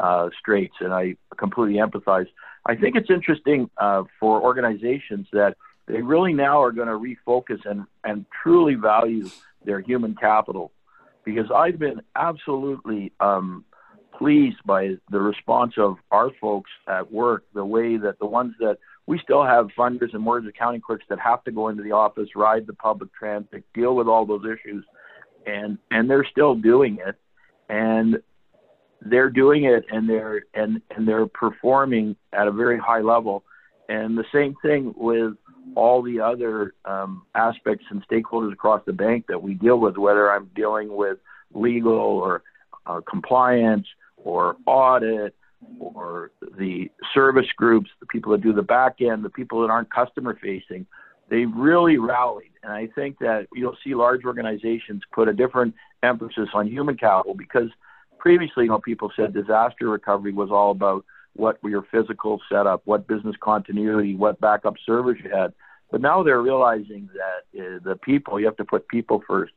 uh, 0.00 0.30
straits, 0.40 0.74
and 0.80 0.92
I 0.92 1.16
completely 1.36 1.78
empathize. 1.80 2.26
I 2.66 2.74
think 2.74 2.96
it's 2.96 3.10
interesting 3.10 3.70
uh, 3.76 4.04
for 4.18 4.42
organizations 4.42 5.28
that 5.32 5.56
they 5.86 6.00
really 6.02 6.32
now 6.32 6.62
are 6.62 6.72
going 6.72 6.88
to 6.88 6.94
refocus 6.94 7.60
and, 7.64 7.84
and 8.02 8.26
truly 8.42 8.74
value 8.74 9.28
their 9.64 9.80
human 9.80 10.14
capital, 10.14 10.72
because 11.24 11.50
I've 11.54 11.78
been 11.78 12.00
absolutely 12.16 13.12
um, 13.20 13.64
pleased 14.18 14.58
by 14.64 14.94
the 15.10 15.20
response 15.20 15.74
of 15.76 15.96
our 16.10 16.30
folks 16.40 16.70
at 16.88 17.10
work, 17.10 17.44
the 17.54 17.64
way 17.64 17.96
that 17.96 18.18
the 18.18 18.26
ones 18.26 18.54
that 18.60 18.78
we 19.06 19.18
still 19.22 19.44
have 19.44 19.68
funders 19.76 20.14
and 20.14 20.22
mortgage 20.22 20.48
accounting 20.48 20.80
clerks 20.80 21.04
that 21.08 21.18
have 21.18 21.44
to 21.44 21.52
go 21.52 21.68
into 21.68 21.82
the 21.82 21.92
office, 21.92 22.28
ride 22.34 22.66
the 22.66 22.72
public 22.72 23.12
transit, 23.14 23.64
deal 23.74 23.94
with 23.94 24.08
all 24.08 24.24
those 24.24 24.44
issues, 24.44 24.84
and 25.46 25.78
and 25.90 26.08
they're 26.08 26.26
still 26.30 26.54
doing 26.54 26.98
it, 27.04 27.16
and 27.68 28.16
they're 29.02 29.30
doing 29.30 29.64
it, 29.64 29.84
and 29.90 30.08
they're 30.08 30.42
and 30.54 30.80
and 30.96 31.06
they're 31.06 31.26
performing 31.26 32.16
at 32.32 32.46
a 32.46 32.52
very 32.52 32.78
high 32.78 33.02
level, 33.02 33.44
and 33.88 34.16
the 34.16 34.24
same 34.32 34.54
thing 34.62 34.94
with 34.96 35.34
all 35.76 36.02
the 36.02 36.20
other 36.20 36.74
um, 36.84 37.22
aspects 37.34 37.84
and 37.90 38.06
stakeholders 38.06 38.52
across 38.52 38.82
the 38.86 38.92
bank 38.92 39.26
that 39.28 39.42
we 39.42 39.54
deal 39.54 39.78
with, 39.78 39.96
whether 39.96 40.30
I'm 40.30 40.50
dealing 40.54 40.94
with 40.94 41.18
legal 41.54 41.92
or 41.92 42.42
uh, 42.86 43.00
compliance 43.08 43.86
or 44.24 44.56
audit 44.66 45.34
or 45.78 46.30
the 46.58 46.90
service 47.14 47.46
groups, 47.56 47.90
the 48.00 48.06
people 48.06 48.32
that 48.32 48.42
do 48.42 48.52
the 48.52 48.62
back 48.62 49.00
end, 49.00 49.24
the 49.24 49.30
people 49.30 49.62
that 49.62 49.70
aren't 49.70 49.92
customer 49.92 50.36
facing, 50.42 50.86
they 51.30 51.46
really 51.46 51.96
rallied. 51.96 52.50
And 52.62 52.72
I 52.72 52.88
think 52.94 53.18
that 53.20 53.46
you'll 53.54 53.76
see 53.82 53.94
large 53.94 54.24
organizations 54.24 55.02
put 55.12 55.28
a 55.28 55.32
different 55.32 55.74
emphasis 56.02 56.48
on 56.52 56.66
human 56.66 56.96
capital 56.96 57.34
because 57.34 57.70
previously, 58.18 58.64
you 58.64 58.70
know, 58.70 58.78
people 58.78 59.10
said 59.16 59.32
disaster 59.32 59.88
recovery 59.88 60.32
was 60.32 60.50
all 60.50 60.70
about 60.70 61.04
what 61.34 61.58
your 61.64 61.86
physical 61.90 62.40
setup, 62.50 62.82
what 62.84 63.06
business 63.06 63.36
continuity, 63.40 64.14
what 64.14 64.40
backup 64.40 64.74
servers 64.84 65.18
you 65.22 65.30
had. 65.30 65.52
But 65.90 66.00
now 66.00 66.22
they're 66.22 66.42
realizing 66.42 67.08
that 67.14 67.60
uh, 67.60 67.78
the 67.84 67.96
people, 67.96 68.38
you 68.38 68.46
have 68.46 68.56
to 68.56 68.64
put 68.64 68.88
people 68.88 69.22
first. 69.26 69.52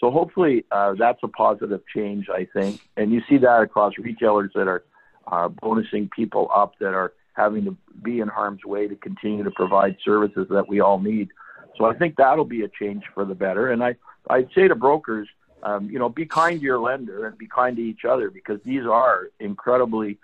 So 0.00 0.10
hopefully 0.10 0.64
uh, 0.70 0.94
that's 0.98 1.20
a 1.22 1.28
positive 1.28 1.82
change, 1.94 2.28
I 2.30 2.46
think. 2.46 2.80
And 2.96 3.12
you 3.12 3.22
see 3.28 3.36
that 3.38 3.62
across 3.62 3.92
retailers 3.98 4.50
that 4.54 4.66
are 4.66 4.82
uh, 5.30 5.48
bonusing 5.48 6.10
people 6.10 6.50
up 6.54 6.78
that 6.80 6.94
are 6.94 7.12
having 7.34 7.64
to 7.66 7.76
be 8.02 8.20
in 8.20 8.28
harm's 8.28 8.64
way 8.64 8.88
to 8.88 8.96
continue 8.96 9.44
to 9.44 9.50
provide 9.50 9.96
services 10.02 10.46
that 10.50 10.68
we 10.68 10.80
all 10.80 10.98
need. 10.98 11.28
So 11.76 11.84
I 11.84 11.94
think 11.94 12.16
that'll 12.16 12.46
be 12.46 12.62
a 12.62 12.68
change 12.68 13.04
for 13.14 13.24
the 13.24 13.34
better. 13.34 13.70
And 13.70 13.84
I, 13.84 13.94
I'd 14.28 14.48
say 14.54 14.68
to 14.68 14.74
brokers, 14.74 15.28
um, 15.62 15.90
you 15.90 15.98
know, 15.98 16.08
be 16.08 16.24
kind 16.24 16.58
to 16.58 16.64
your 16.64 16.78
lender 16.78 17.26
and 17.26 17.36
be 17.36 17.46
kind 17.46 17.76
to 17.76 17.82
each 17.82 18.04
other 18.04 18.30
because 18.30 18.60
these 18.64 18.86
are 18.86 19.28
incredibly 19.38 20.18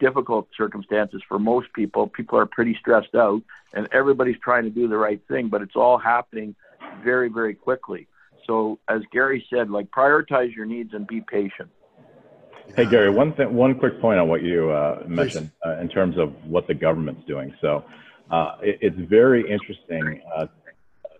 difficult 0.00 0.48
circumstances 0.56 1.22
for 1.28 1.38
most 1.38 1.72
people. 1.72 2.08
People 2.08 2.38
are 2.38 2.46
pretty 2.46 2.76
stressed 2.80 3.14
out 3.14 3.42
and 3.72 3.88
everybody's 3.92 4.38
trying 4.42 4.64
to 4.64 4.70
do 4.70 4.88
the 4.88 4.96
right 4.96 5.20
thing, 5.28 5.48
but 5.48 5.62
it's 5.62 5.76
all 5.76 5.98
happening 5.98 6.56
very, 7.04 7.28
very 7.28 7.54
quickly. 7.54 8.08
So 8.46 8.78
as 8.88 9.02
Gary 9.12 9.46
said, 9.50 9.70
like 9.70 9.90
prioritize 9.90 10.54
your 10.54 10.66
needs 10.66 10.94
and 10.94 11.06
be 11.06 11.20
patient. 11.20 11.70
Hey 12.76 12.86
Gary, 12.86 13.10
one 13.10 13.32
thing, 13.32 13.52
one 13.52 13.74
quick 13.78 14.00
point 14.00 14.20
on 14.20 14.28
what 14.28 14.42
you 14.42 14.70
uh, 14.70 15.02
mentioned 15.06 15.50
uh, 15.66 15.78
in 15.78 15.88
terms 15.88 16.16
of 16.18 16.32
what 16.44 16.68
the 16.68 16.74
government's 16.74 17.26
doing. 17.26 17.52
So 17.60 17.84
uh, 18.30 18.56
it, 18.62 18.78
it's 18.80 19.10
very 19.10 19.40
interesting 19.50 20.22
uh, 20.32 20.46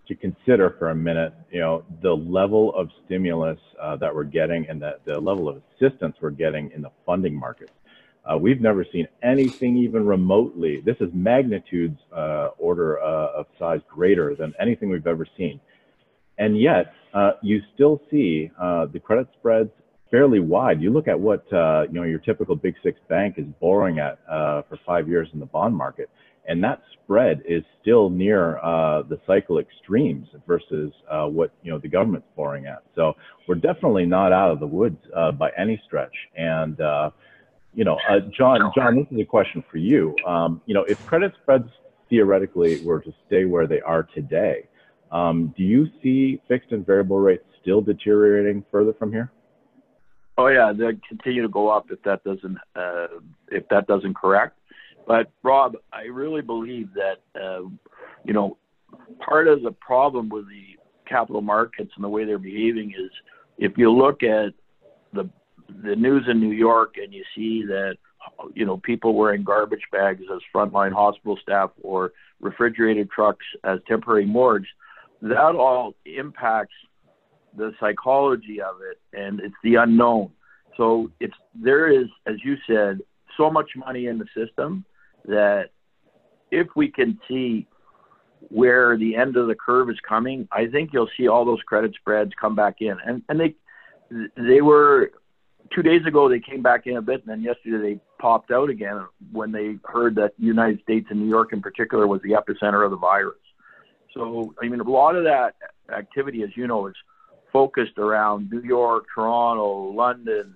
to 0.07 0.15
consider 0.15 0.71
for 0.79 0.91
a 0.91 0.95
minute, 0.95 1.35
you 1.51 1.59
know, 1.59 1.83
the 2.03 2.13
level 2.13 2.73
of 2.77 2.89
stimulus 3.05 3.59
uh, 3.81 3.97
that 3.97 4.15
we're 4.15 4.25
getting 4.25 4.69
and 4.69 4.81
the, 4.81 4.99
the 5.05 5.19
level 5.19 5.49
of 5.49 5.61
assistance 5.75 6.17
we're 6.21 6.31
getting 6.31 6.71
in 6.71 6.83
the 6.83 6.91
funding 7.05 7.35
markets. 7.35 7.73
Uh, 8.25 8.39
we've 8.39 8.61
never 8.61 8.85
seen 8.93 9.09
anything 9.23 9.77
even 9.77 10.07
remotely. 10.07 10.81
This 10.81 10.97
is 11.01 11.09
magnitudes 11.13 11.99
order 12.59 12.99
of 12.99 13.47
size 13.59 13.81
greater 13.89 14.37
than 14.37 14.55
anything 14.61 14.89
we've 14.89 15.07
ever 15.07 15.27
seen 15.37 15.59
and 16.41 16.61
yet 16.61 16.93
uh, 17.15 17.33
you 17.43 17.61
still 17.75 18.01
see 18.11 18.51
uh, 18.61 18.87
the 18.87 18.99
credit 18.99 19.29
spreads 19.39 19.71
fairly 20.11 20.41
wide. 20.41 20.81
You 20.83 20.91
look 20.91 21.07
at 21.07 21.21
what 21.21 21.51
uh, 21.53 21.83
you 21.83 22.01
know 22.01 22.03
your 22.03 22.19
typical 22.19 22.57
Big 22.57 22.75
Six 22.83 22.99
bank 23.09 23.35
is 23.37 23.47
borrowing 23.61 24.01
at 24.01 24.19
uh, 24.29 24.63
for 24.63 24.79
five 24.85 25.09
years 25.09 25.29
in 25.33 25.39
the 25.39 25.47
bond 25.47 25.77
market, 25.77 26.11
and 26.49 26.65
that 26.65 26.83
spread 26.95 27.43
is 27.47 27.63
still 27.81 28.09
near 28.09 28.59
uh, 28.59 29.03
the 29.03 29.21
cycle 29.27 29.59
extremes 29.59 30.27
versus 30.47 30.93
uh, 31.09 31.27
what 31.27 31.53
you 31.63 31.71
know 31.71 31.79
the 31.79 31.89
government's 31.89 32.29
borrowing 32.35 32.67
at. 32.67 32.83
So 32.97 33.15
we're 33.47 33.57
definitely 33.57 34.07
not 34.07 34.33
out 34.33 34.51
of 34.51 34.59
the 34.59 34.67
woods 34.67 34.99
uh, 35.15 35.33
by 35.33 35.51
any 35.57 35.81
stretch. 35.87 36.15
And 36.37 36.81
uh, 36.81 37.11
you 37.75 37.85
know, 37.85 37.99
John, 38.37 38.73
John, 38.75 38.97
this 38.97 39.07
is 39.13 39.21
a 39.21 39.25
question 39.25 39.63
for 39.71 39.77
you. 39.77 40.17
Um, 40.27 40.61
you 40.67 40.75
know, 40.75 40.83
if 40.85 41.05
credit 41.07 41.33
spreads 41.41 41.69
theoretically 42.09 42.85
were 42.85 43.01
to 43.01 43.13
stay 43.27 43.45
where 43.45 43.69
they 43.69 43.81
are 43.83 44.03
today, 44.03 44.67
do 45.13 45.63
you 45.63 45.87
see 46.03 46.41
fixed 46.49 46.73
and 46.73 46.87
variable 46.87 47.19
rates 47.19 47.45
still 47.61 47.81
deteriorating 47.81 48.65
further 48.71 48.93
from 48.99 49.13
here? 49.13 49.31
Oh 50.39 50.47
yeah, 50.47 50.73
they 50.73 50.99
continue 51.09 51.43
to 51.43 51.49
go 51.49 51.69
up 51.69 51.91
if 51.91 52.03
that 52.05 52.25
doesn't 52.25 52.57
uh, 52.75 53.09
if 53.49 53.69
that 53.69 53.87
doesn't 53.87 54.15
correct. 54.17 54.57
But 55.07 55.31
Rob, 55.43 55.77
I 55.93 56.03
really 56.03 56.43
believe 56.43 56.89
that 56.95 57.19
uh, 57.39 57.69
you 58.25 58.33
know 58.33 58.57
part 59.19 59.49
of 59.49 59.63
the 59.63 59.73
problem 59.73 60.29
with 60.29 60.49
the 60.49 60.79
capital 61.07 61.43
markets 61.43 61.91
and 61.97 62.05
the 62.05 62.09
way 62.09 62.25
they're 62.25 62.39
behaving 62.39 62.91
is 62.91 63.11
if 63.59 63.77
you 63.77 63.93
look 63.93 64.23
at 64.23 64.55
the 65.13 65.29
the 65.83 65.95
news 65.97 66.25
in 66.29 66.41
New 66.41 66.53
York 66.53 66.95
and 66.97 67.13
you 67.13 67.25
see 67.35 67.65
that 67.67 67.97
you 68.55 68.65
know 68.65 68.79
people 68.79 69.15
wearing 69.15 69.43
garbage 69.43 69.85
bags 69.93 70.23
as 70.35 70.41
frontline 70.55 70.93
hospital 70.93 71.39
staff 71.43 71.71
or 71.83 72.13
refrigerated 72.41 73.11
trucks 73.11 73.45
as 73.65 73.79
temporary 73.87 74.27
morgues, 74.27 74.69
that 75.23 75.55
all 75.55 75.95
impacts 76.07 76.75
the 77.57 77.73
psychology 77.81 78.61
of 78.61 78.77
it, 78.81 79.01
and 79.19 79.41
it's 79.41 79.55
the 79.63 79.77
unknown. 79.77 80.31
So 80.77 81.11
it's 81.21 81.35
there 81.55 81.89
is, 81.89 82.07
as 82.27 82.37
you 82.45 82.57
said, 82.67 83.01
so 83.37 83.51
much 83.51 83.71
money 83.77 84.07
in 84.07 84.19
the 84.19 84.27
system 84.35 84.85
that 85.27 85.71
if 86.51 86.69
we 86.77 86.91
can 86.91 87.19
see 87.29 87.67
where 88.49 88.97
the 88.97 89.17
end 89.17 89.37
of 89.37 89.49
the 89.49 89.55
curve 89.55 89.91
is 89.91 89.99
coming, 90.09 90.49
I 90.51 90.67
think 90.67 90.91
you'll 90.93 91.11
see 91.17 91.29
all 91.29 91.45
those 91.45 91.61
credit 91.67 91.95
spreads 91.99 92.33
come 92.41 92.55
back 92.55 92.77
in. 92.81 92.97
And 93.05 93.23
and 93.29 93.39
they 93.39 93.55
they 94.37 94.61
were 94.61 95.13
two 95.75 95.83
days 95.83 96.05
ago 96.07 96.29
they 96.29 96.41
came 96.41 96.63
back 96.63 96.87
in 96.87 96.97
a 96.97 97.03
bit, 97.03 97.21
and 97.21 97.29
then 97.29 97.43
yesterday 97.43 97.95
they 97.95 98.01
popped 98.19 98.51
out 98.51 98.71
again 98.71 99.07
when 99.33 99.53
they 99.53 99.77
heard 99.85 100.15
that 100.17 100.33
the 100.39 100.47
United 100.47 100.81
States 100.83 101.07
and 101.11 101.21
New 101.21 101.29
York 101.29 101.53
in 101.53 101.61
particular 101.61 102.07
was 102.07 102.21
the 102.23 102.31
epicenter 102.31 102.85
of 102.85 102.91
the 102.91 102.97
virus. 102.97 103.37
So 104.15 104.55
I 104.61 104.69
mean, 104.69 104.81
a 104.81 104.85
lot 104.85 105.17
of 105.17 105.25
that 105.25 105.55
activity, 105.93 106.43
as 106.43 106.57
you 106.57 106.67
know, 106.67 106.87
is 106.87 106.95
focused 107.53 107.99
around 107.99 108.51
New 108.51 108.63
York, 108.63 109.05
Toronto, 109.15 109.93
London, 109.93 110.55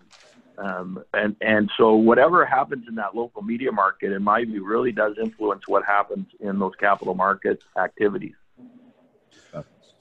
um, 0.59 1.03
and 1.13 1.37
and 1.41 1.71
so 1.77 1.95
whatever 1.95 2.45
happens 2.45 2.87
in 2.89 2.95
that 2.97 3.15
local 3.15 3.43
media 3.43 3.73
market, 3.73 4.13
in 4.13 4.23
my 4.23 4.45
view, 4.45 4.65
really 4.65 4.93
does 4.93 5.17
influence 5.21 5.63
what 5.67 5.85
happens 5.85 6.27
in 6.41 6.59
those 6.59 6.75
capital 6.79 7.15
market 7.15 7.63
activities. 7.79 8.35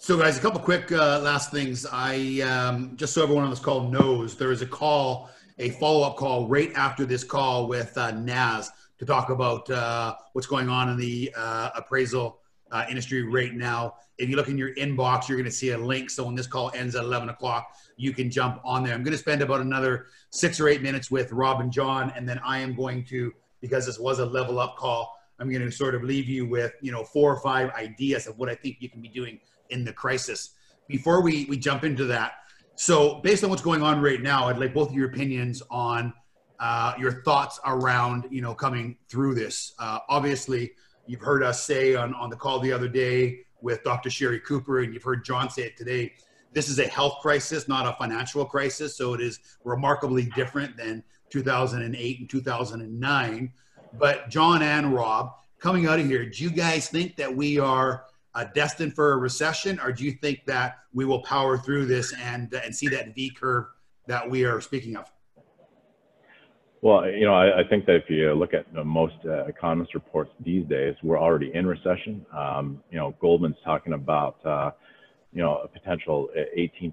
So, 0.03 0.17
guys, 0.17 0.37
a 0.37 0.41
couple 0.41 0.59
quick 0.59 0.91
uh, 0.91 1.21
last 1.21 1.49
things. 1.49 1.85
I 1.89 2.41
um, 2.41 2.97
just 2.97 3.13
so 3.13 3.23
everyone 3.23 3.45
on 3.45 3.49
this 3.49 3.59
call 3.59 3.89
knows 3.89 4.35
there 4.35 4.51
is 4.51 4.61
a 4.61 4.65
call, 4.65 5.29
a 5.59 5.69
follow-up 5.69 6.17
call 6.17 6.45
right 6.45 6.73
after 6.75 7.05
this 7.05 7.23
call 7.23 7.69
with 7.69 7.97
uh, 7.97 8.11
Naz 8.11 8.69
to 8.99 9.05
talk 9.05 9.29
about 9.29 9.69
uh, 9.69 10.15
what's 10.33 10.45
going 10.45 10.67
on 10.67 10.89
in 10.89 10.97
the 10.97 11.33
uh, 11.37 11.69
appraisal 11.75 12.41
uh, 12.73 12.83
industry 12.89 13.23
right 13.23 13.53
now. 13.53 13.95
If 14.17 14.29
you 14.29 14.35
look 14.35 14.49
in 14.49 14.57
your 14.57 14.73
inbox, 14.75 15.29
you're 15.29 15.37
going 15.37 15.49
to 15.49 15.55
see 15.55 15.69
a 15.69 15.77
link. 15.77 16.09
So 16.09 16.25
when 16.25 16.35
this 16.35 16.47
call 16.47 16.71
ends 16.73 16.95
at 16.95 17.03
11 17.03 17.29
o'clock, 17.29 17.75
you 17.95 18.11
can 18.11 18.29
jump 18.29 18.59
on 18.65 18.83
there. 18.83 18.93
I'm 18.93 19.03
going 19.03 19.13
to 19.13 19.17
spend 19.17 19.41
about 19.41 19.61
another 19.61 20.07
six 20.31 20.59
or 20.59 20.67
eight 20.67 20.81
minutes 20.81 21.09
with 21.11 21.31
Rob 21.31 21.61
and 21.61 21.71
John, 21.71 22.11
and 22.15 22.27
then 22.27 22.39
I 22.43 22.59
am 22.59 22.75
going 22.75 23.05
to, 23.05 23.31
because 23.61 23.85
this 23.85 23.99
was 23.99 24.19
a 24.19 24.25
level 24.25 24.59
up 24.59 24.75
call, 24.75 25.15
I'm 25.39 25.49
going 25.49 25.61
to 25.61 25.71
sort 25.71 25.95
of 25.95 26.03
leave 26.03 26.27
you 26.27 26.45
with, 26.45 26.73
you 26.81 26.91
know, 26.91 27.03
four 27.03 27.31
or 27.31 27.39
five 27.39 27.71
ideas 27.71 28.27
of 28.27 28.37
what 28.37 28.49
I 28.49 28.55
think 28.55 28.77
you 28.79 28.89
can 28.89 29.01
be 29.01 29.07
doing 29.07 29.39
in 29.69 29.85
the 29.85 29.93
crisis. 29.93 30.55
Before 30.87 31.21
we, 31.21 31.45
we 31.45 31.57
jump 31.57 31.83
into 31.83 32.05
that, 32.05 32.33
so 32.75 33.15
based 33.21 33.43
on 33.43 33.51
what's 33.51 33.61
going 33.61 33.83
on 33.83 34.01
right 34.01 34.21
now, 34.21 34.47
I'd 34.47 34.57
like 34.57 34.73
both 34.73 34.89
of 34.89 34.95
your 34.95 35.07
opinions 35.07 35.61
on 35.69 36.11
uh, 36.59 36.93
your 36.97 37.21
thoughts 37.23 37.59
around, 37.65 38.25
you 38.31 38.41
know, 38.41 38.55
coming 38.55 38.97
through 39.09 39.35
this. 39.35 39.73
Uh, 39.77 39.99
obviously, 40.09 40.71
You've 41.05 41.21
heard 41.21 41.43
us 41.43 41.63
say 41.65 41.95
on, 41.95 42.13
on 42.15 42.29
the 42.29 42.35
call 42.35 42.59
the 42.59 42.71
other 42.71 42.87
day 42.87 43.39
with 43.61 43.83
Dr. 43.83 44.09
Sherry 44.09 44.39
Cooper, 44.39 44.79
and 44.79 44.93
you've 44.93 45.03
heard 45.03 45.25
John 45.25 45.49
say 45.49 45.63
it 45.63 45.77
today. 45.77 46.13
This 46.53 46.69
is 46.69 46.79
a 46.79 46.87
health 46.87 47.17
crisis, 47.21 47.67
not 47.67 47.85
a 47.87 47.93
financial 47.97 48.45
crisis. 48.45 48.95
So 48.95 49.13
it 49.13 49.21
is 49.21 49.39
remarkably 49.63 50.25
different 50.35 50.77
than 50.77 51.03
2008 51.29 52.19
and 52.19 52.29
2009. 52.29 53.53
But 53.99 54.29
John 54.29 54.61
and 54.61 54.93
Rob, 54.93 55.33
coming 55.59 55.87
out 55.87 55.99
of 55.99 56.05
here, 56.05 56.29
do 56.29 56.43
you 56.43 56.51
guys 56.51 56.87
think 56.87 57.15
that 57.17 57.33
we 57.33 57.59
are 57.59 58.05
uh, 58.35 58.45
destined 58.55 58.95
for 58.95 59.13
a 59.13 59.17
recession, 59.17 59.79
or 59.79 59.91
do 59.91 60.05
you 60.05 60.13
think 60.13 60.45
that 60.45 60.77
we 60.93 61.05
will 61.05 61.21
power 61.23 61.57
through 61.57 61.85
this 61.85 62.13
and, 62.13 62.53
uh, 62.53 62.61
and 62.63 62.75
see 62.75 62.87
that 62.87 63.13
V 63.13 63.29
curve 63.29 63.65
that 64.07 64.27
we 64.29 64.45
are 64.45 64.61
speaking 64.61 64.95
of? 64.95 65.12
Well, 66.83 67.09
you 67.09 67.25
know, 67.25 67.33
I, 67.33 67.61
I, 67.61 67.63
think 67.69 67.85
that 67.85 67.95
if 67.95 68.09
you 68.09 68.33
look 68.33 68.53
at 68.53 68.65
most 68.85 69.15
uh, 69.23 69.45
economist 69.45 69.93
reports 69.93 70.31
these 70.43 70.67
days, 70.67 70.95
we're 71.01 71.17
already 71.17 71.49
in 71.53 71.65
recession. 71.65 72.25
Um, 72.37 72.83
you 72.91 72.97
know, 72.97 73.15
Goldman's 73.21 73.55
talking 73.63 73.93
about, 73.93 74.45
uh, 74.45 74.71
you 75.31 75.41
know, 75.41 75.59
a 75.63 75.67
potential 75.69 76.27
18% 76.57 76.91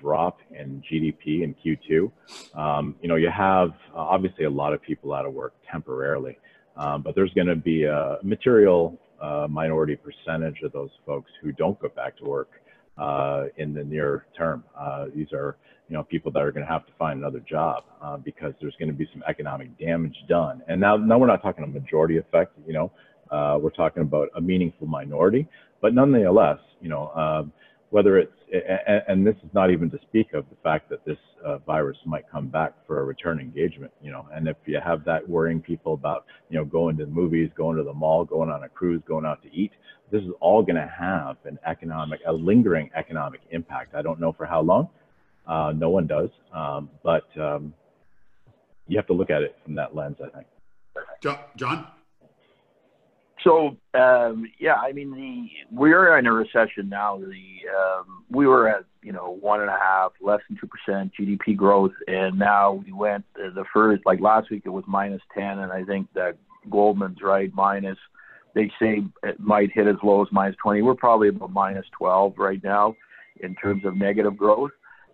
drop 0.00 0.38
in 0.50 0.82
GDP 0.90 1.44
in 1.44 1.54
Q2. 1.64 2.10
Um, 2.58 2.96
you 3.00 3.08
know, 3.08 3.14
you 3.14 3.30
have 3.30 3.68
uh, 3.94 3.98
obviously 3.98 4.44
a 4.44 4.50
lot 4.50 4.74
of 4.74 4.82
people 4.82 5.14
out 5.14 5.24
of 5.24 5.32
work 5.32 5.54
temporarily, 5.70 6.36
um, 6.76 7.02
but 7.02 7.14
there's 7.14 7.32
going 7.32 7.46
to 7.46 7.54
be 7.54 7.84
a 7.84 8.18
material 8.24 8.98
uh, 9.20 9.46
minority 9.48 9.94
percentage 9.94 10.62
of 10.64 10.72
those 10.72 10.90
folks 11.06 11.30
who 11.40 11.52
don't 11.52 11.78
go 11.80 11.88
back 11.90 12.16
to 12.16 12.24
work 12.24 12.50
uh, 12.98 13.44
in 13.56 13.72
the 13.72 13.84
near 13.84 14.26
term. 14.36 14.64
Uh, 14.76 15.06
these 15.14 15.32
are 15.32 15.58
you 15.92 15.98
know 15.98 16.04
people 16.04 16.32
that 16.32 16.40
are 16.40 16.50
going 16.50 16.64
to 16.64 16.72
have 16.72 16.86
to 16.86 16.92
find 16.98 17.18
another 17.18 17.40
job 17.40 17.84
uh, 18.00 18.16
because 18.16 18.54
there's 18.62 18.74
going 18.78 18.88
to 18.88 18.94
be 18.94 19.06
some 19.12 19.22
economic 19.28 19.78
damage 19.78 20.16
done. 20.26 20.62
And 20.66 20.80
now, 20.80 20.96
now 20.96 21.18
we're 21.18 21.26
not 21.26 21.42
talking 21.42 21.64
a 21.64 21.66
majority 21.66 22.16
effect. 22.16 22.58
You 22.66 22.72
know, 22.72 22.92
uh, 23.30 23.58
we're 23.60 23.68
talking 23.68 24.02
about 24.02 24.30
a 24.34 24.40
meaningful 24.40 24.86
minority, 24.86 25.46
but 25.82 25.92
nonetheless, 25.92 26.60
you 26.80 26.88
know, 26.88 27.08
uh, 27.08 27.42
whether 27.90 28.16
it's 28.16 28.32
and, 28.50 29.02
and, 29.06 29.26
this 29.26 29.34
is 29.44 29.50
not 29.52 29.70
even 29.70 29.90
to 29.90 29.98
speak 30.08 30.32
of 30.32 30.46
the 30.48 30.56
fact 30.62 30.88
that 30.88 31.04
this 31.04 31.18
uh, 31.44 31.58
virus 31.58 31.98
might 32.06 32.24
come 32.30 32.48
back 32.48 32.72
for 32.86 33.00
a 33.00 33.04
return 33.04 33.38
engagement. 33.38 33.92
You 34.00 34.12
know, 34.12 34.26
and 34.32 34.48
if 34.48 34.56
you 34.64 34.78
have 34.82 35.04
that 35.04 35.28
worrying 35.28 35.60
people 35.60 35.92
about 35.92 36.24
you 36.48 36.58
know 36.58 36.64
going 36.64 36.96
to 36.96 37.04
the 37.04 37.10
movies, 37.10 37.50
going 37.54 37.76
to 37.76 37.82
the 37.82 37.92
mall, 37.92 38.24
going 38.24 38.48
on 38.48 38.64
a 38.64 38.68
cruise, 38.70 39.02
going 39.06 39.26
out 39.26 39.42
to 39.42 39.54
eat, 39.54 39.72
this 40.10 40.22
is 40.22 40.30
all 40.40 40.62
going 40.62 40.76
to 40.76 40.90
have 40.98 41.36
an 41.44 41.58
economic, 41.66 42.20
a 42.26 42.32
lingering 42.32 42.90
economic 42.96 43.42
impact. 43.50 43.94
I 43.94 44.00
don't 44.00 44.18
know 44.18 44.32
for 44.32 44.46
how 44.46 44.62
long. 44.62 44.88
Uh, 45.46 45.72
no 45.74 45.90
one 45.90 46.06
does, 46.06 46.30
um, 46.54 46.88
but 47.02 47.24
um, 47.38 47.74
you 48.86 48.96
have 48.96 49.06
to 49.06 49.12
look 49.12 49.30
at 49.30 49.42
it 49.42 49.56
from 49.64 49.74
that 49.74 49.94
lens, 49.94 50.16
I 50.24 50.28
think. 50.28 50.46
John. 51.56 51.86
So 53.44 53.76
um, 53.94 54.50
yeah, 54.58 54.74
I 54.74 54.92
mean 54.92 55.10
the 55.10 55.48
we're 55.74 56.16
in 56.18 56.26
a 56.26 56.32
recession 56.32 56.88
now. 56.88 57.18
The 57.18 57.26
um, 57.76 58.24
we 58.30 58.46
were 58.46 58.68
at 58.68 58.84
you 59.02 59.12
know 59.12 59.36
one 59.40 59.60
and 59.60 59.70
a 59.70 59.78
half, 59.78 60.12
less 60.20 60.40
than 60.48 60.58
two 60.60 60.68
percent 60.68 61.12
GDP 61.18 61.56
growth, 61.56 61.92
and 62.06 62.38
now 62.38 62.72
we 62.72 62.92
went 62.92 63.24
uh, 63.36 63.50
the 63.54 63.64
first 63.72 64.04
like 64.06 64.20
last 64.20 64.50
week 64.50 64.62
it 64.64 64.70
was 64.70 64.84
minus 64.86 65.22
ten, 65.36 65.58
and 65.58 65.72
I 65.72 65.84
think 65.84 66.08
that 66.14 66.36
Goldman's 66.70 67.22
right 67.22 67.52
minus. 67.54 67.98
They 68.54 68.70
say 68.78 69.02
it 69.22 69.40
might 69.40 69.72
hit 69.72 69.86
as 69.86 69.96
low 70.02 70.22
as 70.22 70.28
minus 70.30 70.56
twenty. 70.62 70.82
We're 70.82 70.94
probably 70.94 71.28
about 71.28 71.52
minus 71.52 71.86
twelve 71.96 72.34
right 72.36 72.62
now 72.62 72.94
in 73.40 73.54
terms 73.56 73.84
of 73.84 73.96
negative 73.96 74.36
growth. 74.36 74.72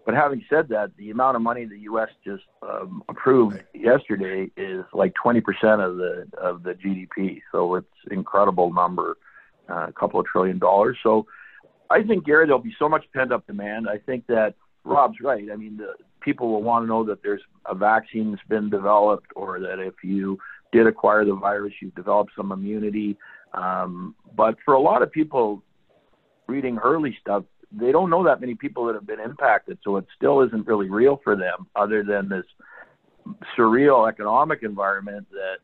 But 0.08 0.14
having 0.14 0.42
said 0.48 0.70
that, 0.70 0.92
the 0.96 1.10
amount 1.10 1.36
of 1.36 1.42
money 1.42 1.66
the 1.66 1.80
U.S. 1.80 2.08
just 2.24 2.44
um, 2.62 3.02
approved 3.10 3.62
yesterday 3.74 4.50
is 4.56 4.82
like 4.94 5.12
20% 5.22 5.42
of 5.86 5.98
the 5.98 6.26
of 6.38 6.62
the 6.62 6.72
GDP. 6.72 7.42
So 7.52 7.74
it's 7.74 7.86
incredible 8.10 8.72
number, 8.72 9.18
uh, 9.68 9.88
a 9.88 9.92
couple 9.92 10.18
of 10.18 10.24
trillion 10.24 10.58
dollars. 10.58 10.96
So 11.02 11.26
I 11.90 12.02
think 12.04 12.24
Gary, 12.24 12.46
there'll 12.46 12.58
be 12.58 12.74
so 12.78 12.88
much 12.88 13.04
pent 13.14 13.32
up 13.32 13.46
demand. 13.46 13.86
I 13.86 13.98
think 13.98 14.26
that 14.28 14.54
Rob's 14.82 15.18
right. 15.22 15.44
I 15.52 15.56
mean, 15.56 15.76
the, 15.76 15.92
people 16.22 16.52
will 16.52 16.62
want 16.62 16.84
to 16.84 16.88
know 16.88 17.04
that 17.04 17.22
there's 17.22 17.42
a 17.66 17.74
vaccine 17.74 18.30
that's 18.30 18.42
been 18.48 18.70
developed, 18.70 19.30
or 19.36 19.60
that 19.60 19.78
if 19.78 20.02
you 20.02 20.38
did 20.72 20.86
acquire 20.86 21.26
the 21.26 21.34
virus, 21.34 21.74
you've 21.82 21.94
developed 21.94 22.30
some 22.34 22.50
immunity. 22.50 23.18
Um, 23.52 24.14
but 24.34 24.56
for 24.64 24.72
a 24.72 24.80
lot 24.80 25.02
of 25.02 25.12
people, 25.12 25.62
reading 26.46 26.76
Herle 26.76 27.12
stuff, 27.20 27.44
they 27.72 27.92
don't 27.92 28.10
know 28.10 28.24
that 28.24 28.40
many 28.40 28.54
people 28.54 28.86
that 28.86 28.94
have 28.94 29.06
been 29.06 29.20
impacted, 29.20 29.78
so 29.84 29.96
it 29.96 30.06
still 30.16 30.40
isn't 30.42 30.66
really 30.66 30.88
real 30.88 31.20
for 31.22 31.36
them, 31.36 31.66
other 31.76 32.02
than 32.02 32.28
this 32.28 32.44
surreal 33.56 34.08
economic 34.08 34.62
environment 34.62 35.26
that 35.30 35.58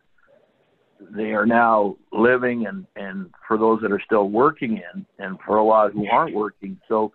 they 1.17 1.33
are 1.33 1.47
now 1.47 1.97
living 2.13 2.67
and 2.67 2.87
and 2.95 3.31
for 3.49 3.59
those 3.59 3.81
that 3.81 3.91
are 3.91 4.01
still 4.05 4.29
working 4.29 4.77
in 4.95 5.07
and 5.19 5.39
for 5.45 5.57
a 5.57 5.65
lot 5.65 5.93
who 5.93 6.07
aren't 6.09 6.35
working 6.35 6.79
so 6.89 7.13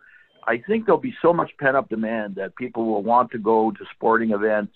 I 0.49 0.57
think 0.65 0.85
there'll 0.85 0.99
be 0.99 1.15
so 1.21 1.31
much 1.31 1.51
pent 1.59 1.77
up 1.77 1.89
demand 1.89 2.35
that 2.35 2.55
people 2.55 2.85
will 2.85 3.03
want 3.03 3.29
to 3.31 3.37
go 3.37 3.69
to 3.69 3.85
sporting 3.93 4.31
events. 4.31 4.73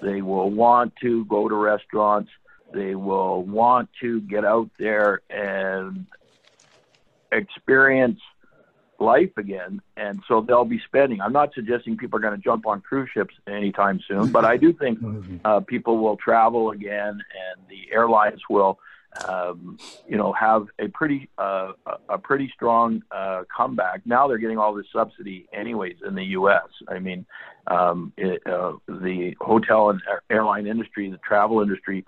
They 0.00 0.22
will 0.22 0.50
want 0.50 0.92
to 1.02 1.24
go 1.24 1.48
to 1.48 1.54
restaurants. 1.56 2.30
They 2.72 2.94
will 2.94 3.42
want 3.42 3.88
to 4.02 4.20
get 4.20 4.44
out 4.44 4.70
there 4.78 5.22
and 5.28 6.06
experience 7.32 8.20
life 8.98 9.30
again. 9.36 9.80
And 9.96 10.22
so 10.28 10.40
they'll 10.40 10.64
be 10.64 10.80
spending. 10.86 11.20
I'm 11.20 11.32
not 11.32 11.54
suggesting 11.54 11.96
people 11.96 12.18
are 12.18 12.22
going 12.22 12.36
to 12.36 12.42
jump 12.42 12.66
on 12.66 12.80
cruise 12.80 13.10
ships 13.12 13.34
anytime 13.46 14.00
soon, 14.06 14.32
but 14.32 14.44
I 14.44 14.56
do 14.56 14.72
think 14.72 14.98
uh, 15.44 15.60
people 15.60 15.98
will 15.98 16.16
travel 16.16 16.70
again 16.70 17.10
and 17.10 17.68
the 17.68 17.92
airlines 17.92 18.40
will 18.48 18.78
um, 19.28 19.78
you 20.08 20.16
know, 20.16 20.32
have 20.32 20.66
a 20.78 20.88
pretty 20.88 21.28
uh, 21.38 21.72
a 22.08 22.18
pretty 22.18 22.50
strong 22.54 23.02
uh, 23.10 23.44
comeback. 23.54 24.02
Now 24.04 24.28
they're 24.28 24.38
getting 24.38 24.58
all 24.58 24.74
this 24.74 24.86
subsidy, 24.92 25.48
anyways, 25.52 25.96
in 26.06 26.14
the 26.14 26.24
U.S. 26.24 26.68
I 26.88 26.98
mean, 26.98 27.26
um, 27.66 28.12
it, 28.16 28.46
uh, 28.46 28.72
the 28.88 29.34
hotel 29.40 29.90
and 29.90 30.00
airline 30.30 30.66
industry, 30.66 31.10
the 31.10 31.18
travel 31.18 31.60
industry, 31.60 32.04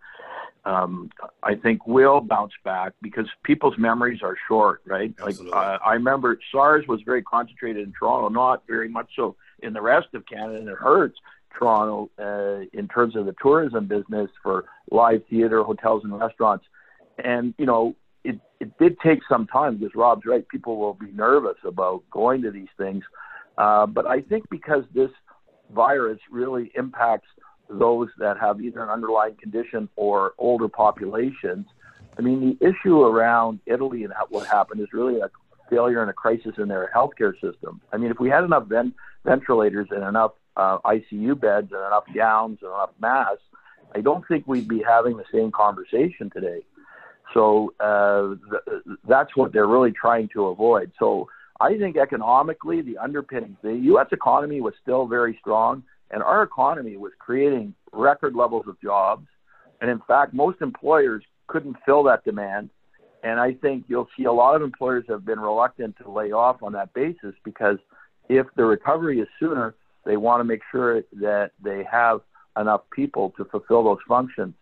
um, 0.69 1.11
I 1.43 1.55
think 1.55 1.87
will 1.87 2.21
bounce 2.21 2.53
back 2.65 2.93
because 3.01 3.27
people's 3.43 3.79
memories 3.79 4.21
are 4.23 4.37
short, 4.49 4.83
right? 4.85 5.15
Absolutely. 5.19 5.51
Like 5.51 5.81
uh, 5.81 5.85
I 5.85 5.95
remember 5.95 6.39
SARS 6.53 6.87
was 6.87 7.01
very 7.03 7.23
concentrated 7.23 7.87
in 7.87 7.93
Toronto, 7.99 8.29
not 8.29 8.65
very 8.67 8.89
much 8.89 9.11
so 9.17 9.37
in 9.61 9.73
the 9.73 9.81
rest 9.81 10.09
of 10.15 10.27
Canada, 10.27 10.59
and 10.59 10.69
it 10.69 10.77
hurts. 10.77 11.19
Toronto, 11.59 12.11
uh, 12.19 12.67
in 12.79 12.87
terms 12.87 13.17
of 13.17 13.27
the 13.27 13.35
tourism 13.43 13.87
business 13.87 14.31
for 14.43 14.67
live 14.91 15.23
theater, 15.29 15.63
hotels, 15.63 16.05
and 16.05 16.17
restaurants 16.19 16.65
and 17.19 17.55
you 17.59 17.67
know 17.67 17.95
it 18.25 18.41
it 18.61 18.77
did 18.79 18.99
take 19.01 19.21
some 19.29 19.47
time 19.47 19.77
because 19.77 19.95
Rob's 19.95 20.27
right. 20.27 20.47
People 20.49 20.77
will 20.77 20.95
be 20.95 21.11
nervous 21.13 21.57
about 21.65 22.03
going 22.11 22.43
to 22.43 22.51
these 22.51 22.69
things, 22.77 23.05
uh, 23.57 23.87
but 23.87 24.07
I 24.07 24.21
think 24.21 24.49
because 24.51 24.85
this 24.95 25.11
virus 25.75 26.19
really 26.31 26.71
impacts 26.75 27.29
those 27.71 28.09
that 28.19 28.39
have 28.39 28.61
either 28.61 28.83
an 28.83 28.89
underlying 28.89 29.35
condition 29.35 29.89
or 29.97 30.33
older 30.39 30.69
populations. 30.69 31.67
I 32.19 32.23
mean, 32.23 32.59
the 32.59 32.67
issue 32.67 33.03
around 33.03 33.61
Italy 33.67 34.05
and 34.05 34.13
what 34.31 34.47
happened 34.47 34.81
is 34.81 34.89
really 34.93 35.21
a 35.21 35.31
failure 35.71 36.01
and 36.01 36.11
a 36.11 36.15
crisis 36.15 36.55
in 36.59 36.69
their 36.69 36.91
healthcare 36.95 37.35
system. 37.41 37.81
I 37.93 37.97
mean, 37.99 38.11
if 38.11 38.19
we 38.19 38.29
had 38.29 38.45
enough 38.45 38.67
vent- 38.67 38.95
ventilators 39.25 39.89
and 39.91 40.03
enough 40.03 40.33
uh, 40.57 40.79
ICU 40.79 41.39
beds 41.39 41.71
and 41.73 41.81
enough 41.87 42.05
gowns 42.15 42.59
and 42.63 42.71
enough 42.71 42.91
masks, 43.01 43.43
I 43.95 44.01
don't 44.01 44.27
think 44.27 44.47
we'd 44.47 44.69
be 44.69 44.83
having 44.83 45.17
the 45.17 45.25
same 45.33 45.51
conversation 45.53 46.31
today. 46.31 46.63
So 47.35 47.75
uh, 47.81 48.35
th- 48.51 48.99
that's 49.07 49.37
what 49.37 49.53
they're 49.53 49.67
really 49.67 49.93
trying 49.93 50.29
to 50.35 50.47
avoid. 50.47 50.93
So 50.99 51.29
I 51.61 51.77
think 51.77 51.97
economically, 51.97 52.83
the 52.83 52.99
underpinnings, 52.99 53.57
the 53.63 53.75
U.S. 53.75 54.07
economy 54.13 54.61
was 54.61 54.75
still 54.83 55.07
very 55.07 55.37
strong, 55.41 55.83
and 56.11 56.23
our 56.23 56.43
economy 56.43 56.97
was 56.97 57.13
creating 57.19 57.75
record 57.93 58.35
levels 58.35 58.67
of 58.67 58.81
jobs. 58.81 59.27
And 59.81 59.91
in 59.91 60.01
fact, 60.07 60.35
most 60.35 60.61
employers 60.61 61.23
couldn't 61.47 61.77
fill 61.85 62.03
that 62.05 62.25
demand. 62.25 62.71
And 63.23 63.41
I 63.41 63.55
think 63.55 63.85
you'll 63.89 64.09
see 64.17 64.25
a 64.25 64.33
lot 64.33 64.55
of 64.55 64.63
employers 64.63 65.05
have 65.09 65.25
been 65.25 65.41
reluctant 65.41 65.97
to 66.03 66.11
lay 66.11 66.33
off 66.33 66.63
on 66.63 66.73
that 66.73 66.93
basis 66.95 67.35
because 67.45 67.79
if 68.29 68.47
the 68.57 68.65
recovery 68.65 69.21
is 69.21 69.29
sooner, 69.41 69.75
they 70.05 70.17
want 70.17 70.41
to 70.41 70.45
make 70.45 70.61
sure 70.71 71.03
that 71.21 71.51
they 71.63 71.85
have 71.91 72.21
enough 72.59 72.83
people 72.91 73.33
to 73.37 73.45
fulfill 73.45 73.85
those 73.85 73.99
functions. 74.07 74.55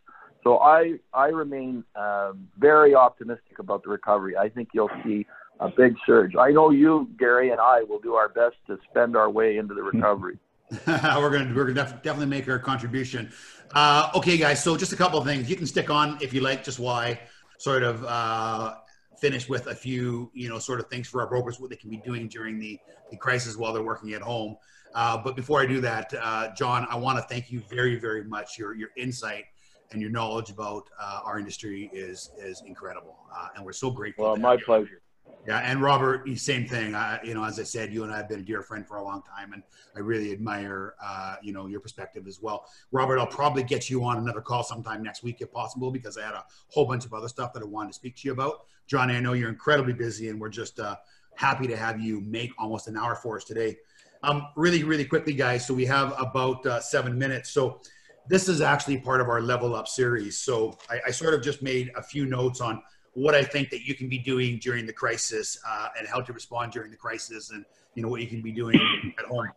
So 0.42 0.58
I 0.58 0.94
I 1.12 1.26
remain 1.26 1.84
um, 1.96 2.48
very 2.58 2.94
optimistic 2.94 3.58
about 3.58 3.82
the 3.82 3.90
recovery. 3.90 4.36
I 4.36 4.48
think 4.48 4.68
you'll 4.72 4.90
see 5.04 5.26
a 5.60 5.68
big 5.68 5.96
surge. 6.06 6.36
I 6.36 6.50
know 6.50 6.70
you, 6.70 7.08
Gary, 7.18 7.50
and 7.50 7.60
I 7.60 7.82
will 7.82 7.98
do 7.98 8.14
our 8.14 8.28
best 8.28 8.56
to 8.68 8.78
spend 8.88 9.16
our 9.16 9.28
way 9.30 9.56
into 9.56 9.74
the 9.74 9.82
recovery. 9.82 10.38
we're 10.86 11.30
gonna 11.30 11.54
we're 11.54 11.72
gonna 11.72 11.74
def- 11.74 12.02
definitely 12.02 12.26
make 12.26 12.48
our 12.48 12.58
contribution. 12.58 13.30
Uh, 13.72 14.10
okay, 14.14 14.36
guys. 14.36 14.62
So 14.62 14.76
just 14.76 14.92
a 14.92 14.96
couple 14.96 15.18
of 15.18 15.24
things. 15.24 15.48
You 15.48 15.56
can 15.56 15.66
stick 15.66 15.90
on 15.90 16.18
if 16.20 16.34
you 16.34 16.40
like. 16.40 16.64
Just 16.64 16.78
why 16.78 17.20
sort 17.58 17.82
of 17.82 18.04
uh, 18.04 18.74
finish 19.18 19.48
with 19.48 19.68
a 19.68 19.74
few 19.74 20.30
you 20.34 20.48
know 20.48 20.58
sort 20.58 20.80
of 20.80 20.88
things 20.88 21.06
for 21.06 21.20
our 21.20 21.28
brokers 21.28 21.60
what 21.60 21.70
they 21.70 21.76
can 21.76 21.90
be 21.90 21.98
doing 21.98 22.28
during 22.28 22.58
the 22.58 22.78
the 23.10 23.16
crisis 23.16 23.56
while 23.56 23.72
they're 23.72 23.82
working 23.82 24.12
at 24.12 24.22
home. 24.22 24.56
Uh, 24.94 25.16
but 25.22 25.36
before 25.36 25.60
I 25.60 25.66
do 25.66 25.80
that, 25.82 26.12
uh, 26.20 26.52
John, 26.56 26.86
I 26.90 26.96
want 26.96 27.18
to 27.18 27.22
thank 27.22 27.50
you 27.50 27.60
very 27.60 27.96
very 27.96 28.24
much. 28.24 28.58
Your 28.58 28.74
your 28.74 28.90
insight 28.96 29.44
and 29.92 30.02
your 30.02 30.10
knowledge 30.10 30.50
about 30.50 30.88
uh, 31.00 31.20
our 31.24 31.38
industry 31.38 31.90
is 31.92 32.30
is 32.38 32.62
incredible, 32.66 33.16
uh, 33.32 33.48
and 33.54 33.64
we're 33.64 33.72
so 33.72 33.90
grateful. 33.90 34.24
Well, 34.24 34.36
my 34.36 34.56
pleasure. 34.56 35.00
Yeah, 35.46 35.58
and 35.58 35.80
Robert, 35.80 36.28
same 36.38 36.66
thing. 36.66 36.96
You 37.24 37.34
know, 37.34 37.44
as 37.44 37.60
I 37.60 37.62
said, 37.62 37.92
you 37.92 38.02
and 38.02 38.12
I 38.12 38.16
have 38.16 38.28
been 38.28 38.40
a 38.40 38.42
dear 38.42 38.62
friend 38.62 38.86
for 38.86 38.96
a 38.96 39.04
long 39.04 39.22
time, 39.22 39.52
and 39.52 39.62
I 39.94 40.00
really 40.00 40.32
admire, 40.32 40.94
uh, 41.02 41.36
you 41.40 41.52
know, 41.52 41.66
your 41.66 41.78
perspective 41.78 42.26
as 42.26 42.42
well. 42.42 42.66
Robert, 42.90 43.20
I'll 43.20 43.28
probably 43.28 43.62
get 43.62 43.88
you 43.88 44.04
on 44.04 44.18
another 44.18 44.40
call 44.40 44.64
sometime 44.64 45.04
next 45.04 45.22
week 45.22 45.36
if 45.40 45.52
possible, 45.52 45.92
because 45.92 46.18
I 46.18 46.24
had 46.24 46.34
a 46.34 46.44
whole 46.68 46.84
bunch 46.84 47.04
of 47.04 47.14
other 47.14 47.28
stuff 47.28 47.52
that 47.52 47.62
I 47.62 47.66
wanted 47.66 47.90
to 47.90 47.94
speak 47.94 48.16
to 48.16 48.28
you 48.28 48.32
about. 48.32 48.66
John, 48.88 49.08
I 49.08 49.20
know 49.20 49.34
you're 49.34 49.48
incredibly 49.48 49.92
busy, 49.92 50.30
and 50.30 50.40
we're 50.40 50.48
just 50.48 50.80
uh, 50.80 50.96
happy 51.36 51.68
to 51.68 51.76
have 51.76 52.00
you 52.00 52.20
make 52.22 52.50
almost 52.58 52.88
an 52.88 52.96
hour 52.96 53.14
for 53.14 53.36
us 53.36 53.44
today. 53.44 53.76
Um, 54.24 54.48
really, 54.56 54.82
really 54.82 55.04
quickly, 55.04 55.32
guys. 55.32 55.64
So 55.64 55.74
we 55.74 55.84
have 55.86 56.12
about 56.18 56.66
uh, 56.66 56.80
seven 56.80 57.16
minutes. 57.16 57.50
So 57.50 57.80
this 58.28 58.48
is 58.48 58.60
actually 58.60 58.98
part 58.98 59.20
of 59.20 59.28
our 59.28 59.40
level 59.40 59.76
up 59.76 59.86
series. 59.86 60.38
So 60.38 60.76
I, 60.90 61.00
I, 61.06 61.10
sort 61.12 61.34
of 61.34 61.42
just 61.42 61.62
made 61.62 61.92
a 61.96 62.02
few 62.02 62.26
notes 62.26 62.60
on 62.60 62.82
what 63.16 63.34
I 63.34 63.42
think 63.42 63.70
that 63.70 63.86
you 63.86 63.94
can 63.94 64.10
be 64.10 64.18
doing 64.18 64.58
during 64.58 64.84
the 64.84 64.92
crisis 64.92 65.58
uh, 65.66 65.88
and 65.98 66.06
how 66.06 66.20
to 66.20 66.32
respond 66.34 66.72
during 66.72 66.90
the 66.90 66.98
crisis 66.98 67.50
and, 67.50 67.64
you 67.94 68.02
know, 68.02 68.08
what 68.10 68.20
you 68.20 68.26
can 68.26 68.42
be 68.42 68.52
doing 68.52 68.78
at 69.18 69.24
home. 69.24 69.48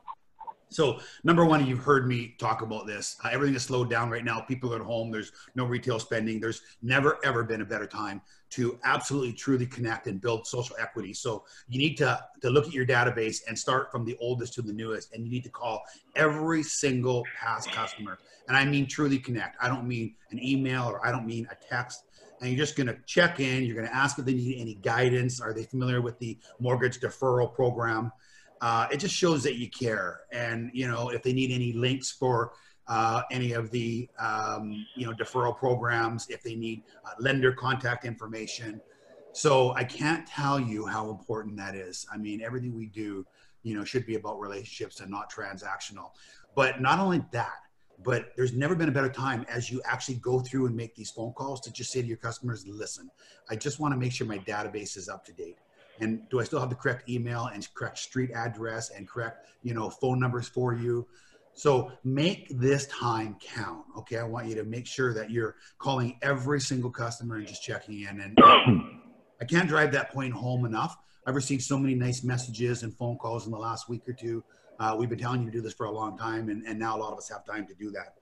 So 0.69 0.99
number 1.25 1.43
one, 1.43 1.65
you've 1.65 1.83
heard 1.83 2.07
me 2.07 2.35
talk 2.37 2.61
about 2.61 2.87
this. 2.87 3.17
Uh, 3.23 3.29
everything 3.33 3.55
is 3.55 3.63
slowed 3.63 3.89
down 3.89 4.09
right 4.09 4.23
now. 4.23 4.39
People 4.39 4.71
are 4.73 4.77
at 4.77 4.85
home. 4.85 5.11
There's 5.11 5.33
no 5.55 5.65
retail 5.65 5.99
spending. 5.99 6.39
There's 6.39 6.61
never 6.81 7.17
ever 7.25 7.43
been 7.43 7.61
a 7.61 7.65
better 7.65 7.87
time 7.87 8.21
to 8.51 8.79
absolutely 8.83 9.33
truly 9.33 9.65
connect 9.65 10.07
and 10.07 10.21
build 10.21 10.47
social 10.47 10.75
equity. 10.79 11.11
So 11.11 11.43
you 11.67 11.79
need 11.79 11.95
to 11.97 12.23
to 12.41 12.49
look 12.49 12.67
at 12.67 12.71
your 12.71 12.85
database 12.85 13.39
and 13.47 13.57
start 13.57 13.91
from 13.91 14.05
the 14.05 14.15
oldest 14.21 14.53
to 14.53 14.61
the 14.61 14.71
newest, 14.71 15.11
and 15.13 15.25
you 15.25 15.31
need 15.31 15.43
to 15.43 15.49
call 15.49 15.81
every 16.15 16.61
single 16.61 17.25
past 17.37 17.71
customer. 17.71 18.19
And 18.47 18.55
I 18.55 18.63
mean 18.63 18.85
truly 18.87 19.17
connect. 19.17 19.57
I 19.59 19.67
don't 19.67 19.87
mean 19.87 20.15
an 20.31 20.41
email 20.41 20.83
or 20.83 21.05
I 21.05 21.11
don't 21.11 21.25
mean 21.25 21.47
a 21.51 21.55
text 21.55 22.03
and 22.41 22.49
you're 22.49 22.57
just 22.57 22.75
going 22.75 22.87
to 22.87 22.97
check 23.05 23.39
in. 23.39 23.63
You're 23.63 23.75
going 23.75 23.87
to 23.87 23.95
ask 23.95 24.17
if 24.17 24.25
they 24.25 24.33
need 24.33 24.59
any 24.59 24.75
guidance. 24.75 25.41
Are 25.41 25.53
they 25.53 25.63
familiar 25.63 26.01
with 26.01 26.17
the 26.19 26.37
mortgage 26.59 26.99
deferral 26.99 27.53
program? 27.53 28.11
uh, 28.61 28.87
it 28.91 28.97
just 28.97 29.15
shows 29.15 29.43
that 29.43 29.55
you 29.55 29.69
care. 29.69 30.21
And 30.31 30.71
you 30.73 30.87
know, 30.87 31.09
if 31.09 31.23
they 31.23 31.33
need 31.33 31.51
any 31.51 31.73
links 31.73 32.11
for 32.11 32.51
uh, 32.87 33.21
any 33.31 33.53
of 33.53 33.71
the 33.71 34.09
um, 34.19 34.85
you 34.95 35.05
know 35.05 35.13
deferral 35.13 35.57
programs, 35.57 36.27
if 36.29 36.43
they 36.43 36.55
need 36.55 36.83
uh, 37.05 37.11
lender 37.19 37.51
contact 37.51 38.05
information. 38.05 38.81
So 39.31 39.73
I 39.75 39.83
can't 39.83 40.27
tell 40.27 40.59
you 40.59 40.87
how 40.87 41.09
important 41.11 41.55
that 41.57 41.75
is. 41.75 42.05
I 42.11 42.17
mean, 42.17 42.41
everything 42.41 42.75
we 42.75 42.87
do, 42.87 43.25
you 43.61 43.77
know, 43.77 43.85
should 43.85 44.05
be 44.05 44.15
about 44.15 44.39
relationships 44.39 45.01
and 45.01 45.11
not 45.11 45.31
transactional. 45.31 46.11
But 46.55 46.81
not 46.81 46.99
only 46.99 47.23
that, 47.31 47.59
but 48.03 48.31
there's 48.35 48.53
never 48.53 48.75
been 48.75 48.89
a 48.89 48.93
better 48.93 49.09
time 49.09 49.45
as 49.49 49.69
you 49.69 49.81
actually 49.85 50.15
go 50.15 50.39
through 50.39 50.67
and 50.67 50.75
make 50.75 50.95
these 50.95 51.11
phone 51.11 51.33
calls 51.33 51.59
to 51.61 51.71
just 51.71 51.91
say 51.91 52.01
to 52.01 52.07
your 52.07 52.17
customers, 52.17 52.65
listen, 52.67 53.09
I 53.49 53.55
just 53.55 53.79
want 53.79 53.93
to 53.93 53.97
make 53.99 54.11
sure 54.11 54.25
my 54.25 54.39
database 54.39 54.95
is 54.95 55.09
up 55.09 55.25
to 55.25 55.33
date 55.33 55.57
and 55.99 56.27
do 56.29 56.39
I 56.39 56.43
still 56.43 56.59
have 56.59 56.69
the 56.69 56.75
correct 56.75 57.09
email 57.09 57.49
and 57.53 57.67
correct 57.73 57.97
street 57.97 58.31
address 58.33 58.89
and 58.89 59.07
correct, 59.07 59.47
you 59.63 59.73
know, 59.73 59.89
phone 59.89 60.19
numbers 60.19 60.47
for 60.47 60.73
you? 60.73 61.07
So 61.53 61.91
make 62.03 62.47
this 62.49 62.87
time 62.87 63.35
count. 63.41 63.83
Okay. 63.97 64.17
I 64.17 64.23
want 64.23 64.47
you 64.47 64.55
to 64.55 64.63
make 64.63 64.87
sure 64.87 65.13
that 65.13 65.29
you're 65.29 65.55
calling 65.77 66.17
every 66.21 66.61
single 66.61 66.89
customer 66.89 67.35
and 67.35 67.47
just 67.47 67.63
checking 67.63 68.01
in. 68.01 68.21
And 68.21 68.37
I 69.41 69.45
can't 69.45 69.67
drive 69.67 69.91
that 69.91 70.11
point 70.11 70.33
home 70.33 70.65
enough. 70.65 70.95
I've 71.25 71.35
received 71.35 71.63
so 71.63 71.77
many 71.77 71.95
nice 71.95 72.23
messages 72.23 72.83
and 72.83 72.95
phone 72.95 73.17
calls 73.17 73.45
in 73.45 73.51
the 73.51 73.57
last 73.57 73.89
week 73.89 74.07
or 74.07 74.13
two. 74.13 74.43
Uh, 74.79 74.95
we've 74.97 75.09
been 75.09 75.19
telling 75.19 75.41
you 75.41 75.45
to 75.45 75.51
do 75.51 75.61
this 75.61 75.73
for 75.73 75.85
a 75.87 75.91
long 75.91 76.17
time, 76.17 76.49
and, 76.49 76.63
and 76.65 76.79
now 76.79 76.97
a 76.97 76.99
lot 76.99 77.11
of 77.11 77.17
us 77.17 77.29
have 77.29 77.45
time 77.45 77.67
to 77.67 77.73
do 77.73 77.91
that. 77.91 78.15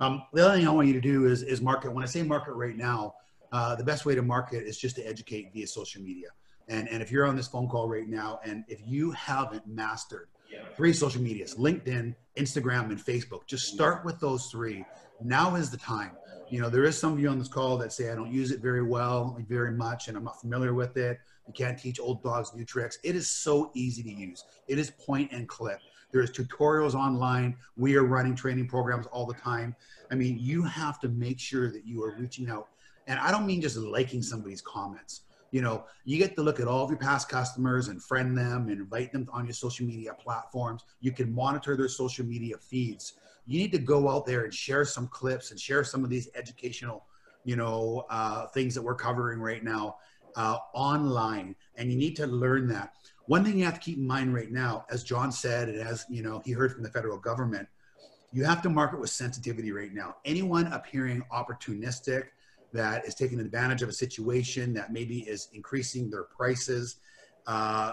Um, 0.00 0.22
the 0.32 0.44
other 0.44 0.56
thing 0.56 0.66
I 0.66 0.70
want 0.70 0.86
you 0.88 0.94
to 0.94 1.00
do 1.00 1.26
is, 1.26 1.42
is 1.42 1.60
market. 1.60 1.92
When 1.92 2.04
I 2.04 2.06
say 2.06 2.22
market 2.22 2.52
right 2.52 2.76
now, 2.76 3.14
uh, 3.52 3.74
the 3.74 3.84
best 3.84 4.06
way 4.06 4.14
to 4.14 4.22
market 4.22 4.64
is 4.64 4.78
just 4.78 4.96
to 4.96 5.02
educate 5.02 5.52
via 5.52 5.66
social 5.66 6.02
media. 6.02 6.28
And, 6.68 6.88
and 6.88 7.02
if 7.02 7.10
you're 7.10 7.26
on 7.26 7.36
this 7.36 7.48
phone 7.48 7.68
call 7.68 7.88
right 7.88 8.08
now, 8.08 8.40
and 8.44 8.64
if 8.68 8.80
you 8.86 9.10
haven't 9.12 9.66
mastered 9.66 10.28
three 10.76 10.92
social 10.92 11.20
medias, 11.20 11.56
LinkedIn, 11.56 12.14
Instagram, 12.36 12.90
and 12.90 12.98
Facebook, 12.98 13.46
just 13.46 13.66
start 13.66 14.04
with 14.04 14.20
those 14.20 14.46
three. 14.46 14.84
Now 15.22 15.56
is 15.56 15.70
the 15.70 15.76
time. 15.76 16.12
You 16.50 16.60
know, 16.60 16.70
there 16.70 16.84
is 16.84 16.98
some 16.98 17.12
of 17.12 17.20
you 17.20 17.28
on 17.28 17.38
this 17.38 17.48
call 17.48 17.76
that 17.78 17.92
say, 17.92 18.10
I 18.10 18.14
don't 18.14 18.32
use 18.32 18.50
it 18.50 18.60
very 18.60 18.82
well, 18.82 19.38
very 19.48 19.72
much, 19.72 20.08
and 20.08 20.16
I'm 20.16 20.24
not 20.24 20.40
familiar 20.40 20.72
with 20.72 20.96
it. 20.96 21.18
You 21.46 21.52
can't 21.52 21.78
teach 21.78 21.98
old 22.00 22.22
dogs 22.22 22.54
new 22.54 22.64
tricks. 22.64 22.98
It 23.02 23.16
is 23.16 23.30
so 23.30 23.70
easy 23.74 24.02
to 24.02 24.10
use. 24.10 24.44
It 24.66 24.78
is 24.78 24.90
point 24.90 25.32
and 25.32 25.48
click. 25.48 25.78
There's 26.12 26.30
tutorials 26.30 26.94
online. 26.94 27.56
We 27.76 27.96
are 27.96 28.04
running 28.04 28.34
training 28.34 28.68
programs 28.68 29.06
all 29.06 29.26
the 29.26 29.34
time. 29.34 29.76
I 30.10 30.14
mean, 30.14 30.38
you 30.38 30.62
have 30.62 31.00
to 31.00 31.08
make 31.08 31.38
sure 31.38 31.70
that 31.70 31.86
you 31.86 32.02
are 32.02 32.16
reaching 32.18 32.48
out. 32.48 32.68
And 33.06 33.18
I 33.18 33.30
don't 33.30 33.46
mean 33.46 33.60
just 33.60 33.76
liking 33.76 34.22
somebody's 34.22 34.60
comments 34.60 35.22
you 35.50 35.62
know, 35.62 35.84
you 36.04 36.18
get 36.18 36.36
to 36.36 36.42
look 36.42 36.60
at 36.60 36.68
all 36.68 36.84
of 36.84 36.90
your 36.90 36.98
past 36.98 37.28
customers 37.28 37.88
and 37.88 38.02
friend 38.02 38.36
them 38.36 38.68
and 38.68 38.80
invite 38.80 39.12
them 39.12 39.28
on 39.32 39.46
your 39.46 39.54
social 39.54 39.86
media 39.86 40.14
platforms. 40.14 40.84
You 41.00 41.12
can 41.12 41.34
monitor 41.34 41.76
their 41.76 41.88
social 41.88 42.24
media 42.24 42.56
feeds. 42.58 43.14
You 43.46 43.58
need 43.58 43.72
to 43.72 43.78
go 43.78 44.10
out 44.10 44.26
there 44.26 44.44
and 44.44 44.52
share 44.52 44.84
some 44.84 45.08
clips 45.08 45.50
and 45.50 45.58
share 45.58 45.84
some 45.84 46.04
of 46.04 46.10
these 46.10 46.28
educational, 46.34 47.06
you 47.44 47.56
know, 47.56 48.04
uh, 48.10 48.46
things 48.48 48.74
that 48.74 48.82
we're 48.82 48.94
covering 48.94 49.40
right 49.40 49.64
now 49.64 49.96
uh, 50.36 50.58
online. 50.74 51.56
And 51.76 51.90
you 51.90 51.96
need 51.96 52.14
to 52.16 52.26
learn 52.26 52.66
that. 52.68 52.92
One 53.28 53.44
thing 53.44 53.58
you 53.58 53.64
have 53.64 53.74
to 53.74 53.80
keep 53.80 53.98
in 53.98 54.06
mind 54.06 54.34
right 54.34 54.50
now, 54.50 54.84
as 54.90 55.04
John 55.04 55.30
said, 55.30 55.68
and 55.68 55.80
as 55.80 56.04
you 56.10 56.22
know, 56.22 56.42
he 56.44 56.52
heard 56.52 56.72
from 56.72 56.82
the 56.82 56.90
federal 56.90 57.18
government, 57.18 57.68
you 58.32 58.44
have 58.44 58.60
to 58.62 58.68
market 58.68 59.00
with 59.00 59.10
sensitivity 59.10 59.70
right 59.70 59.92
now. 59.92 60.16
Anyone 60.24 60.66
appearing 60.72 61.22
opportunistic, 61.32 62.24
that 62.72 63.06
is 63.06 63.14
taking 63.14 63.40
advantage 63.40 63.82
of 63.82 63.88
a 63.88 63.92
situation 63.92 64.74
that 64.74 64.92
maybe 64.92 65.20
is 65.20 65.48
increasing 65.52 66.10
their 66.10 66.24
prices. 66.24 66.96
Uh, 67.46 67.92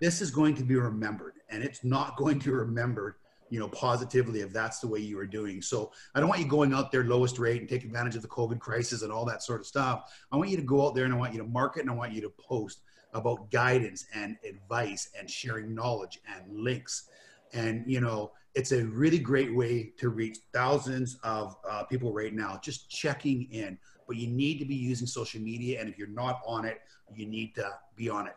this 0.00 0.20
is 0.20 0.30
going 0.30 0.54
to 0.54 0.62
be 0.62 0.76
remembered, 0.76 1.34
and 1.48 1.62
it's 1.62 1.84
not 1.84 2.16
going 2.18 2.38
to 2.40 2.46
be 2.46 2.54
remembered, 2.54 3.14
you 3.48 3.58
know, 3.58 3.68
positively 3.68 4.40
if 4.40 4.52
that's 4.52 4.80
the 4.80 4.86
way 4.86 5.00
you 5.00 5.18
are 5.18 5.26
doing. 5.26 5.62
So 5.62 5.92
I 6.14 6.20
don't 6.20 6.28
want 6.28 6.40
you 6.40 6.46
going 6.46 6.74
out 6.74 6.92
there 6.92 7.04
lowest 7.04 7.38
rate 7.38 7.60
and 7.60 7.68
take 7.68 7.84
advantage 7.84 8.16
of 8.16 8.22
the 8.22 8.28
COVID 8.28 8.58
crisis 8.58 9.02
and 9.02 9.10
all 9.10 9.24
that 9.26 9.42
sort 9.42 9.60
of 9.60 9.66
stuff. 9.66 10.12
I 10.30 10.36
want 10.36 10.50
you 10.50 10.56
to 10.56 10.62
go 10.62 10.86
out 10.86 10.94
there 10.94 11.04
and 11.04 11.14
I 11.14 11.16
want 11.16 11.32
you 11.32 11.40
to 11.40 11.48
market 11.48 11.82
and 11.82 11.90
I 11.90 11.94
want 11.94 12.12
you 12.12 12.20
to 12.22 12.30
post 12.30 12.80
about 13.12 13.50
guidance 13.50 14.06
and 14.14 14.36
advice 14.48 15.10
and 15.18 15.28
sharing 15.28 15.74
knowledge 15.74 16.20
and 16.34 16.62
links. 16.64 17.08
And 17.52 17.84
you 17.86 18.00
know 18.00 18.32
it's 18.54 18.72
a 18.72 18.84
really 18.84 19.18
great 19.18 19.54
way 19.54 19.92
to 19.96 20.08
reach 20.08 20.38
thousands 20.52 21.18
of 21.22 21.56
uh, 21.68 21.84
people 21.84 22.12
right 22.12 22.34
now 22.34 22.58
just 22.62 22.90
checking 22.90 23.44
in. 23.52 23.78
But 24.06 24.16
you 24.16 24.26
need 24.26 24.58
to 24.58 24.64
be 24.64 24.74
using 24.74 25.06
social 25.06 25.40
media 25.40 25.80
and 25.80 25.88
if 25.88 25.96
you're 25.96 26.08
not 26.08 26.40
on 26.46 26.64
it 26.64 26.80
you 27.14 27.26
need 27.26 27.54
to 27.56 27.70
be 27.96 28.08
on 28.08 28.26
it. 28.26 28.36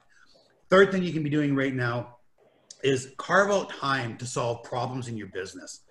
Third 0.69 0.91
thing 0.91 1.03
you 1.03 1.13
can 1.13 1.23
be 1.23 1.29
doing 1.29 1.55
right 1.55 1.73
now 1.73 2.17
is 2.83 3.13
carve 3.17 3.51
out 3.51 3.69
time 3.69 4.17
to 4.17 4.25
solve 4.25 4.63
problems 4.63 5.07
in 5.07 5.17
your 5.17 5.27
business. 5.27 5.81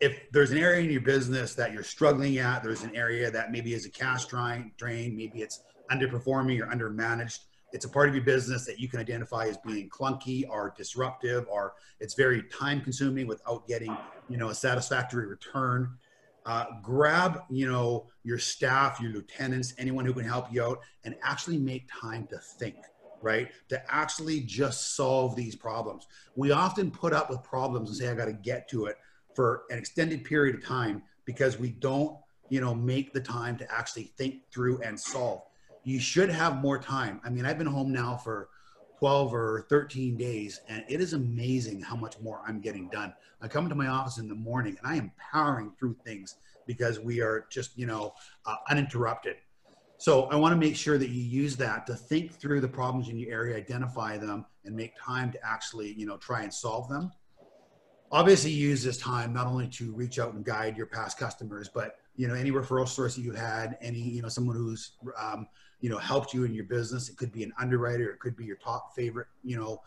If 0.00 0.30
there's 0.32 0.50
an 0.50 0.58
area 0.58 0.84
in 0.84 0.90
your 0.90 1.00
business 1.00 1.54
that 1.54 1.72
you're 1.72 1.82
struggling 1.82 2.38
at 2.38 2.62
there's 2.62 2.82
an 2.82 2.94
area 2.94 3.30
that 3.30 3.50
maybe 3.50 3.72
is 3.72 3.86
a 3.86 3.90
cash 3.90 4.26
drain 4.26 4.72
drain 4.76 5.16
maybe 5.16 5.40
it's 5.40 5.62
underperforming 5.90 6.60
or 6.60 6.66
undermanaged 6.66 7.38
it's 7.76 7.84
a 7.84 7.88
part 7.90 8.08
of 8.08 8.14
your 8.14 8.24
business 8.24 8.64
that 8.64 8.80
you 8.80 8.88
can 8.88 8.98
identify 8.98 9.46
as 9.48 9.58
being 9.58 9.90
clunky 9.90 10.48
or 10.48 10.72
disruptive 10.78 11.46
or 11.46 11.74
it's 12.00 12.14
very 12.14 12.42
time 12.44 12.80
consuming 12.80 13.26
without 13.26 13.68
getting 13.68 13.94
you 14.30 14.38
know 14.38 14.48
a 14.48 14.54
satisfactory 14.54 15.26
return. 15.26 15.94
Uh, 16.46 16.64
grab 16.82 17.42
you 17.50 17.70
know 17.70 18.06
your 18.24 18.38
staff 18.38 18.98
your 18.98 19.12
lieutenants 19.12 19.74
anyone 19.76 20.06
who 20.06 20.14
can 20.14 20.24
help 20.24 20.50
you 20.50 20.62
out 20.62 20.78
and 21.04 21.14
actually 21.22 21.58
make 21.58 21.86
time 21.92 22.26
to 22.26 22.38
think 22.38 22.76
right? 23.22 23.50
To 23.70 23.82
actually 23.92 24.40
just 24.40 24.94
solve 24.94 25.34
these 25.34 25.56
problems. 25.56 26.06
We 26.36 26.52
often 26.52 26.90
put 26.90 27.12
up 27.12 27.28
with 27.28 27.42
problems 27.42 27.88
and 27.88 27.98
say 27.98 28.08
i 28.08 28.14
got 28.14 28.26
to 28.26 28.32
get 28.32 28.68
to 28.68 28.86
it 28.86 28.96
for 29.34 29.64
an 29.70 29.78
extended 29.78 30.22
period 30.24 30.54
of 30.54 30.64
time 30.64 31.02
because 31.24 31.58
we 31.58 31.70
don't 31.70 32.16
you 32.48 32.60
know 32.62 32.74
make 32.74 33.12
the 33.12 33.20
time 33.20 33.58
to 33.58 33.70
actually 33.70 34.04
think 34.16 34.50
through 34.50 34.80
and 34.80 34.98
solve 34.98 35.42
you 35.86 36.00
should 36.00 36.28
have 36.28 36.60
more 36.60 36.80
time. 36.80 37.20
I 37.24 37.30
mean, 37.30 37.46
I've 37.46 37.58
been 37.58 37.66
home 37.68 37.92
now 37.92 38.16
for 38.16 38.48
12 38.98 39.32
or 39.32 39.66
13 39.70 40.16
days, 40.16 40.60
and 40.68 40.84
it 40.88 41.00
is 41.00 41.12
amazing 41.12 41.80
how 41.80 41.94
much 41.94 42.18
more 42.18 42.42
I'm 42.44 42.60
getting 42.60 42.88
done. 42.88 43.14
I 43.40 43.46
come 43.46 43.68
to 43.68 43.74
my 43.76 43.86
office 43.86 44.18
in 44.18 44.26
the 44.26 44.34
morning 44.34 44.76
and 44.82 44.92
I 44.92 44.96
am 44.96 45.12
powering 45.16 45.70
through 45.78 45.94
things 46.04 46.34
because 46.66 46.98
we 46.98 47.20
are 47.20 47.46
just, 47.50 47.78
you 47.78 47.86
know, 47.86 48.14
uh, 48.46 48.56
uninterrupted. 48.68 49.36
So 49.96 50.24
I 50.24 50.34
want 50.34 50.54
to 50.54 50.58
make 50.58 50.74
sure 50.74 50.98
that 50.98 51.08
you 51.08 51.22
use 51.22 51.56
that 51.58 51.86
to 51.86 51.94
think 51.94 52.34
through 52.34 52.62
the 52.62 52.68
problems 52.68 53.08
in 53.08 53.16
your 53.16 53.30
area, 53.30 53.56
identify 53.56 54.18
them, 54.18 54.44
and 54.64 54.74
make 54.74 54.92
time 55.00 55.30
to 55.32 55.38
actually, 55.46 55.92
you 55.92 56.04
know, 56.04 56.16
try 56.16 56.42
and 56.42 56.52
solve 56.52 56.88
them. 56.88 57.12
Obviously, 58.10 58.50
use 58.50 58.82
this 58.82 58.98
time 58.98 59.32
not 59.32 59.46
only 59.46 59.68
to 59.68 59.92
reach 59.92 60.18
out 60.18 60.34
and 60.34 60.44
guide 60.44 60.76
your 60.76 60.86
past 60.86 61.16
customers, 61.16 61.70
but 61.72 61.96
you 62.16 62.26
know, 62.26 62.34
any 62.34 62.50
referral 62.50 62.88
source 62.88 63.14
that 63.14 63.22
you 63.22 63.32
had, 63.32 63.76
any, 63.80 63.98
you 63.98 64.22
know, 64.22 64.28
someone 64.28 64.56
who's 64.56 64.92
um, 65.20 65.46
you 65.80 65.90
know 65.90 65.98
helped 65.98 66.32
you 66.32 66.44
in 66.44 66.54
your 66.54 66.64
business. 66.64 67.08
It 67.08 67.16
could 67.16 67.32
be 67.32 67.42
an 67.42 67.52
underwriter. 67.58 68.10
It 68.10 68.20
could 68.20 68.36
be 68.36 68.44
your 68.44 68.56
top 68.56 68.94
favorite 68.94 69.28
you 69.44 69.56
know 69.56 69.82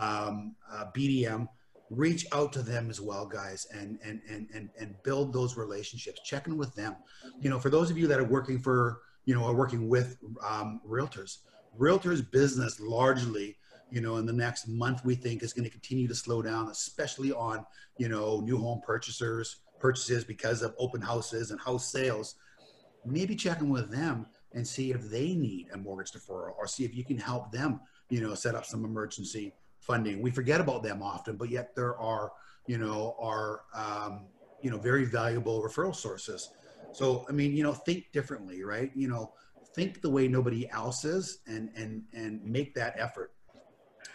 um, 0.00 0.56
uh, 0.72 0.86
bdm 0.94 1.48
reach 1.90 2.26
out 2.32 2.52
to 2.52 2.62
them 2.62 2.90
as 2.90 3.00
well 3.00 3.26
guys 3.26 3.66
and 3.72 3.98
and 4.02 4.20
and 4.28 4.48
and, 4.54 4.70
and 4.78 4.94
build 5.02 5.32
those 5.32 5.56
relationships. 5.56 6.20
Check 6.24 6.46
in 6.46 6.56
with 6.56 6.74
them. 6.74 6.96
You 7.40 7.50
know 7.50 7.58
for 7.58 7.70
those 7.70 7.90
of 7.90 7.98
you 7.98 8.06
that 8.08 8.18
are 8.18 8.24
working 8.24 8.58
for 8.58 9.00
you 9.24 9.34
know 9.34 9.44
are 9.44 9.54
working 9.54 9.88
with 9.88 10.18
um, 10.46 10.80
realtors 10.86 11.38
realtors 11.78 12.28
business 12.30 12.78
largely 12.78 13.56
you 13.90 14.00
know 14.00 14.16
in 14.16 14.26
the 14.26 14.32
next 14.32 14.68
month 14.68 15.04
we 15.04 15.14
think 15.14 15.42
is 15.42 15.52
going 15.52 15.64
to 15.64 15.70
continue 15.70 16.06
to 16.06 16.14
slow 16.14 16.40
down 16.40 16.68
especially 16.70 17.32
on 17.32 17.64
you 17.98 18.08
know 18.08 18.40
new 18.40 18.58
home 18.58 18.80
purchasers 18.86 19.56
purchases 19.84 20.24
because 20.24 20.62
of 20.62 20.74
open 20.78 21.02
houses 21.02 21.50
and 21.50 21.60
house 21.60 21.92
sales. 21.92 22.36
Maybe 23.04 23.36
checking 23.36 23.68
with 23.68 23.90
them 23.90 24.24
and 24.54 24.66
see 24.66 24.92
if 24.92 25.10
they 25.10 25.34
need 25.34 25.68
a 25.72 25.76
mortgage 25.76 26.12
deferral 26.12 26.54
or 26.56 26.66
see 26.66 26.84
if 26.84 26.94
you 26.94 27.04
can 27.04 27.18
help 27.18 27.52
them, 27.52 27.80
you 28.08 28.20
know, 28.20 28.34
set 28.34 28.54
up 28.54 28.64
some 28.64 28.84
emergency 28.84 29.52
funding. 29.80 30.22
We 30.22 30.30
forget 30.30 30.60
about 30.60 30.82
them 30.82 31.02
often, 31.02 31.36
but 31.36 31.50
yet 31.50 31.74
there 31.74 31.98
are, 31.98 32.32
you 32.66 32.78
know, 32.78 33.16
are, 33.20 33.62
um, 33.74 34.26
you 34.62 34.70
know, 34.70 34.78
very 34.78 35.04
valuable 35.04 35.62
referral 35.62 35.94
sources. 35.94 36.50
So, 36.92 37.26
I 37.28 37.32
mean, 37.32 37.56
you 37.56 37.62
know, 37.62 37.72
think 37.72 38.12
differently, 38.12 38.62
right? 38.62 38.90
You 38.94 39.08
know, 39.08 39.34
think 39.74 40.00
the 40.00 40.10
way 40.10 40.28
nobody 40.28 40.70
else 40.70 41.04
is 41.04 41.40
and, 41.46 41.70
and, 41.76 42.04
and 42.14 42.42
make 42.44 42.74
that 42.76 42.94
effort. 42.96 43.32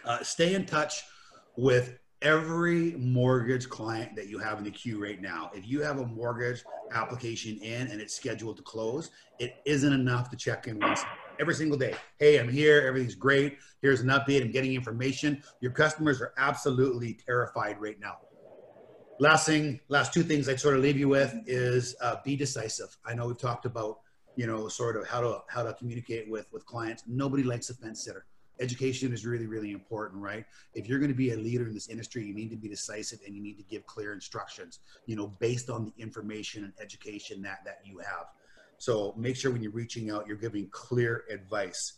Uh, 0.04 0.22
stay 0.22 0.54
in 0.54 0.64
touch 0.64 1.02
with 1.56 1.98
every 2.22 2.92
mortgage 2.92 3.68
client 3.68 4.14
that 4.14 4.28
you 4.28 4.38
have 4.38 4.58
in 4.58 4.64
the 4.64 4.70
queue 4.70 5.02
right 5.02 5.20
now. 5.20 5.50
If 5.54 5.66
you 5.66 5.80
have 5.82 5.98
a 5.98 6.06
mortgage 6.06 6.62
application 6.92 7.58
in 7.62 7.88
and 7.88 8.00
it's 8.00 8.14
scheduled 8.14 8.58
to 8.58 8.62
close, 8.62 9.10
it 9.38 9.56
isn't 9.64 9.92
enough 9.92 10.30
to 10.30 10.36
check 10.36 10.66
in 10.66 10.78
once 10.78 11.02
every 11.38 11.54
single 11.54 11.78
day. 11.78 11.94
Hey, 12.18 12.38
I'm 12.38 12.48
here. 12.48 12.82
Everything's 12.86 13.14
great. 13.14 13.58
Here's 13.80 14.02
an 14.02 14.08
update. 14.08 14.42
I'm 14.42 14.50
getting 14.50 14.74
information. 14.74 15.42
Your 15.60 15.72
customers 15.72 16.20
are 16.20 16.34
absolutely 16.36 17.14
terrified 17.26 17.80
right 17.80 17.98
now. 17.98 18.18
Last 19.18 19.46
thing, 19.46 19.80
last 19.88 20.12
two 20.12 20.22
things 20.22 20.48
I'd 20.48 20.60
sort 20.60 20.76
of 20.76 20.82
leave 20.82 20.98
you 20.98 21.08
with 21.08 21.34
is 21.46 21.94
uh, 22.02 22.16
be 22.24 22.36
decisive. 22.36 22.96
I 23.04 23.14
know 23.14 23.26
we've 23.26 23.38
talked 23.38 23.66
about, 23.66 24.00
you 24.36 24.46
know, 24.46 24.68
sort 24.68 24.96
of 24.96 25.06
how 25.06 25.20
to 25.20 25.40
how 25.48 25.62
to 25.62 25.74
communicate 25.74 26.30
with 26.30 26.50
with 26.52 26.64
clients. 26.64 27.02
Nobody 27.06 27.42
likes 27.42 27.68
a 27.68 27.74
fence 27.74 28.02
sitter 28.04 28.24
education 28.60 29.12
is 29.12 29.26
really, 29.26 29.46
really 29.46 29.72
important, 29.72 30.22
right? 30.22 30.44
If 30.74 30.88
you're 30.88 30.98
going 30.98 31.10
to 31.10 31.16
be 31.16 31.32
a 31.32 31.36
leader 31.36 31.66
in 31.66 31.74
this 31.74 31.88
industry, 31.88 32.24
you 32.24 32.34
need 32.34 32.50
to 32.50 32.56
be 32.56 32.68
decisive 32.68 33.20
and 33.26 33.34
you 33.34 33.42
need 33.42 33.56
to 33.56 33.64
give 33.64 33.86
clear 33.86 34.12
instructions, 34.12 34.80
you 35.06 35.16
know, 35.16 35.28
based 35.38 35.70
on 35.70 35.84
the 35.84 35.92
information 36.02 36.64
and 36.64 36.72
education 36.80 37.42
that, 37.42 37.58
that 37.64 37.80
you 37.84 37.98
have. 37.98 38.26
So 38.78 39.14
make 39.16 39.36
sure 39.36 39.50
when 39.50 39.62
you're 39.62 39.72
reaching 39.72 40.10
out, 40.10 40.26
you're 40.26 40.36
giving 40.36 40.68
clear 40.70 41.24
advice. 41.30 41.94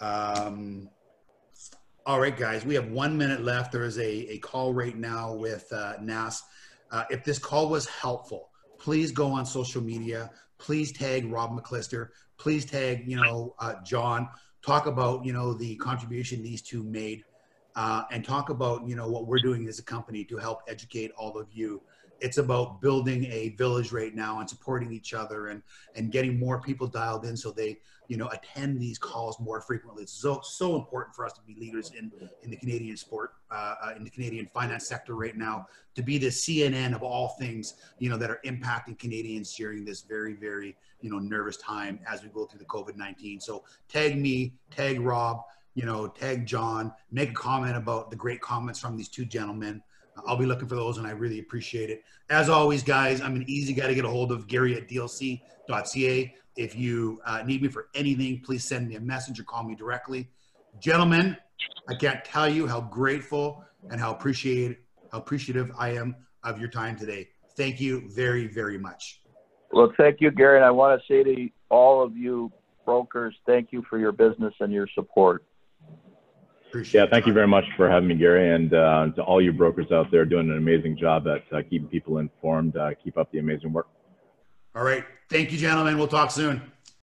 Um, 0.00 0.88
all 2.04 2.20
right, 2.20 2.36
guys, 2.36 2.64
we 2.64 2.74
have 2.74 2.90
one 2.90 3.16
minute 3.16 3.42
left. 3.42 3.72
There 3.72 3.84
is 3.84 3.98
a, 3.98 4.32
a 4.32 4.38
call 4.38 4.74
right 4.74 4.96
now 4.96 5.32
with 5.34 5.72
uh, 5.72 5.94
NAS. 6.00 6.42
Uh, 6.90 7.04
if 7.10 7.24
this 7.24 7.38
call 7.38 7.68
was 7.68 7.86
helpful, 7.86 8.50
please 8.78 9.12
go 9.12 9.28
on 9.28 9.46
social 9.46 9.82
media. 9.82 10.30
Please 10.58 10.92
tag 10.92 11.30
Rob 11.30 11.56
McLister. 11.56 12.08
Please 12.38 12.64
tag, 12.64 13.04
you 13.06 13.16
know, 13.16 13.54
uh, 13.60 13.74
John 13.84 14.28
talk 14.62 14.86
about 14.86 15.24
you 15.24 15.32
know 15.32 15.52
the 15.52 15.76
contribution 15.76 16.42
these 16.42 16.62
two 16.62 16.82
made 16.82 17.24
uh, 17.76 18.02
and 18.10 18.24
talk 18.24 18.48
about 18.48 18.86
you 18.86 18.94
know 18.94 19.08
what 19.08 19.26
we're 19.26 19.40
doing 19.40 19.66
as 19.68 19.78
a 19.78 19.82
company 19.82 20.24
to 20.24 20.36
help 20.36 20.62
educate 20.68 21.10
all 21.16 21.36
of 21.38 21.48
you 21.52 21.80
it's 22.22 22.38
about 22.38 22.80
building 22.80 23.24
a 23.26 23.50
village 23.50 23.90
right 23.90 24.14
now 24.14 24.38
and 24.38 24.48
supporting 24.48 24.92
each 24.92 25.12
other 25.12 25.48
and 25.48 25.62
and 25.96 26.12
getting 26.12 26.38
more 26.38 26.60
people 26.60 26.86
dialed 26.86 27.24
in 27.24 27.36
so 27.36 27.50
they 27.50 27.78
you 28.08 28.16
know 28.16 28.28
attend 28.28 28.80
these 28.80 28.98
calls 28.98 29.38
more 29.40 29.60
frequently. 29.60 30.04
It's 30.04 30.12
so 30.12 30.40
so 30.42 30.76
important 30.76 31.16
for 31.16 31.26
us 31.26 31.32
to 31.32 31.40
be 31.42 31.54
leaders 31.58 31.92
in 31.98 32.12
in 32.42 32.50
the 32.50 32.56
canadian 32.56 32.96
sport 32.96 33.32
uh, 33.50 33.74
uh 33.82 33.92
in 33.96 34.04
the 34.04 34.10
canadian 34.10 34.48
finance 34.54 34.86
sector 34.86 35.14
right 35.14 35.36
now 35.36 35.66
to 35.94 36.02
be 36.02 36.18
the 36.18 36.28
cnn 36.28 36.94
of 36.94 37.02
all 37.02 37.28
things 37.38 37.74
you 37.98 38.08
know 38.08 38.16
that 38.16 38.30
are 38.30 38.40
impacting 38.44 38.98
canadians 38.98 39.54
during 39.54 39.84
this 39.84 40.02
very 40.02 40.34
very 40.34 40.76
you 41.00 41.10
know 41.10 41.18
nervous 41.18 41.56
time 41.56 41.98
as 42.06 42.22
we 42.22 42.28
go 42.30 42.44
through 42.44 42.58
the 42.58 42.64
covid-19 42.64 43.42
so 43.42 43.64
tag 43.88 44.18
me 44.18 44.54
tag 44.70 45.00
rob 45.00 45.42
you 45.74 45.84
know 45.84 46.08
tag 46.08 46.46
john 46.46 46.92
make 47.10 47.30
a 47.30 47.34
comment 47.34 47.76
about 47.76 48.10
the 48.10 48.16
great 48.16 48.40
comments 48.40 48.78
from 48.78 48.96
these 48.96 49.08
two 49.08 49.24
gentlemen 49.24 49.82
I'll 50.26 50.36
be 50.36 50.46
looking 50.46 50.68
for 50.68 50.74
those 50.74 50.98
and 50.98 51.06
I 51.06 51.10
really 51.10 51.38
appreciate 51.38 51.90
it. 51.90 52.02
As 52.30 52.48
always, 52.48 52.82
guys, 52.82 53.20
I'm 53.20 53.36
an 53.36 53.44
easy 53.48 53.72
guy 53.72 53.86
to 53.86 53.94
get 53.94 54.04
a 54.04 54.08
hold 54.08 54.32
of, 54.32 54.46
Gary 54.46 54.76
at 54.76 54.88
dlc.ca. 54.88 56.34
If 56.56 56.76
you 56.76 57.20
uh, 57.24 57.42
need 57.44 57.62
me 57.62 57.68
for 57.68 57.88
anything, 57.94 58.42
please 58.44 58.64
send 58.64 58.88
me 58.88 58.96
a 58.96 59.00
message 59.00 59.40
or 59.40 59.44
call 59.44 59.64
me 59.64 59.74
directly. 59.74 60.28
Gentlemen, 60.78 61.36
I 61.88 61.94
can't 61.94 62.24
tell 62.24 62.48
you 62.48 62.66
how 62.66 62.82
grateful 62.82 63.64
and 63.90 64.00
how 64.00 64.12
appreciated 64.12 64.76
how 65.10 65.18
appreciative 65.18 65.70
I 65.78 65.90
am 65.90 66.16
of 66.42 66.58
your 66.58 66.70
time 66.70 66.96
today. 66.96 67.28
Thank 67.56 67.80
you 67.80 68.08
very, 68.14 68.46
very 68.46 68.78
much. 68.78 69.20
Well, 69.72 69.92
thank 69.98 70.20
you, 70.20 70.30
Gary. 70.30 70.56
And 70.56 70.64
I 70.64 70.70
want 70.70 71.00
to 71.00 71.06
say 71.06 71.22
to 71.22 71.48
all 71.68 72.02
of 72.02 72.16
you 72.16 72.50
brokers, 72.84 73.34
thank 73.46 73.72
you 73.72 73.84
for 73.88 73.98
your 73.98 74.12
business 74.12 74.54
and 74.60 74.72
your 74.72 74.88
support. 74.94 75.44
Appreciate 76.72 77.02
Yeah, 77.02 77.06
thank 77.10 77.26
you 77.26 77.34
very 77.34 77.46
much 77.46 77.66
for 77.76 77.86
having 77.86 78.08
me, 78.08 78.14
Gary, 78.14 78.54
and 78.54 78.72
uh, 78.72 79.08
to 79.14 79.22
all 79.22 79.42
you 79.42 79.52
brokers 79.52 79.92
out 79.92 80.10
there 80.10 80.24
doing 80.24 80.48
an 80.48 80.56
amazing 80.56 80.96
job 80.96 81.28
at 81.28 81.42
uh, 81.52 81.60
keeping 81.68 81.86
people 81.86 82.16
informed. 82.16 82.78
Uh, 82.78 82.92
keep 83.04 83.18
up 83.18 83.30
the 83.30 83.40
amazing 83.40 83.74
work. 83.74 83.88
All 84.74 84.82
right. 84.82 85.04
Thank 85.28 85.52
you, 85.52 85.58
gentlemen. 85.58 85.98
We'll 85.98 86.08
talk 86.08 86.30
soon. 86.30 86.62